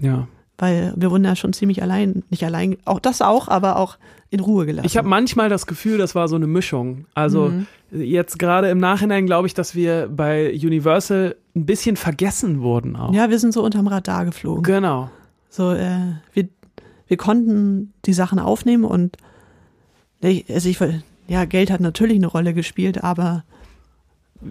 ja. 0.00 0.26
Weil 0.58 0.92
wir 0.96 1.10
wurden 1.10 1.24
ja 1.24 1.34
schon 1.34 1.52
ziemlich 1.52 1.82
allein, 1.82 2.22
nicht 2.30 2.44
allein, 2.44 2.76
auch 2.84 3.00
das 3.00 3.22
auch, 3.22 3.48
aber 3.48 3.76
auch 3.76 3.98
in 4.30 4.40
Ruhe 4.40 4.66
gelassen. 4.66 4.86
Ich 4.86 4.96
habe 4.96 5.08
manchmal 5.08 5.48
das 5.48 5.66
Gefühl, 5.66 5.98
das 5.98 6.14
war 6.14 6.28
so 6.28 6.36
eine 6.36 6.46
Mischung. 6.46 7.06
Also 7.14 7.52
jetzt 7.90 8.38
gerade 8.38 8.68
im 8.68 8.78
Nachhinein 8.78 9.26
glaube 9.26 9.46
ich, 9.46 9.54
dass 9.54 9.74
wir 9.74 10.08
bei 10.08 10.52
Universal 10.52 11.36
ein 11.54 11.66
bisschen 11.66 11.96
vergessen 11.96 12.60
wurden 12.60 12.96
auch. 12.96 13.12
ja, 13.14 13.30
wir 13.30 13.38
sind 13.38 13.52
so 13.52 13.64
unterm 13.64 13.86
Radar 13.86 14.24
geflogen. 14.24 14.62
Genau. 14.62 15.10
So, 15.48 15.72
äh, 15.72 16.14
wir, 16.32 16.48
wir 17.06 17.16
konnten 17.16 17.92
die 18.04 18.12
Sachen 18.12 18.38
aufnehmen 18.38 18.84
und 18.84 19.16
ich, 20.20 20.48
also 20.52 20.68
ich, 20.68 20.78
ja, 21.28 21.44
Geld 21.44 21.70
hat 21.70 21.80
natürlich 21.80 22.16
eine 22.16 22.26
Rolle 22.26 22.54
gespielt, 22.54 23.04
aber 23.04 23.44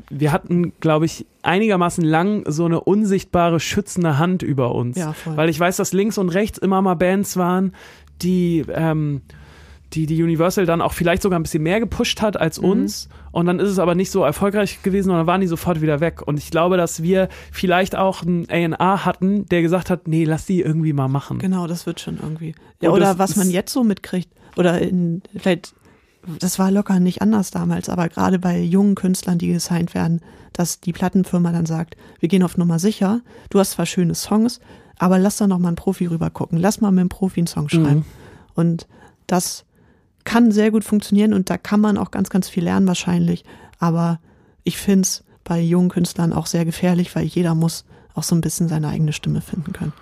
Wir 0.09 0.31
hatten, 0.31 0.73
glaube 0.79 1.05
ich, 1.05 1.25
einigermaßen 1.41 2.03
lang 2.03 2.43
so 2.47 2.65
eine 2.65 2.79
unsichtbare 2.81 3.59
schützende 3.59 4.17
Hand 4.17 4.43
über 4.43 4.73
uns. 4.75 4.97
Ja, 4.97 5.13
voll. 5.13 5.37
Weil 5.37 5.49
ich 5.49 5.59
weiß, 5.59 5.77
dass 5.77 5.93
links 5.93 6.17
und 6.17 6.29
rechts 6.29 6.57
immer 6.57 6.81
mal 6.81 6.95
Bands 6.95 7.37
waren, 7.37 7.73
die 8.21 8.63
ähm, 8.73 9.21
die 9.93 10.07
die 10.07 10.23
Universal 10.23 10.65
dann 10.65 10.81
auch 10.81 10.93
vielleicht 10.93 11.21
sogar 11.21 11.37
ein 11.39 11.43
bisschen 11.43 11.61
mehr 11.61 11.79
gepusht 11.79 12.21
hat 12.23 12.35
als 12.35 12.59
Mhm. 12.59 12.67
uns 12.67 13.09
und 13.31 13.45
dann 13.45 13.59
ist 13.59 13.69
es 13.69 13.77
aber 13.77 13.93
nicht 13.93 14.09
so 14.09 14.23
erfolgreich 14.23 14.81
gewesen 14.81 15.11
und 15.11 15.17
dann 15.17 15.27
waren 15.27 15.39
die 15.41 15.45
sofort 15.45 15.81
wieder 15.81 15.99
weg 15.99 16.23
und 16.25 16.39
ich 16.39 16.49
glaube, 16.49 16.77
dass 16.77 17.03
wir 17.03 17.29
vielleicht 17.51 17.95
auch 17.95 18.23
einen 18.23 18.49
A&R 18.49 19.05
hatten, 19.05 19.45
der 19.49 19.61
gesagt 19.61 19.91
hat, 19.91 20.07
nee, 20.07 20.23
lass 20.23 20.47
die 20.47 20.61
irgendwie 20.61 20.93
mal 20.93 21.09
machen. 21.09 21.37
genau, 21.37 21.67
das 21.67 21.85
wird 21.85 21.99
schon 21.99 22.17
irgendwie. 22.19 22.55
Ja, 22.81 22.89
Und 22.89 22.95
oder 22.97 23.19
was 23.19 23.35
man 23.35 23.51
jetzt 23.51 23.71
so 23.71 23.83
mitkriegt, 23.83 24.29
oder 24.55 24.79
in, 24.81 25.21
vielleicht, 25.37 25.75
das 26.39 26.59
war 26.59 26.71
locker 26.71 26.99
nicht 26.99 27.21
anders 27.21 27.51
damals, 27.51 27.89
aber 27.89 28.09
gerade 28.09 28.39
bei 28.39 28.59
jungen 28.59 28.95
Künstlern, 28.95 29.37
die 29.37 29.47
gesigned 29.47 29.93
werden, 29.93 30.21
dass 30.53 30.79
die 30.79 30.93
Plattenfirma 30.93 31.51
dann 31.51 31.65
sagt, 31.65 31.97
wir 32.19 32.29
gehen 32.29 32.43
auf 32.43 32.57
Nummer 32.57 32.79
sicher, 32.79 33.21
du 33.49 33.59
hast 33.59 33.71
zwar 33.71 33.85
schöne 33.85 34.15
Songs, 34.15 34.59
aber 34.97 35.19
lass 35.19 35.37
da 35.37 35.47
noch 35.47 35.59
mal 35.59 35.69
einen 35.69 35.75
Profi 35.75 36.05
rüber 36.05 36.29
gucken, 36.29 36.59
lass 36.59 36.79
mal 36.81 36.91
mit 36.91 37.01
einem 37.01 37.09
Profi 37.09 37.41
einen 37.41 37.47
Song 37.47 37.69
schreiben. 37.69 37.95
Mhm. 37.99 38.05
Und 38.55 38.87
das 39.27 39.65
kann 40.23 40.51
sehr 40.51 40.71
gut 40.71 40.83
funktionieren 40.83 41.33
und 41.33 41.49
da 41.49 41.57
kann 41.57 41.81
man 41.81 41.97
auch 41.97 42.11
ganz, 42.11 42.29
ganz 42.29 42.47
viel 42.47 42.63
lernen 42.63 42.87
wahrscheinlich. 42.87 43.43
Aber 43.79 44.19
ich 44.63 44.77
finde 44.77 45.01
es 45.01 45.23
bei 45.43 45.59
jungen 45.59 45.89
Künstlern 45.89 46.31
auch 46.31 46.45
sehr 46.45 46.63
gefährlich, 46.63 47.13
weil 47.15 47.25
jeder 47.25 47.55
muss 47.55 47.83
auch 48.13 48.23
so 48.23 48.35
ein 48.35 48.41
bisschen 48.41 48.69
seine 48.69 48.87
eigene 48.87 49.11
Stimme 49.11 49.41
finden 49.41 49.73
können. 49.73 49.93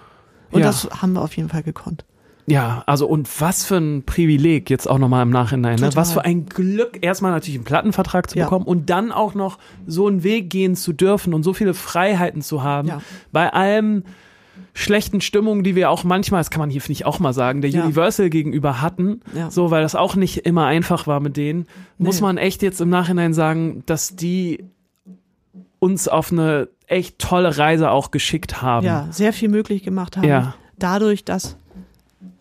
Und 0.51 0.59
Ja. 0.59 0.67
das 0.67 0.87
haben 1.01 1.13
wir 1.13 1.21
auf 1.21 1.35
jeden 1.37 1.49
Fall 1.49 1.63
gekonnt. 1.63 2.05
Ja, 2.47 2.83
also 2.87 3.07
und 3.07 3.29
was 3.41 3.65
für 3.65 3.77
ein 3.77 4.03
Privileg 4.03 4.69
jetzt 4.69 4.89
auch 4.89 4.97
nochmal 4.97 5.23
im 5.23 5.29
Nachhinein. 5.29 5.79
Ne? 5.79 5.89
Was 5.95 6.11
für 6.13 6.25
ein 6.25 6.45
Glück, 6.47 6.99
erstmal 7.01 7.31
natürlich 7.31 7.55
einen 7.55 7.65
Plattenvertrag 7.65 8.29
zu 8.29 8.37
Ja. 8.37 8.45
bekommen 8.45 8.65
und 8.65 8.89
dann 8.89 9.11
auch 9.11 9.33
noch 9.35 9.57
so 9.87 10.07
einen 10.07 10.23
Weg 10.23 10.49
gehen 10.49 10.75
zu 10.75 10.93
dürfen 10.93 11.33
und 11.33 11.43
so 11.43 11.53
viele 11.53 11.73
Freiheiten 11.73 12.41
zu 12.41 12.63
haben. 12.63 12.87
Ja. 12.87 13.01
Bei 13.31 13.53
allem 13.53 14.03
schlechten 14.73 15.21
Stimmungen, 15.21 15.63
die 15.63 15.75
wir 15.75 15.89
auch 15.89 16.03
manchmal, 16.03 16.39
das 16.39 16.49
kann 16.49 16.59
man 16.61 16.69
hier 16.69 16.81
finde 16.81 16.93
ich 16.93 17.05
auch 17.05 17.19
mal 17.19 17.33
sagen, 17.33 17.61
der 17.61 17.71
Ja. 17.71 17.83
Universal 17.83 18.29
gegenüber 18.29 18.81
hatten, 18.81 19.21
Ja. 19.35 19.51
so 19.51 19.69
weil 19.69 19.81
das 19.81 19.95
auch 19.95 20.15
nicht 20.15 20.39
immer 20.45 20.65
einfach 20.65 21.07
war 21.07 21.19
mit 21.19 21.35
denen, 21.37 21.65
muss 21.97 22.17
Nee. 22.17 22.21
man 22.27 22.37
echt 22.37 22.61
jetzt 22.63 22.79
im 22.81 22.89
Nachhinein 22.89 23.33
sagen, 23.33 23.83
dass 23.85 24.15
die 24.15 24.63
uns 25.79 26.07
auf 26.07 26.31
eine 26.31 26.69
echt 26.87 27.19
tolle 27.19 27.57
Reise 27.57 27.89
auch 27.91 28.11
geschickt 28.11 28.61
haben. 28.61 28.85
Ja, 28.85 29.07
sehr 29.11 29.33
viel 29.33 29.49
möglich 29.49 29.83
gemacht 29.83 30.17
haben. 30.17 30.27
Ja. 30.27 30.53
Dadurch, 30.77 31.25
dass, 31.25 31.57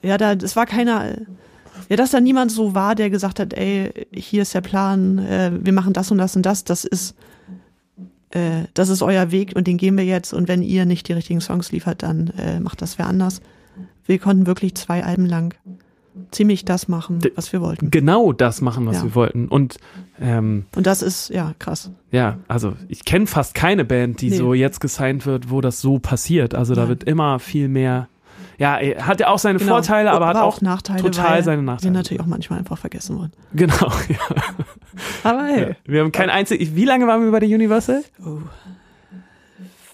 ja, 0.03 0.17
da, 0.19 0.33
es 0.33 0.57
war 0.57 0.67
keiner, 0.67 1.17
ja, 1.89 1.97
dass 1.97 2.11
da 2.11 2.21
niemand 2.21 2.53
so 2.53 2.75
war, 2.75 2.95
der 2.95 3.11
gesagt 3.11 3.39
hat, 3.41 3.53
ey, 3.55 4.07
hier 4.13 4.43
ist 4.43 4.55
der 4.55 4.61
Plan, 4.61 5.19
äh, 5.19 5.51
wir 5.61 5.73
machen 5.73 5.93
das 5.93 6.11
und 6.11 6.19
das 6.19 6.37
und 6.37 6.45
das, 6.47 6.65
das 6.65 6.85
ist, 6.85 7.15
äh, 8.31 8.65
das 8.75 8.89
ist 8.89 9.03
euer 9.03 9.31
Weg 9.31 9.53
und 9.57 9.67
den 9.67 9.77
gehen 9.77 9.97
wir 9.97 10.05
jetzt 10.05 10.33
und 10.33 10.49
wenn 10.49 10.63
ihr 10.63 10.85
nicht 10.87 11.09
die 11.09 11.13
richtigen 11.13 11.41
Songs 11.41 11.73
liefert, 11.73 12.03
dann 12.03 12.29
äh, 12.39 12.61
macht 12.61 12.81
das 12.83 12.99
wer 12.99 13.07
anders. 13.07 13.41
Wir 14.07 14.19
konnten 14.19 14.47
wirklich 14.47 14.75
zwei 14.75 15.05
Alben 15.05 15.27
lang 15.27 15.55
ziemlich 16.33 16.65
das 16.65 16.89
machen, 16.89 17.21
was 17.37 17.53
wir 17.53 17.61
wollten. 17.61 17.91
Genau 17.91 18.33
das 18.33 18.61
machen, 18.61 18.85
was 18.87 18.97
Ja. 18.97 19.05
wir 19.05 19.15
wollten. 19.15 19.47
Und 19.49 19.79
ähm, 20.21 20.67
Und 20.75 20.87
das 20.87 21.03
ist, 21.03 21.31
ja, 21.31 21.55
krass. 21.59 21.91
Ja, 22.11 22.39
also 22.49 22.75
ich 22.89 23.05
kenne 23.05 23.27
fast 23.27 23.55
keine 23.55 23.85
Band, 23.85 24.21
die 24.21 24.31
Nee. 24.31 24.37
so 24.37 24.53
jetzt 24.53 24.81
gesigned 24.81 25.25
wird, 25.27 25.51
wo 25.51 25.61
das 25.61 25.81
so 25.81 25.99
passiert. 25.99 26.55
Also 26.55 26.75
da 26.75 26.83
Nein. 26.83 26.89
wird 26.91 27.05
immer 27.05 27.39
viel 27.39 27.69
mehr. 27.69 28.09
Ja, 28.61 28.77
er 28.77 29.07
hat 29.07 29.19
ja 29.21 29.29
auch 29.29 29.39
seine 29.39 29.59
Genau. 29.59 29.73
Vorteile, 29.73 30.13
aber 30.13 30.27
hat 30.27 30.37
Aber 30.37 30.45
auch 30.45 30.61
Nachteile, 30.61 31.01
total 31.03 31.43
seine 31.43 31.63
wir 31.63 31.67
Nachteile. 31.67 31.93
natürlich 31.95 32.21
auch 32.23 32.27
manchmal 32.27 32.59
einfach 32.59 32.77
vergessen 32.77 33.17
wurden. 33.19 33.33
Genau. 33.55 33.91
Ja. 34.09 34.19
Aber 35.25 35.45
hey. 35.45 35.77
Wir 35.87 36.01
haben 36.03 36.13
kein 36.13 36.29
einziges. 36.31 36.75
Wie 36.75 36.85
lange 36.85 37.07
waren 37.07 37.23
wir 37.25 37.31
bei 37.31 37.41
der 37.41 37.49
Universal? 37.49 38.03
Oh. 38.25 38.39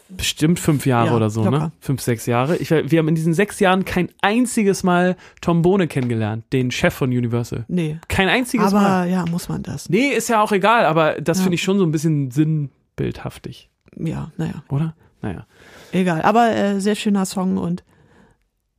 Bestimmt 0.09 0.59
fünf 0.61 0.87
Jahre 0.87 1.09
Ja, 1.09 1.17
oder 1.17 1.31
so, 1.31 1.43
ne? 1.45 1.51
locker. 1.51 1.73
Fünf, 1.81 2.01
sechs 2.01 2.27
Jahre. 2.27 2.57
Ich, 2.57 2.71
wir 2.71 2.99
haben 2.99 3.09
in 3.09 3.15
diesen 3.17 3.35
sechs 3.35 3.59
Jahren 3.61 3.85
kein 3.85 4.09
einziges 4.23 4.85
Mal 4.85 5.17
Tom 5.41 5.63
Bohne 5.63 5.89
kennengelernt, 5.89 6.45
den 6.53 6.71
Chef 6.71 6.95
von 6.95 7.11
Universal. 7.11 7.65
Nee. 7.69 7.99
Kein 8.09 8.29
einziges 8.29 8.67
Aber 8.73 8.81
Mal. 8.81 9.11
ja, 9.11 9.25
muss 9.31 9.49
man 9.49 9.63
das. 9.65 9.89
Nee, 9.89 10.09
ist 10.11 10.29
ja 10.29 10.41
auch 10.43 10.53
egal, 10.53 10.87
aber 10.87 11.21
das 11.21 11.39
Ja. 11.39 11.43
finde 11.45 11.57
ich 11.57 11.63
schon 11.63 11.79
so 11.79 11.85
ein 11.85 11.91
bisschen 11.91 12.31
sinnbildhaftig, 12.31 13.69
Ja, 13.97 14.31
naja, 14.37 14.63
oder? 14.69 14.95
Naja. 15.23 15.47
egal. 15.93 16.23
Aber 16.23 16.55
äh, 16.55 16.81
sehr 16.81 16.95
schöner 16.95 17.27
Song 17.27 17.57
und 17.59 17.83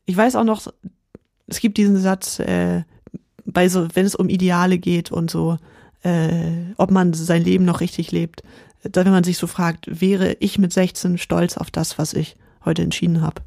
ich 0.08 0.18
weiß 0.18 0.36
auch 0.36 0.44
noch, 0.44 0.74
es 1.46 1.60
gibt 1.60 1.78
diesen 1.78 1.98
Satz, 1.98 2.40
äh, 2.40 2.84
bei 3.46 3.70
so, 3.70 3.88
wenn 3.94 4.06
es 4.06 4.16
um 4.16 4.30
Ideale 4.30 4.80
geht 4.80 5.12
und 5.12 5.30
so, 5.30 5.58
äh, 6.02 6.74
ob 6.78 6.92
man 6.92 7.14
sein 7.14 7.44
Leben 7.44 7.66
noch 7.66 7.82
richtig 7.82 8.12
lebt, 8.12 8.42
da, 8.84 9.06
wenn 9.06 9.12
man 9.12 9.24
sich 9.24 9.38
so 9.38 9.48
fragt, 9.48 10.02
wäre 10.02 10.38
ich 10.40 10.58
mit 10.58 10.74
16 10.74 11.18
stolz 11.18 11.58
auf 11.58 11.70
das, 11.70 11.98
was 11.98 12.14
ich 12.14 12.36
heute 12.66 12.82
entschieden 12.82 13.22
habe? 13.22 13.42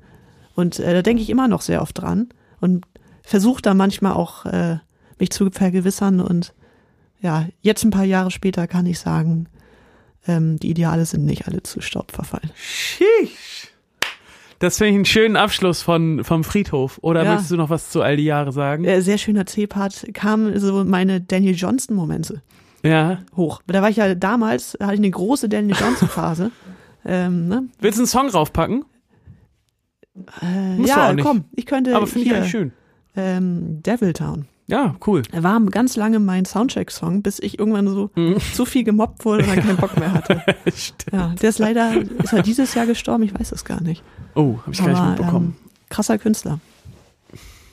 Und 0.55 0.79
äh, 0.79 0.93
da 0.93 1.03
denke 1.03 1.23
ich 1.23 1.31
immer 1.31 1.49
noch 1.49 1.63
sehr 1.63 1.83
oft 1.83 1.99
dran 1.99 2.29
und 2.61 2.85
versuche 3.23 3.63
da 3.63 3.75
manchmal 3.75 4.13
auch 4.13 4.45
äh, 4.47 4.79
mich 5.19 5.31
zu 5.31 5.51
vergewissern 5.51 6.21
und 6.21 6.53
ja, 7.21 7.47
jetzt 7.61 7.85
ein 7.85 7.91
paar 7.91 8.05
Jahre 8.05 8.31
später 8.31 8.67
kann 8.67 8.87
ich 8.87 8.99
sagen, 8.99 9.47
ähm, 10.27 10.59
die 10.59 10.71
Ideale 10.71 11.07
sind 11.07 11.25
nicht 11.25 11.47
alle 11.47 11.63
zu 11.63 11.81
Staub 11.81 12.13
verfallen. 12.13 12.51
Sheesh. 12.55 13.69
Das 14.61 14.77
finde 14.79 14.91
ich 14.91 14.95
einen 14.97 15.05
schönen 15.07 15.37
Abschluss 15.37 15.83
von, 15.83 16.23
vom 16.23 16.45
Friedhof. 16.45 16.99
Oder 17.03 17.25
Ja. 17.25 17.31
möchtest 17.33 17.51
du 17.51 17.57
noch 17.57 17.71
was 17.71 17.91
zu 17.91 18.03
all 18.03 18.17
die 18.17 18.25
Jahre 18.25 18.53
sagen? 18.53 18.85
Äh, 18.85 19.01
sehr 19.03 19.19
schöner 19.19 19.47
C-Part 19.47 20.07
kamen 20.15 20.59
so 20.61 20.85
meine 20.85 21.21
Daniel 21.21 21.55
Johnston-Momente 21.57 22.43
Ja. 22.85 23.19
hoch. 23.37 23.63
Da 23.67 23.81
war 23.83 23.89
ich 23.91 23.97
ja 23.97 24.15
damals, 24.15 24.77
hatte 24.81 24.95
ich 24.95 25.01
eine 25.01 25.11
große 25.11 25.49
Daniel 25.49 25.77
Johnston-Phase. 25.81 26.51
ähm, 27.07 27.49
ne? 27.49 27.65
Willst 27.81 27.99
du 27.99 28.03
einen 28.03 28.07
Song 28.07 28.29
raufpacken? 28.29 28.85
äh, 30.43 30.83
ja, 30.85 31.15
komm, 31.17 31.45
ich 31.57 31.65
könnte 31.67 31.97
Aber 31.97 32.07
finde 32.07 32.29
ich 32.29 32.35
eigentlich 32.35 32.51
schön. 32.51 32.73
ähm, 33.17 33.83
Deviltown. 33.83 34.47
Ja, 34.71 34.95
cool. 35.07 35.23
Er 35.33 35.43
war 35.43 35.61
ganz 35.63 35.97
lange 35.97 36.21
mein 36.21 36.45
Soundcheck-Song, 36.45 37.23
bis 37.23 37.41
ich 37.41 37.59
irgendwann 37.59 37.89
so 37.89 38.11
Mhm. 38.15 38.37
zu 38.55 38.65
viel 38.65 38.85
gemobbt 38.85 39.25
wurde 39.25 39.43
und 39.43 39.51
dann 39.51 39.61
keinen 39.65 39.77
Bock 39.79 39.99
mehr 39.99 40.13
hatte. 40.15 40.43
Ja, 41.13 41.35
der 41.43 41.49
ist 41.51 41.59
leider, 41.59 41.93
ist 42.23 42.33
er 42.33 42.43
dieses 42.43 42.73
Jahr 42.75 42.87
gestorben? 42.87 43.25
Ich 43.25 43.35
weiß 43.39 43.51
es 43.51 43.65
gar 43.65 43.83
nicht. 43.83 44.05
Oh, 44.37 44.59
habe 44.63 44.73
ich 44.73 44.79
gar 44.79 44.89
nicht 44.89 44.99
Aber, 44.99 45.11
mitbekommen. 45.11 45.57
Ähm, 45.61 45.71
krasser 45.89 46.19
Künstler. 46.19 46.61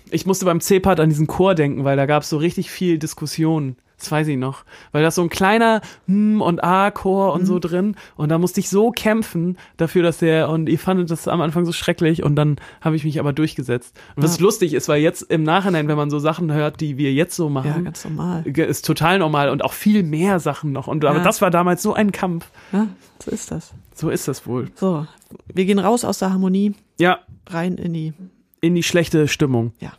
Ich 0.10 0.26
musste 0.26 0.46
beim 0.46 0.60
C-Part 0.60 1.00
an 1.00 1.10
diesen 1.10 1.28
Chor 1.28 1.54
denken, 1.54 1.84
weil 1.84 1.98
da 1.98 2.06
gab 2.08 2.24
es 2.24 2.30
so 2.30 2.38
richtig 2.38 2.72
viel 2.72 2.98
Diskussion 2.98 3.76
Das 4.00 4.12
weiß 4.12 4.28
ich 4.28 4.38
noch. 4.38 4.64
Weil 4.92 5.02
da 5.02 5.08
ist 5.08 5.16
so 5.16 5.24
ein 5.24 5.30
kleiner 5.30 5.82
Hm 6.06 6.40
und 6.42 6.64
A-Chor 6.64 7.34
und 7.34 7.42
Mhm. 7.42 7.46
so 7.48 7.58
drin. 7.60 7.96
Und 8.16 8.30
da 8.30 8.38
musste 8.38 8.60
ich 8.60 8.70
so 8.70 8.92
kämpfen 8.92 9.58
dafür, 9.78 10.04
dass 10.04 10.20
der, 10.20 10.50
und 10.50 10.70
ihr 10.70 10.78
fandet 10.78 11.10
das 11.10 11.28
am 11.28 11.42
Anfang 11.42 11.66
so 11.66 11.72
schrecklich 11.72 12.22
und 12.22 12.36
dann 12.36 12.58
habe 12.82 12.96
ich 12.96 13.04
mich 13.04 13.20
aber 13.20 13.34
durchgesetzt. 13.34 13.96
Und 14.16 14.22
was 14.24 14.38
Ja. 14.38 14.44
lustig 14.44 14.76
ist, 14.76 14.88
weil 14.88 15.02
jetzt 15.02 15.24
im 15.24 15.42
Nachhinein, 15.42 15.88
wenn 15.88 15.98
man 15.98 16.12
so 16.12 16.20
Sachen 16.20 16.52
hört, 16.54 16.80
die 16.80 16.98
wir 17.00 17.12
jetzt 17.12 17.36
so 17.36 17.46
Ja, 17.46 17.50
machen, 17.50 17.86
ganz 17.86 18.04
normal. 18.06 18.44
ist 18.46 18.86
total 18.86 19.18
normal 19.18 19.50
und 19.50 19.64
auch 19.64 19.74
viel 19.74 20.04
mehr 20.04 20.40
Sachen 20.40 20.72
noch. 20.72 20.88
Und 20.88 21.04
aber 21.04 21.18
Ja. 21.18 21.24
das 21.24 21.42
war 21.42 21.50
damals 21.50 21.82
so 21.82 21.94
ein 21.96 22.12
Kampf. 22.12 22.46
Ja, 22.72 22.88
so 23.24 23.32
ist 23.32 23.50
das. 23.50 23.74
So 23.96 24.12
ist 24.12 24.28
das 24.28 24.46
wohl. 24.46 24.70
So, 24.76 25.08
wir 25.52 25.66
gehen 25.66 25.80
raus 25.80 26.06
aus 26.06 26.20
der 26.20 26.32
Harmonie, 26.32 26.76
Ja, 27.00 27.18
rein 27.50 27.78
in 27.80 27.94
die, 27.94 28.14
in 28.62 28.76
die 28.76 28.84
schlechte 28.84 29.28
Stimmung. 29.28 29.74
ja, 29.80 29.94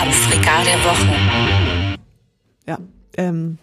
Aufreger 0.00 0.64
der 0.64 0.84
Woche. 0.84 1.69
Ja. 2.66 2.78
Ähm, 3.16 3.58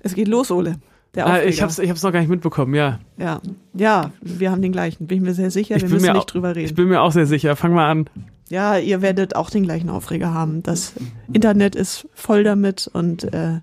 es 0.00 0.14
geht 0.14 0.28
los, 0.28 0.50
Ole. 0.50 0.76
Der 1.14 1.26
Ah, 1.26 1.42
ich 1.42 1.62
hab's, 1.62 1.78
ich 1.78 1.88
hab's 1.88 2.02
noch 2.02 2.12
gar 2.12 2.20
nicht 2.20 2.28
mitbekommen, 2.28 2.74
ja. 2.74 2.98
Ja, 3.16 3.40
ja, 3.74 4.12
wir 4.20 4.50
haben 4.50 4.60
den 4.62 4.72
gleichen. 4.72 5.06
Bin 5.06 5.18
ich 5.18 5.24
mir 5.24 5.34
sehr 5.34 5.50
sicher. 5.50 5.76
Ich 5.76 5.82
wir 5.82 5.88
müssen 5.88 6.04
nicht 6.12 6.16
auch- 6.16 6.24
drüber 6.24 6.50
Ich 6.50 6.56
reden. 6.56 6.74
bin 6.74 6.88
mir 6.88 7.00
auch 7.00 7.12
sehr 7.12 7.26
sicher. 7.26 7.56
Fang 7.56 7.72
mal 7.72 7.90
an. 7.90 8.08
Ja, 8.48 8.76
ihr 8.78 9.02
werdet 9.02 9.34
auch 9.34 9.50
den 9.50 9.62
gleichen 9.64 9.88
Aufreger 9.90 10.32
haben. 10.32 10.62
Das 10.62 10.92
Internet 11.32 11.74
ist 11.74 12.06
voll 12.14 12.44
damit 12.44 12.88
und 12.92 13.24
äh, 13.34 13.60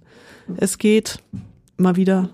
es 0.58 0.78
geht 0.78 1.20
mal 1.78 1.96
wieder. 1.96 2.30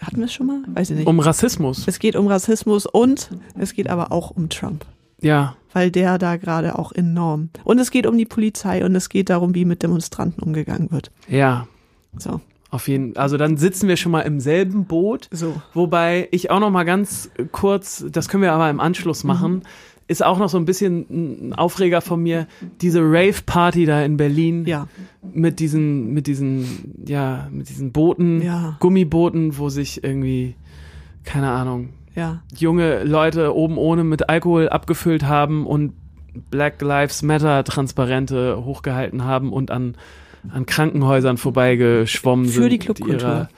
Hatten 0.00 0.18
wir 0.18 0.26
es 0.26 0.32
schon 0.32 0.46
mal? 0.46 0.62
Weiß 0.68 0.90
ich 0.90 0.98
nicht. 0.98 1.06
Um 1.08 1.18
Rassismus. 1.18 1.88
es 1.88 1.98
geht 1.98 2.14
um 2.14 2.28
Rassismus 2.28 2.86
und 2.86 3.30
es 3.58 3.72
geht 3.72 3.88
aber 3.90 4.12
auch 4.12 4.30
um 4.30 4.48
Trump. 4.50 4.84
Ja. 5.20 5.56
Weil 5.72 5.90
der 5.90 6.18
da 6.18 6.36
gerade 6.36 6.78
auch 6.78 6.92
enorm. 6.92 7.50
Und 7.64 7.78
es 7.78 7.90
geht 7.90 8.06
um 8.06 8.16
die 8.18 8.26
Polizei 8.26 8.84
und 8.84 8.94
es 8.96 9.08
geht 9.08 9.30
darum, 9.30 9.54
wie 9.54 9.64
mit 9.64 9.82
Demonstranten 9.82 10.42
umgegangen 10.42 10.90
wird. 10.90 11.10
Ja. 11.28 11.66
So, 12.18 12.40
Auf 12.70 12.88
jeden 12.88 13.16
Also 13.16 13.36
dann 13.36 13.56
sitzen 13.56 13.88
wir 13.88 13.96
schon 13.96 14.12
mal 14.12 14.22
im 14.22 14.40
selben 14.40 14.84
Boot. 14.84 15.28
so. 15.32 15.60
Wobei 15.74 16.28
ich 16.32 16.50
auch 16.50 16.60
noch 16.60 16.70
mal 16.70 16.84
ganz 16.84 17.30
kurz, 17.52 18.04
das 18.10 18.28
können 18.28 18.42
wir 18.42 18.52
aber 18.52 18.68
im 18.70 18.80
Anschluss 18.80 19.22
machen, 19.24 19.62
ist 20.08 20.24
auch 20.24 20.40
noch 20.40 20.48
so 20.48 20.58
ein 20.58 20.64
bisschen 20.64 21.06
ein 21.50 21.52
Aufreger 21.52 22.00
von 22.00 22.20
mir, 22.20 22.48
diese 22.80 23.00
Rave-Party 23.00 23.86
da 23.86 24.02
in 24.02 24.16
Berlin 24.16 24.66
Ja, 24.66 24.88
mit 25.32 25.60
diesen, 25.60 26.12
mit 26.12 26.26
diesen, 26.26 27.04
ja, 27.06 27.48
mit 27.52 27.68
diesen 27.68 27.92
Booten, 27.92 28.42
Ja. 28.42 28.76
Gummibooten, 28.80 29.56
wo 29.56 29.68
sich 29.68 30.02
irgendwie, 30.02 30.56
keine 31.22 31.50
Ahnung, 31.52 31.90
ja, 32.20 32.42
junge 32.56 33.02
Leute 33.04 33.54
oben 33.54 33.76
ohne 33.78 34.04
mit 34.04 34.28
Alkohol 34.28 34.68
abgefüllt 34.68 35.24
haben 35.24 35.66
und 35.66 35.94
Black 36.50 36.80
Lives 36.80 37.22
Matter 37.22 37.64
Transparente 37.64 38.64
hochgehalten 38.64 39.24
haben 39.24 39.52
und 39.52 39.70
an, 39.70 39.96
an 40.52 40.64
Krankenhäusern 40.66 41.36
vorbeigeschwommen 41.38 42.46
Für 42.46 42.52
sind. 42.52 42.64
die 42.70 42.76
mit 42.76 42.82
Clubkultur. 42.84 43.14
ihrer 43.20 43.48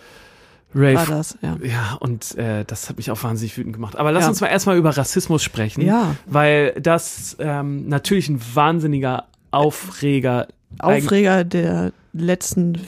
war 0.74 0.92
Rave. 0.96 1.06
das, 1.10 1.36
ja. 1.42 1.56
Ja, 1.62 1.96
und 2.00 2.34
äh, 2.38 2.64
das 2.66 2.88
hat 2.88 2.96
mich 2.96 3.10
auch 3.10 3.22
wahnsinnig 3.22 3.58
wütend 3.58 3.74
gemacht. 3.74 3.96
Aber 3.96 4.10
lass 4.10 4.22
Ja. 4.22 4.30
uns 4.30 4.40
mal 4.40 4.46
erstmal 4.46 4.78
über 4.78 4.96
Rassismus 4.96 5.42
sprechen, 5.42 5.82
Ja, 5.82 6.16
weil 6.24 6.72
das 6.80 7.36
ähm, 7.40 7.88
natürlich 7.88 8.30
ein 8.30 8.40
wahnsinniger 8.54 9.24
Aufreger 9.50 10.48
Aufreger 10.78 11.44
der 11.44 11.92
letzten 12.14 12.78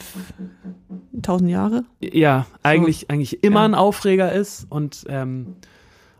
tausend 1.22 1.50
Jahre. 1.50 1.84
ja, 2.00 2.46
eigentlich, 2.62 3.10
eigentlich 3.10 3.42
immer 3.44 3.60
Ja. 3.60 3.66
ein 3.66 3.74
Aufreger 3.74 4.32
ist 4.32 4.66
und, 4.68 5.04
ähm, 5.08 5.56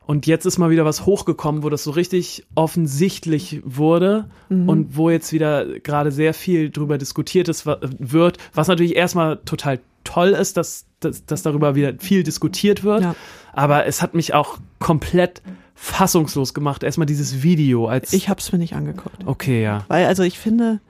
und 0.06 0.26
jetzt 0.26 0.44
ist 0.44 0.58
mal 0.58 0.70
wieder 0.70 0.84
was 0.84 1.06
hochgekommen, 1.06 1.62
wo 1.62 1.70
das 1.70 1.82
so 1.84 1.90
richtig 1.90 2.44
offensichtlich 2.54 3.60
wurde 3.64 4.28
Mhm. 4.50 4.68
und 4.68 4.96
wo 4.96 5.08
jetzt 5.10 5.32
wieder 5.32 5.64
gerade 5.80 6.12
sehr 6.12 6.34
viel 6.34 6.70
drüber 6.70 6.98
diskutiert 6.98 7.48
ist, 7.48 7.66
wird, 7.66 8.38
was 8.52 8.68
natürlich 8.68 8.96
erstmal 8.96 9.38
total 9.44 9.80
toll 10.04 10.28
ist, 10.30 10.56
dass, 10.58 10.84
dass, 11.00 11.24
dass 11.24 11.42
darüber 11.42 11.74
wieder 11.74 11.94
viel 11.98 12.22
diskutiert 12.22 12.84
wird, 12.84 13.02
Ja. 13.02 13.14
aber 13.54 13.86
es 13.86 14.02
hat 14.02 14.14
mich 14.14 14.34
auch 14.34 14.58
komplett 14.78 15.40
fassungslos 15.74 16.52
gemacht. 16.54 16.82
Erstmal 16.82 17.06
dieses 17.06 17.42
Video 17.42 17.88
als 17.88 18.12
Ich 18.12 18.28
hab's 18.28 18.52
mir 18.52 18.58
nicht 18.58 18.74
angeguckt. 18.74 19.26
okay, 19.26 19.62
ja. 19.62 19.84
Weil, 19.88 20.06
also 20.06 20.22
ich 20.22 20.38
finde, 20.38 20.80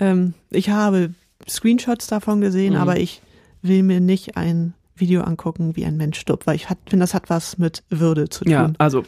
ähm, 0.00 0.34
ich 0.50 0.70
habe 0.70 1.14
Screenshots 1.48 2.06
davon 2.06 2.40
gesehen, 2.40 2.74
Mhm. 2.74 2.80
aber 2.80 2.98
ich 2.98 3.20
will 3.62 3.82
mir 3.82 4.00
nicht 4.00 4.36
ein 4.36 4.74
Video 4.96 5.22
angucken, 5.22 5.76
wie 5.76 5.84
ein 5.84 5.96
Mensch 5.96 6.18
stirbt, 6.18 6.46
weil 6.46 6.56
ich 6.56 6.66
finde, 6.66 7.02
das 7.04 7.14
hat 7.14 7.30
was 7.30 7.58
mit 7.58 7.82
Würde 7.90 8.28
zu 8.28 8.44
tun. 8.44 8.52
Ja, 8.52 8.72
also 8.78 9.04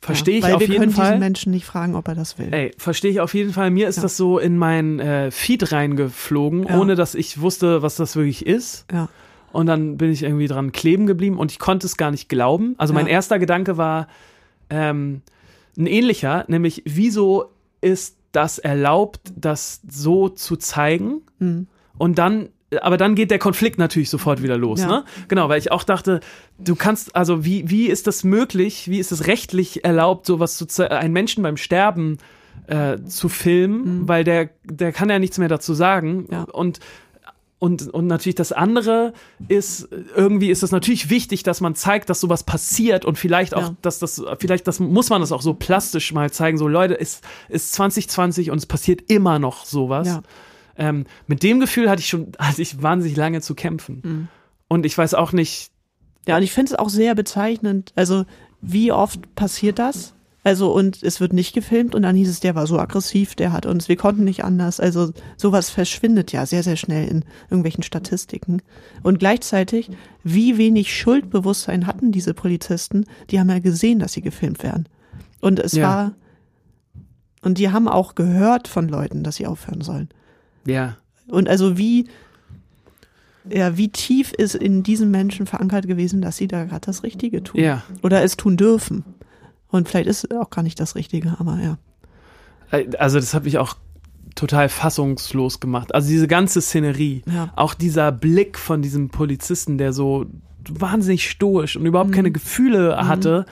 verstehe 0.00 0.38
ich 0.38 0.42
weil 0.44 0.54
auf 0.54 0.60
wir 0.60 0.66
jeden 0.68 0.80
können 0.80 0.92
Fall. 0.92 1.06
diesen 1.12 1.20
Menschen 1.20 1.52
nicht 1.52 1.64
fragen, 1.66 1.94
ob 1.94 2.08
er 2.08 2.14
das 2.14 2.38
will. 2.38 2.52
Ey, 2.52 2.72
verstehe 2.78 3.10
ich 3.10 3.20
auf 3.20 3.34
jeden 3.34 3.52
Fall. 3.52 3.70
Mir 3.70 3.88
ist 3.88 3.96
Ja. 3.96 4.02
das 4.02 4.16
so 4.16 4.38
in 4.38 4.56
mein 4.56 4.98
äh, 5.00 5.30
Feed 5.30 5.70
reingeflogen, 5.70 6.64
Ja. 6.66 6.78
ohne 6.80 6.94
dass 6.94 7.14
ich 7.14 7.40
wusste, 7.40 7.82
was 7.82 7.96
das 7.96 8.16
wirklich 8.16 8.46
ist. 8.46 8.86
Ja, 8.92 9.08
Und 9.52 9.66
dann 9.66 9.98
bin 9.98 10.10
ich 10.10 10.22
irgendwie 10.22 10.46
dran 10.48 10.72
kleben 10.72 11.06
geblieben 11.06 11.36
und 11.38 11.52
ich 11.52 11.58
konnte 11.58 11.86
es 11.86 11.96
gar 11.98 12.10
nicht 12.10 12.28
glauben. 12.30 12.74
Also 12.78 12.94
mein 12.94 13.06
erster 13.06 13.38
Gedanke 13.38 13.76
war 13.76 14.08
ähm, 14.70 15.20
ein 15.76 15.86
ähnlicher, 15.86 16.44
nämlich 16.48 16.82
wieso 16.86 17.50
ist 17.82 18.16
das 18.32 18.58
erlaubt, 18.58 19.32
das 19.36 19.80
so 19.88 20.28
zu 20.28 20.56
zeigen? 20.56 21.22
mhm. 21.38 21.66
Und 21.98 22.18
dann, 22.18 22.48
aber 22.80 22.96
dann 22.96 23.14
geht 23.14 23.30
der 23.30 23.38
Konflikt 23.38 23.78
natürlich 23.78 24.08
sofort 24.10 24.42
wieder 24.42 24.56
los, 24.56 24.80
Ja. 24.80 24.86
ne? 24.88 25.04
Genau, 25.28 25.48
weil 25.48 25.58
ich 25.58 25.70
auch 25.70 25.84
dachte, 25.84 26.20
du 26.58 26.74
kannst, 26.74 27.14
also 27.14 27.44
wie, 27.44 27.68
wie 27.70 27.86
ist 27.86 28.06
das 28.06 28.24
möglich, 28.24 28.88
wie 28.88 28.98
ist 28.98 29.12
es 29.12 29.26
rechtlich 29.26 29.84
erlaubt, 29.84 30.26
sowas 30.26 30.56
zu 30.56 30.90
einen 30.90 31.12
Menschen 31.12 31.42
beim 31.42 31.58
Sterben 31.58 32.16
äh, 32.66 32.98
zu 33.04 33.28
filmen, 33.28 34.08
weil 34.08 34.24
der, 34.24 34.50
der 34.64 34.92
kann 34.92 35.10
ja 35.10 35.18
nichts 35.18 35.38
mehr 35.38 35.48
dazu 35.48 35.74
sagen. 35.74 36.22
Mhm. 36.22 36.26
Ja. 36.30 36.42
Und 36.44 36.80
und, 37.62 37.94
und 37.94 38.08
natürlich 38.08 38.34
das 38.34 38.50
andere 38.50 39.12
ist, 39.46 39.88
irgendwie 40.16 40.50
ist 40.50 40.64
es 40.64 40.72
natürlich 40.72 41.10
wichtig, 41.10 41.44
dass 41.44 41.60
man 41.60 41.76
zeigt, 41.76 42.10
dass 42.10 42.18
sowas 42.18 42.42
passiert 42.42 43.04
und 43.04 43.18
vielleicht 43.20 43.54
auch, 43.54 43.62
Ja. 43.62 43.76
dass 43.82 44.00
das, 44.00 44.20
vielleicht 44.40 44.66
das 44.66 44.80
muss 44.80 45.10
man 45.10 45.20
das 45.20 45.30
auch 45.30 45.42
so 45.42 45.54
plastisch 45.54 46.12
mal 46.12 46.28
zeigen. 46.32 46.58
So, 46.58 46.66
Leute, 46.66 46.98
es 46.98 47.20
ist 47.48 47.72
2020 47.74 48.50
und 48.50 48.58
es 48.58 48.66
passiert 48.66 49.02
immer 49.08 49.38
noch 49.38 49.64
sowas. 49.64 50.08
Ja. 50.08 50.22
Ähm, 50.76 51.04
mit 51.28 51.44
dem 51.44 51.60
Gefühl 51.60 51.88
hatte 51.88 52.00
ich 52.00 52.08
schon, 52.08 52.32
hatte 52.40 52.60
ich 52.62 52.82
wahnsinnig 52.82 53.16
lange 53.16 53.40
zu 53.42 53.54
kämpfen. 53.54 54.00
Mhm. 54.04 54.28
Und 54.66 54.84
ich 54.84 54.98
weiß 54.98 55.14
auch 55.14 55.30
nicht, 55.30 55.70
Ja, 56.26 56.38
und 56.38 56.42
ich 56.42 56.50
finde 56.50 56.72
es 56.72 56.78
auch 56.80 56.88
sehr 56.88 57.14
bezeichnend. 57.14 57.92
Also, 57.94 58.24
wie 58.60 58.90
oft 58.90 59.36
passiert 59.36 59.78
das? 59.78 60.14
Also, 60.44 60.72
und 60.72 61.04
es 61.04 61.20
wird 61.20 61.32
nicht 61.32 61.54
gefilmt 61.54 61.94
und 61.94 62.02
dann 62.02 62.16
hieß 62.16 62.28
es, 62.28 62.40
der 62.40 62.56
war 62.56 62.66
so 62.66 62.76
aggressiv, 62.78 63.36
der 63.36 63.52
hat 63.52 63.64
uns, 63.64 63.88
wir 63.88 63.94
konnten 63.96 64.24
nicht 64.24 64.42
anders. 64.44 64.80
Also, 64.80 65.12
sowas 65.36 65.70
verschwindet 65.70 66.32
ja 66.32 66.46
sehr, 66.46 66.64
sehr 66.64 66.76
schnell 66.76 67.06
in 67.08 67.24
irgendwelchen 67.48 67.84
Statistiken. 67.84 68.60
Und 69.04 69.20
gleichzeitig, 69.20 69.90
wie 70.24 70.58
wenig 70.58 70.92
Schuldbewusstsein 70.96 71.86
hatten 71.86 72.10
diese 72.10 72.34
Polizisten? 72.34 73.04
Die 73.30 73.38
haben 73.38 73.50
ja 73.50 73.60
gesehen, 73.60 74.00
dass 74.00 74.14
sie 74.14 74.20
gefilmt 74.22 74.64
werden. 74.64 74.88
Und 75.40 75.60
es 75.60 75.72
Ja. 75.74 75.88
war, 75.88 76.12
und 77.42 77.58
die 77.58 77.70
haben 77.70 77.86
auch 77.86 78.16
gehört 78.16 78.66
von 78.66 78.88
Leuten, 78.88 79.22
dass 79.22 79.36
sie 79.36 79.46
aufhören 79.46 79.80
sollen. 79.80 80.08
ja, 80.64 80.96
Und 81.28 81.48
also 81.48 81.78
wie, 81.78 82.06
ja, 83.48 83.76
wie 83.76 83.88
tief 83.90 84.32
ist 84.32 84.54
in 84.56 84.82
diesen 84.82 85.10
Menschen 85.12 85.46
verankert 85.46 85.86
gewesen, 85.86 86.20
dass 86.20 86.36
sie 86.36 86.48
da 86.48 86.64
gerade 86.64 86.86
das 86.86 87.02
Richtige 87.04 87.42
tun. 87.44 87.60
ja. 87.60 87.82
Oder 88.02 88.22
es 88.24 88.36
tun 88.36 88.56
dürfen. 88.56 89.04
Und 89.72 89.88
vielleicht 89.88 90.06
ist 90.06 90.24
es 90.24 90.30
auch 90.38 90.50
gar 90.50 90.62
nicht 90.62 90.78
das 90.78 90.94
Richtige, 90.94 91.34
aber 91.40 91.58
ja. 91.58 91.78
Also 92.98 93.18
das 93.18 93.34
hat 93.34 93.44
mich 93.44 93.58
auch 93.58 93.74
total 94.36 94.68
fassungslos 94.68 95.58
gemacht. 95.60 95.94
Also 95.94 96.08
diese 96.08 96.28
ganze 96.28 96.60
Szenerie, 96.62 97.22
Ja. 97.30 97.52
auch 97.56 97.74
dieser 97.74 98.12
Blick 98.12 98.58
von 98.58 98.80
diesem 98.82 99.08
Polizisten, 99.08 99.76
der 99.78 99.92
so 99.92 100.26
wahnsinnig 100.70 101.28
stoisch 101.28 101.76
und 101.76 101.84
überhaupt 101.84 102.12
keine 102.12 102.30
Gefühle 102.30 102.96
hatte. 103.08 103.44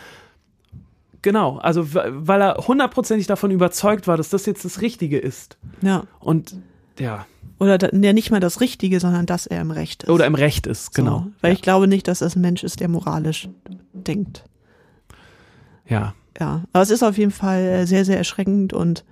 Genau, 1.23 1.59
also 1.59 1.85
weil 1.93 2.41
er 2.41 2.57
hundertprozentig 2.67 3.27
davon 3.27 3.51
überzeugt 3.51 4.07
war, 4.07 4.17
dass 4.17 4.31
das 4.31 4.47
jetzt 4.47 4.65
das 4.65 4.81
Richtige 4.81 5.19
ist. 5.19 5.59
Ja. 5.83 6.05
Und 6.19 6.55
ja, 6.99 7.27
Oder 7.59 7.77
da, 7.77 7.89
ja, 7.93 8.13
nicht 8.15 8.31
mal 8.31 8.41
das 8.41 8.61
Richtige, 8.63 9.01
sondern 9.01 9.27
dass 9.27 9.47
er 9.47 9.61
im 9.61 9.71
Recht 9.71 10.05
ist. 10.05 10.09
oder 10.09 10.25
im 10.27 10.35
Recht 10.35 10.67
ist, 10.67 10.95
genau. 10.95 11.25
So. 11.27 11.33
Weil 11.43 11.53
ich 11.53 11.61
glaube 11.63 11.89
nicht, 11.89 12.09
dass 12.09 12.21
das 12.21 12.37
ein 12.37 12.41
Mensch 12.41 12.63
ist, 12.65 12.81
der 12.81 12.89
moralisch 12.89 13.49
denkt. 13.93 14.45
Ja, 15.91 16.15
Ja. 16.39 16.63
Aber 16.73 16.83
es 16.83 16.91
ist 16.91 17.03
auf 17.03 17.19
jeden 17.19 17.33
Fall 17.33 17.61
äh, 17.61 17.87
sehr, 17.87 18.05
sehr 18.05 18.17
erschreckend 18.17 18.73
und 18.73 19.05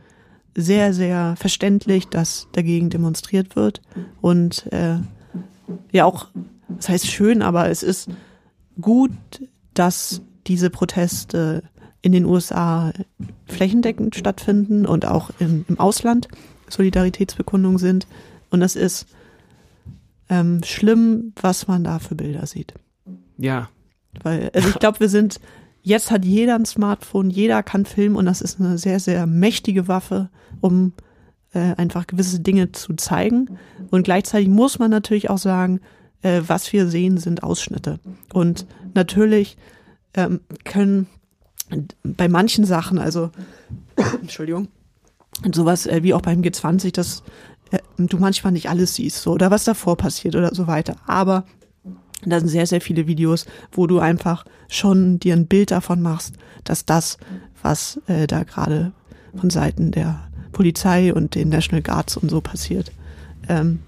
sehr, 0.57 0.95
sehr 0.95 1.37
verständlich, 1.37 2.09
dass 2.09 2.49
dagegen 2.53 2.91
demonstriert 2.91 3.55
wird. 3.55 3.83
Und 4.21 4.73
äh, 4.73 4.99
ja 5.93 6.05
auch, 6.05 6.29
das 6.69 6.89
heißt 6.89 7.07
schön, 7.07 7.43
aber 7.43 7.69
es 7.69 7.83
ist 7.83 8.09
gut, 8.81 9.13
dass 9.75 10.23
diese 10.47 10.71
Proteste 10.71 11.63
in 12.01 12.13
den 12.13 12.25
USA 12.25 12.93
flächendeckend 13.47 14.17
stattfinden 14.17 14.87
und 14.87 15.05
auch 15.05 15.31
im, 15.39 15.65
im 15.69 15.79
Ausland 15.79 16.29
Solidaritätsbekundungen 16.69 17.79
sind. 17.79 18.07
Und 18.51 18.63
es 18.63 18.77
ist 18.77 19.07
ähm, 20.29 20.63
schlimm, 20.65 21.33
was 21.41 21.69
man 21.69 21.85
da 21.85 21.99
für 21.99 22.15
Bilder 22.15 22.47
sieht. 22.47 22.75
ja, 23.37 23.69
Weil, 24.23 24.51
also 24.55 24.69
ich 24.69 24.79
glaube, 24.79 25.01
wir 25.01 25.09
sind, 25.09 25.41
jetzt 25.83 26.11
hat 26.11 26.25
jeder 26.25 26.55
ein 26.55 26.67
Smartphone, 26.67 27.31
jeder 27.31 27.63
kann 27.63 27.87
filmen 27.87 28.17
und 28.17 28.27
das 28.27 28.41
ist 28.41 28.61
eine 28.61 28.79
sehr, 28.79 29.01
sehr 29.01 29.27
mächtige 29.27 29.89
Waffe, 29.89 30.31
um 30.61 30.93
äh, 31.53 31.75
einfach 31.77 32.07
gewisse 32.07 32.41
Dinge 32.41 32.73
zu 32.73 32.95
zeigen. 32.95 33.59
Und 33.91 34.03
gleichzeitig 34.03 34.49
muss 34.49 34.79
man 34.79 34.91
natürlich 34.91 35.31
auch 35.31 35.39
sagen, 35.39 35.81
äh, 36.23 36.43
was 36.47 36.73
wir 36.73 36.89
sehen, 36.89 37.19
sind 37.19 37.43
Ausschnitte. 37.43 38.01
Und 38.33 38.67
natürlich 38.95 39.57
ähm, 40.15 40.41
können 40.65 41.07
bei 42.03 42.29
manchen 42.29 42.65
Sachen, 42.65 42.99
also 42.99 43.31
Entschuldigung, 44.21 44.69
sowas 45.53 45.87
äh, 45.87 46.03
wie 46.03 46.15
auch 46.15 46.23
beim 46.23 46.43
G20, 46.43 46.93
dass 46.93 47.23
äh, 47.71 47.79
du 47.99 48.19
manchmal 48.19 48.53
nicht 48.53 48.69
alles 48.69 48.95
siehst, 48.95 49.23
so 49.23 49.33
oder 49.33 49.51
was 49.51 49.65
davor 49.65 49.97
passiert 49.97 50.37
oder 50.37 50.55
so 50.55 50.67
weiter. 50.67 50.97
Aber 51.07 51.45
da 52.25 52.39
sind 52.41 52.49
sehr, 52.49 52.67
sehr 52.67 52.81
viele 52.81 53.07
Videos, 53.07 53.47
wo 53.73 53.87
du 53.87 53.99
einfach 54.01 54.45
schon 54.69 55.19
dir 55.21 55.35
ein 55.35 55.47
Bild 55.47 55.71
davon 55.71 56.03
machst, 56.03 56.35
dass 56.65 56.85
das, 56.85 57.19
was 57.63 58.01
äh, 58.09 58.27
da 58.27 58.43
gerade 58.45 58.93
von 59.37 59.51
Seiten 59.51 59.91
der 59.93 60.29
Polizei 60.53 61.13
und 61.15 61.35
den 61.35 61.49
National 61.51 61.83
Guards 61.83 62.17
und 62.17 62.29
so 62.31 62.41
passiert, 62.41 62.91
ähm, 63.49 63.81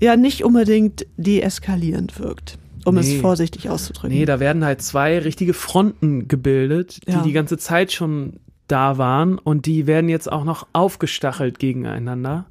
ja 0.00 0.16
nicht 0.16 0.44
unbedingt 0.44 1.06
deeskalierend 1.16 2.18
wirkt, 2.18 2.58
um 2.84 2.94
Nee. 2.96 3.00
es 3.00 3.20
vorsichtig 3.20 3.70
auszudrücken. 3.70 4.16
Nee, 4.16 4.24
da 4.26 4.40
werden 4.40 4.64
halt 4.64 4.82
zwei 4.82 5.18
richtige 5.18 5.54
Fronten 5.54 6.28
gebildet, 6.28 7.00
die 7.06 7.12
Ja. 7.12 7.22
die 7.22 7.32
ganze 7.32 7.56
Zeit 7.58 7.92
schon 7.92 8.34
da 8.68 8.98
waren 8.98 9.38
und 9.38 9.66
die 9.66 9.86
werden 9.86 10.08
jetzt 10.08 10.30
auch 10.30 10.44
noch 10.44 10.66
aufgestachelt 10.72 11.58
gegeneinander. 11.58 12.46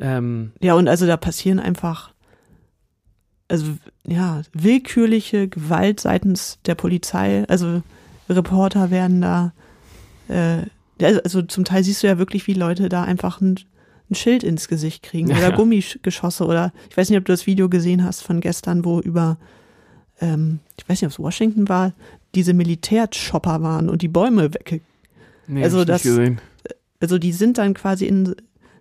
Ähm, 0.00 0.52
Ja, 0.60 0.74
und 0.74 0.88
also 0.88 1.06
da 1.06 1.16
passieren 1.16 1.58
einfach, 1.60 2.12
also 3.54 3.66
ja, 4.06 4.42
willkürliche 4.52 5.48
Gewalt 5.48 6.00
seitens 6.00 6.58
der 6.66 6.74
Polizei. 6.74 7.44
Also 7.48 7.82
Reporter 8.28 8.90
werden 8.90 9.20
da, 9.20 9.52
äh, 10.28 10.58
ja, 11.00 11.18
also 11.22 11.42
zum 11.42 11.64
Teil 11.64 11.84
siehst 11.84 12.02
du 12.02 12.06
ja 12.08 12.18
wirklich, 12.18 12.46
wie 12.46 12.54
Leute 12.54 12.88
da 12.88 13.04
einfach 13.04 13.40
ein, 13.40 13.60
ein 14.10 14.14
Schild 14.14 14.42
ins 14.42 14.68
Gesicht 14.68 15.02
kriegen 15.04 15.28
Ja. 15.28 15.38
oder 15.38 15.52
Gummigeschosse 15.52 16.44
oder 16.44 16.72
ich 16.90 16.96
weiß 16.96 17.08
nicht, 17.10 17.18
ob 17.18 17.24
du 17.24 17.32
das 17.32 17.46
Video 17.46 17.68
gesehen 17.68 18.04
hast 18.04 18.22
von 18.22 18.40
gestern, 18.40 18.84
wo 18.84 19.00
über, 19.00 19.38
ähm, 20.20 20.58
ich 20.78 20.88
weiß 20.88 21.00
nicht, 21.00 21.06
ob 21.06 21.12
es 21.12 21.18
Washington 21.18 21.68
war, 21.68 21.92
diese 22.34 22.52
Militärchopper 22.54 23.62
waren 23.62 23.88
und 23.88 24.02
die 24.02 24.08
Bäume 24.08 24.52
wegge 24.52 24.80
nee, 25.46 25.62
Also 25.62 25.84
das- 25.84 26.04
nicht 26.04 26.14
gesehen. 26.16 26.40
also 27.00 27.18
die 27.18 27.32
sind 27.32 27.58
dann 27.58 27.74
quasi 27.74 28.06
in, 28.06 28.34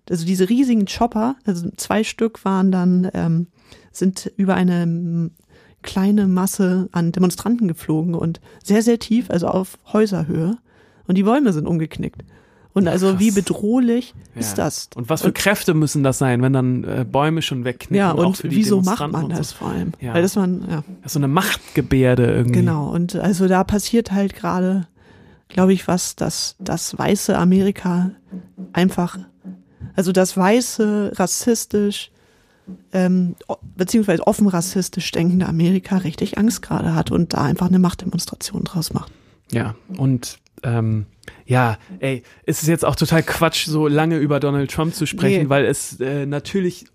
also 0.09 0.25
diese 0.25 0.49
riesigen 0.49 0.85
Chopper, 0.85 1.35
also 1.45 1.69
zwei 1.77 2.03
Stück 2.03 2.43
waren 2.45 2.71
dann, 2.71 3.09
ähm, 3.13 3.47
sind 3.93 4.29
über 4.35 4.55
eine 4.55 4.85
mm, 4.85 5.31
kleine 5.81 6.27
Masse 6.27 6.89
an 6.91 7.11
Demonstranten 7.13 7.67
geflogen 7.67 8.15
und 8.15 8.41
sehr, 8.63 8.81
sehr 8.81 8.99
tief, 8.99 9.29
also 9.29 9.47
auf 9.47 9.77
Häuserhöhe. 9.91 10.57
Und 11.07 11.15
die 11.17 11.23
Bäume 11.23 11.53
sind 11.53 11.67
umgeknickt. 11.67 12.23
Und 12.75 12.87
also 12.87 13.11
krass. 13.11 13.19
wie 13.19 13.29
bedrohlich 13.31 14.15
Ja. 14.33 14.39
ist 14.41 14.57
das? 14.57 14.89
Und 14.95 15.07
was 15.09 15.21
für 15.21 15.31
Kräfte 15.31 15.73
müssen 15.75 16.01
das 16.01 16.17
sein, 16.17 16.41
wenn 16.41 16.53
dann 16.53 16.83
äh, 16.85 17.05
Bäume 17.09 17.43
schon 17.43 17.65
wegknicken? 17.65 17.95
Ja, 17.97 18.11
und 18.13 18.41
wieso 18.43 18.81
macht 18.81 19.11
man 19.11 19.25
und 19.25 19.37
das 19.37 19.49
So. 19.51 19.55
vor 19.57 19.67
allem? 19.69 19.91
Ja. 19.99 20.15
Weil 20.15 20.23
das 20.23 20.35
man, 20.35 20.61
ja, 20.67 20.77
Das 21.03 21.07
ist 21.07 21.13
so 21.13 21.19
eine 21.19 21.27
Machtgebärde 21.27 22.25
irgendwie. 22.25 22.59
genau. 22.61 22.89
Und 22.91 23.15
also 23.15 23.47
da 23.47 23.63
passiert 23.63 24.11
halt 24.11 24.33
gerade, 24.35 24.87
glaube 25.49 25.73
ich, 25.73 25.87
was, 25.87 26.15
dass 26.15 26.55
das 26.57 26.97
weiße 26.97 27.37
Amerika 27.37 28.09
einfach, 28.71 29.19
also 29.95 30.11
das 30.11 30.35
weiße, 30.35 31.11
rassistisch, 31.15 32.09
ähm, 32.93 33.35
beziehungsweise 33.75 34.25
offen 34.25 34.47
rassistisch 34.47 35.11
denkende 35.11 35.47
Amerika 35.47 35.97
richtig 35.97 36.37
Angst 36.37 36.61
gerade 36.61 36.95
hat 36.95 37.11
und 37.11 37.33
da 37.33 37.43
einfach 37.43 37.67
eine 37.67 37.79
Machtdemonstration 37.79 38.63
draus 38.63 38.93
macht. 38.93 39.11
Ja, 39.51 39.75
und 39.97 40.39
ähm, 40.63 41.05
ja, 41.45 41.77
ey, 41.99 42.23
es 42.45 42.61
ist 42.61 42.69
jetzt 42.69 42.85
auch 42.85 42.95
total 42.95 43.23
Quatsch, 43.23 43.65
so 43.67 43.87
lange 43.87 44.17
über 44.17 44.39
Donald 44.39 44.71
Trump 44.71 44.93
zu 44.95 45.05
sprechen, 45.05 45.43
Nee. 45.43 45.49
weil 45.49 45.65
es 45.65 45.99
äh, 45.99 46.25
natürlich 46.25 46.85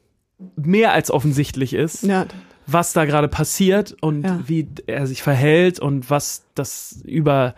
mehr 0.57 0.93
als 0.93 1.11
offensichtlich 1.11 1.75
ist, 1.75 2.03
Ja, 2.05 2.27
was 2.67 2.93
da 2.93 3.05
gerade 3.05 3.29
passiert 3.29 3.97
und 4.01 4.23
Ja. 4.25 4.41
wie 4.47 4.69
er 4.87 5.07
sich 5.07 5.23
verhält 5.23 5.81
und 5.81 6.11
was 6.11 6.45
das 6.55 7.01
über 7.05 7.55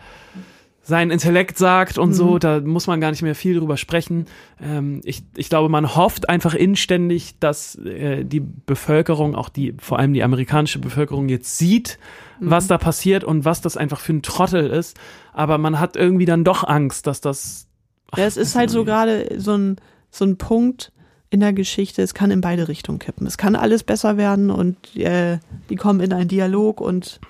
seinen 0.91 1.09
Intellekt 1.09 1.57
sagt 1.57 1.97
und 1.97 2.13
so, 2.13 2.35
Mhm. 2.35 2.39
da 2.39 2.59
muss 2.59 2.85
man 2.85 3.01
gar 3.01 3.09
nicht 3.09 3.23
mehr 3.23 3.33
viel 3.33 3.57
drüber 3.57 3.77
sprechen. 3.77 4.25
Ähm, 4.61 5.01
ich, 5.03 5.23
ich 5.35 5.49
glaube, 5.49 5.67
man 5.69 5.95
hofft 5.95 6.29
einfach 6.29 6.53
inständig, 6.53 7.39
dass 7.39 7.75
äh, 7.77 8.23
die 8.23 8.41
Bevölkerung, 8.41 9.33
auch 9.33 9.49
die, 9.49 9.73
vor 9.79 9.97
allem 9.97 10.13
die 10.13 10.21
amerikanische 10.23 10.77
Bevölkerung 10.77 11.27
jetzt 11.29 11.57
sieht, 11.57 11.97
Mhm. 12.39 12.51
was 12.51 12.67
da 12.67 12.77
passiert 12.77 13.23
und 13.23 13.43
was 13.45 13.61
das 13.61 13.75
einfach 13.77 13.99
für 13.99 14.13
ein 14.13 14.21
Trottel 14.21 14.67
ist. 14.69 14.97
Aber 15.33 15.57
man 15.57 15.79
hat 15.79 15.95
irgendwie 15.95 16.25
dann 16.25 16.43
doch 16.43 16.63
Angst, 16.67 17.07
dass 17.07 17.21
das. 17.21 17.67
Ach, 18.11 18.17
ja 18.19 18.25
es 18.25 18.37
ist 18.37 18.55
halt 18.55 18.69
so 18.69 18.83
gerade 18.85 19.29
so 19.37 19.55
ein, 19.57 19.77
so 20.11 20.25
ein 20.25 20.37
Punkt 20.37 20.91
in 21.29 21.39
der 21.39 21.53
Geschichte, 21.53 22.01
es 22.01 22.13
kann 22.13 22.29
in 22.29 22.41
beide 22.41 22.67
Richtungen 22.67 22.99
kippen. 22.99 23.25
Es 23.25 23.37
kann 23.37 23.55
alles 23.55 23.83
besser 23.83 24.17
werden 24.17 24.51
und 24.51 24.75
äh, 24.97 25.37
die 25.69 25.77
kommen 25.77 26.01
in 26.01 26.11
einen 26.11 26.27
Dialog 26.27 26.81
und 26.81 27.21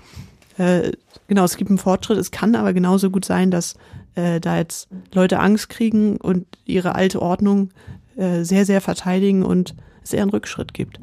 äh, 0.57 0.91
genau, 1.27 1.43
es 1.43 1.57
gibt 1.57 1.69
einen 1.69 1.77
Fortschritt. 1.77 2.17
Es 2.17 2.31
kann 2.31 2.55
aber 2.55 2.73
genauso 2.73 3.09
gut 3.09 3.25
sein, 3.25 3.51
dass 3.51 3.75
äh, 4.15 4.39
da 4.39 4.57
jetzt 4.57 4.89
Leute 5.13 5.39
Angst 5.39 5.69
kriegen 5.69 6.17
und 6.17 6.45
ihre 6.65 6.95
alte 6.95 7.21
Ordnung 7.21 7.69
äh, 8.15 8.43
sehr, 8.43 8.65
sehr 8.65 8.81
verteidigen 8.81 9.43
und 9.43 9.75
es 10.03 10.13
eher 10.13 10.23
einen 10.23 10.31
Rückschritt 10.31 10.73
gibt. 10.73 10.99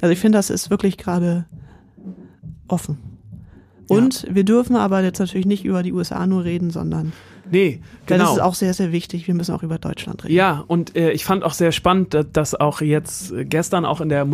Also 0.00 0.12
ich 0.12 0.18
finde, 0.18 0.38
das 0.38 0.50
ist 0.50 0.70
wirklich 0.70 0.98
gerade 0.98 1.46
offen. 2.68 2.98
Und 3.88 4.26
wir 4.28 4.44
dürfen 4.44 4.76
aber 4.76 5.02
jetzt 5.02 5.20
natürlich 5.20 5.46
nicht 5.46 5.64
über 5.64 5.82
die 5.82 5.92
USA 5.92 6.26
nur 6.26 6.44
reden, 6.44 6.70
sondern 6.70 7.12
Nee, 7.50 7.80
genau. 8.06 8.24
das 8.24 8.32
ist 8.34 8.40
auch 8.40 8.54
sehr, 8.54 8.74
sehr 8.74 8.92
wichtig. 8.92 9.26
Wir 9.26 9.34
müssen 9.34 9.54
auch 9.54 9.62
über 9.62 9.78
Deutschland 9.78 10.24
reden. 10.24 10.34
Ja, 10.34 10.64
und 10.66 10.96
äh, 10.96 11.12
ich 11.12 11.24
fand 11.24 11.44
auch 11.44 11.52
sehr 11.52 11.72
spannend, 11.72 12.16
dass, 12.32 12.54
auch 12.54 12.80
jetzt 12.80 13.32
äh, 13.32 13.44
gestern 13.44 13.84
auch 13.84 14.00
in 14.00 14.08
der 14.08 14.24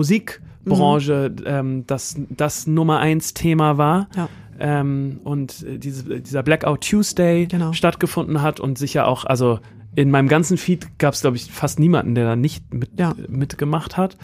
Musikbranche 0.65 1.35
ähm, 1.45 1.85
das, 1.87 2.17
das 2.31 2.67
Nummer 2.67 2.99
eins 2.99 3.35
Thema 3.35 3.79
war. 3.79 4.09
Ja. 4.17 4.29
Ähm, 4.61 5.21
und 5.25 5.63
äh, 5.65 5.79
diese, 5.79 6.21
dieser 6.21 6.43
Blackout 6.43 6.83
Tuesday 6.89 7.47
Genau. 7.47 7.73
stattgefunden 7.73 8.43
hat 8.43 8.61
und 8.61 8.79
sicher 8.79 9.09
auch, 9.09 9.25
also 9.25 9.59
in 9.95 10.11
meinem 10.11 10.29
ganzen 10.29 10.57
Feed 10.57 10.99
gab 10.99 11.15
es, 11.15 11.21
glaube 11.23 11.37
ich, 11.37 11.51
fast 11.51 11.79
niemanden, 11.79 12.15
der 12.15 12.25
da 12.25 12.37
nicht 12.37 12.73
mit, 12.73 12.91
Ja. 12.99 13.15
mitgemacht 13.29 13.97
hat. 13.97 14.17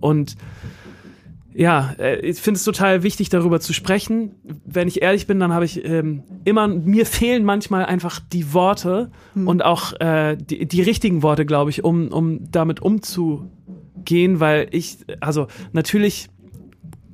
Und 0.00 0.36
ja, 1.54 1.94
äh, 1.98 2.20
ich 2.20 2.38
finde 2.40 2.58
es 2.58 2.64
total 2.64 3.02
wichtig, 3.02 3.30
darüber 3.30 3.60
zu 3.60 3.72
sprechen. 3.72 4.32
Wenn 4.66 4.88
ich 4.88 5.00
ehrlich 5.00 5.26
bin, 5.26 5.40
dann 5.40 5.54
habe 5.54 5.64
ich 5.64 5.82
ähm, 5.86 6.22
immer, 6.44 6.68
mir 6.68 7.06
fehlen 7.06 7.44
manchmal 7.44 7.86
einfach 7.86 8.20
die 8.20 8.52
Worte 8.52 9.10
und 9.34 9.64
auch 9.64 9.98
äh, 9.98 10.36
die, 10.36 10.66
die 10.66 10.82
richtigen 10.82 11.22
Worte, 11.22 11.46
glaube 11.46 11.70
ich, 11.70 11.82
um, 11.82 12.08
um 12.08 12.50
damit 12.50 12.80
umzugehen, 14.06 14.40
weil 14.40 14.68
ich, 14.70 14.98
also 15.20 15.48
natürlich, 15.72 16.28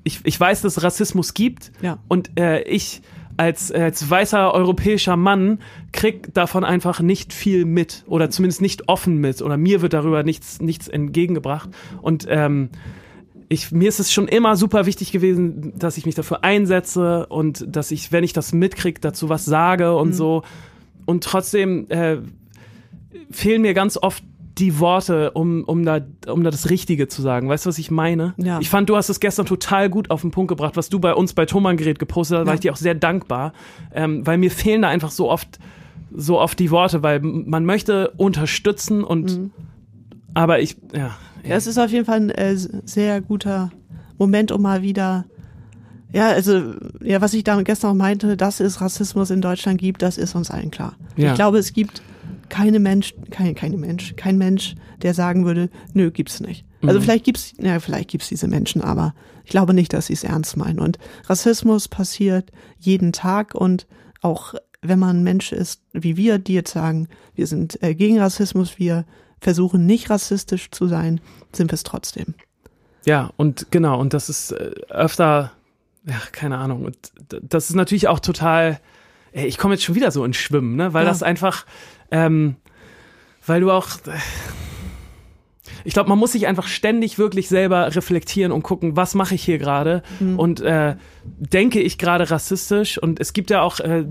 ich, 0.04 0.20
ich 0.24 0.38
weiß, 0.38 0.62
dass 0.62 0.82
Rassismus 0.82 1.34
gibt 1.34 1.72
Ja. 1.80 1.98
und 2.08 2.38
äh, 2.38 2.62
ich 2.62 3.02
als, 3.38 3.72
als 3.72 4.08
weißer 4.08 4.52
europäischer 4.52 5.16
Mann 5.16 5.58
krieg 5.92 6.34
davon 6.34 6.64
einfach 6.64 7.00
nicht 7.00 7.32
viel 7.32 7.64
mit 7.64 8.04
oder 8.06 8.28
zumindest 8.28 8.60
nicht 8.60 8.88
offen 8.88 9.16
mit 9.16 9.40
oder 9.40 9.56
mir 9.56 9.80
wird 9.80 9.94
darüber 9.94 10.22
nichts, 10.22 10.60
nichts 10.60 10.86
entgegengebracht 10.86 11.70
und 12.02 12.26
ähm, 12.28 12.68
ich, 13.48 13.70
mir 13.72 13.88
ist 13.88 14.00
es 14.00 14.12
schon 14.12 14.28
immer 14.28 14.56
super 14.56 14.86
wichtig 14.86 15.12
gewesen, 15.12 15.72
dass 15.78 15.96
ich 15.98 16.06
mich 16.06 16.14
dafür 16.14 16.42
einsetze 16.44 17.26
und 17.26 17.64
dass 17.68 17.90
ich, 17.90 18.10
wenn 18.10 18.24
ich 18.24 18.32
das 18.32 18.52
mitkriege, 18.54 18.98
dazu 19.00 19.28
was 19.28 19.44
sage 19.44 19.94
und 19.94 20.14
so. 20.14 20.42
Und 21.04 21.22
trotzdem 21.22 21.84
äh, 21.90 22.16
fehlen 23.30 23.60
mir 23.60 23.74
ganz 23.74 23.98
oft 23.98 24.24
die 24.58 24.78
Worte, 24.78 25.30
um, 25.32 25.64
um, 25.64 25.84
da, 25.84 26.00
um 26.26 26.44
da 26.44 26.50
das 26.50 26.68
Richtige 26.68 27.08
zu 27.08 27.22
sagen. 27.22 27.48
Weißt 27.48 27.64
du, 27.64 27.68
was 27.68 27.78
ich 27.78 27.90
meine? 27.90 28.34
Ja. 28.36 28.60
Ich 28.60 28.68
fand, 28.68 28.88
du 28.88 28.96
hast 28.96 29.08
es 29.08 29.18
gestern 29.20 29.46
total 29.46 29.88
gut 29.88 30.10
auf 30.10 30.20
den 30.20 30.30
Punkt 30.30 30.48
gebracht, 30.48 30.76
was 30.76 30.88
du 30.90 30.98
bei 30.98 31.14
uns 31.14 31.32
bei 31.32 31.46
Thomann 31.46 31.76
Gerät 31.76 31.98
gepostet 31.98 32.38
hast, 32.38 32.46
war 32.46 32.52
Ja. 32.52 32.54
ich 32.54 32.60
dir 32.60 32.72
auch 32.72 32.76
sehr 32.76 32.94
dankbar, 32.94 33.52
ähm, 33.94 34.26
weil 34.26 34.36
mir 34.38 34.50
fehlen 34.50 34.82
da 34.82 34.88
einfach 34.88 35.10
so 35.10 35.30
oft 35.30 35.58
so 36.14 36.38
oft 36.38 36.58
die 36.58 36.70
Worte, 36.70 37.02
weil 37.02 37.20
man 37.20 37.64
möchte 37.64 38.10
unterstützen 38.18 39.02
und 39.02 39.50
aber 40.34 40.60
ich, 40.60 40.76
ja. 40.92 41.16
Ja, 41.44 41.56
es 41.56 41.66
ist 41.66 41.78
auf 41.78 41.90
jeden 41.90 42.04
Fall 42.04 42.20
ein 42.20 42.30
äh, 42.30 42.54
sehr 42.56 43.20
guter 43.22 43.70
Moment, 44.18 44.52
um 44.52 44.60
mal 44.62 44.82
wieder, 44.82 45.24
ja, 46.12 46.28
also, 46.28 46.74
ja, 47.02 47.20
was 47.22 47.32
ich 47.34 47.44
da 47.44 47.60
gestern 47.62 47.92
auch 47.92 47.94
meinte, 47.94 48.36
dass 48.36 48.60
es 48.60 48.80
Rassismus 48.82 49.30
in 49.30 49.40
Deutschland 49.40 49.80
gibt, 49.80 50.02
das 50.02 50.18
ist 50.18 50.34
uns 50.34 50.50
allen 50.50 50.70
klar. 50.70 50.94
Ja. 51.16 51.30
Ich 51.30 51.34
glaube, 51.34 51.58
es 51.58 51.72
gibt 51.72 52.02
keine 52.52 52.80
Mensch, 52.80 53.14
kein, 53.30 53.54
keine 53.54 53.78
Mensch, 53.78 54.14
kein 54.16 54.36
Mensch, 54.36 54.74
der 55.00 55.14
sagen 55.14 55.46
würde, 55.46 55.70
nö, 55.94 56.10
gibt's 56.10 56.40
nicht. 56.40 56.66
Also 56.82 56.98
Mhm. 56.98 57.02
vielleicht 57.04 57.24
gibt's, 57.24 57.54
ja, 57.58 57.80
vielleicht 57.80 58.10
gibt's 58.10 58.28
diese 58.28 58.46
Menschen, 58.46 58.82
aber 58.82 59.14
ich 59.44 59.50
glaube 59.50 59.72
nicht, 59.72 59.92
dass 59.94 60.06
sie 60.08 60.12
es 60.12 60.22
ernst 60.22 60.56
meinen. 60.58 60.78
Und 60.78 60.98
Rassismus 61.28 61.88
passiert 61.88 62.50
jeden 62.78 63.12
Tag 63.12 63.54
und 63.54 63.86
auch 64.20 64.54
wenn 64.82 64.98
man 64.98 65.18
ein 65.20 65.24
Mensch 65.24 65.52
ist, 65.52 65.80
wie 65.92 66.16
wir, 66.16 66.38
die 66.38 66.54
jetzt 66.54 66.72
sagen, 66.72 67.08
wir 67.34 67.46
sind 67.46 67.82
äh, 67.82 67.94
gegen 67.94 68.18
Rassismus, 68.20 68.78
wir 68.78 69.04
versuchen 69.40 69.86
nicht 69.86 70.10
rassistisch 70.10 70.70
zu 70.72 70.88
sein, 70.88 71.20
sind 71.52 71.70
wir 71.70 71.74
es 71.74 71.84
trotzdem. 71.84 72.34
Ja, 73.06 73.30
und 73.36 73.68
genau, 73.70 73.98
und 73.98 74.12
das 74.12 74.28
ist 74.28 74.52
äh, 74.52 74.72
öfter, 74.90 75.52
ja, 76.04 76.20
keine 76.32 76.58
Ahnung, 76.58 76.84
und 76.84 76.96
das 77.48 77.70
ist 77.70 77.76
natürlich 77.76 78.08
auch 78.08 78.20
total, 78.20 78.78
ey, 79.32 79.46
ich 79.46 79.56
komme 79.56 79.74
jetzt 79.74 79.84
schon 79.84 79.94
wieder 79.94 80.10
so 80.10 80.24
ins 80.24 80.36
Schwimmen, 80.36 80.76
ne, 80.76 80.92
weil 80.92 81.04
Ja. 81.04 81.10
das 81.10 81.22
einfach, 81.22 81.64
ähm, 82.12 82.54
weil 83.44 83.60
du 83.60 83.72
auch, 83.72 83.88
ich 85.84 85.94
glaube, 85.94 86.08
man 86.08 86.18
muss 86.18 86.32
sich 86.32 86.46
einfach 86.46 86.68
ständig 86.68 87.18
wirklich 87.18 87.48
selber 87.48 87.94
reflektieren 87.94 88.52
und 88.52 88.62
gucken, 88.62 88.94
was 88.96 89.14
mache 89.14 89.34
ich 89.34 89.42
hier 89.42 89.58
gerade 89.58 90.02
Mhm. 90.20 90.38
und 90.38 90.60
äh, 90.60 90.94
denke 91.24 91.80
ich 91.80 91.98
gerade 91.98 92.30
rassistisch 92.30 92.98
und 92.98 93.18
es 93.20 93.32
gibt 93.32 93.50
ja 93.50 93.62
auch 93.62 93.80
äh, 93.80 94.04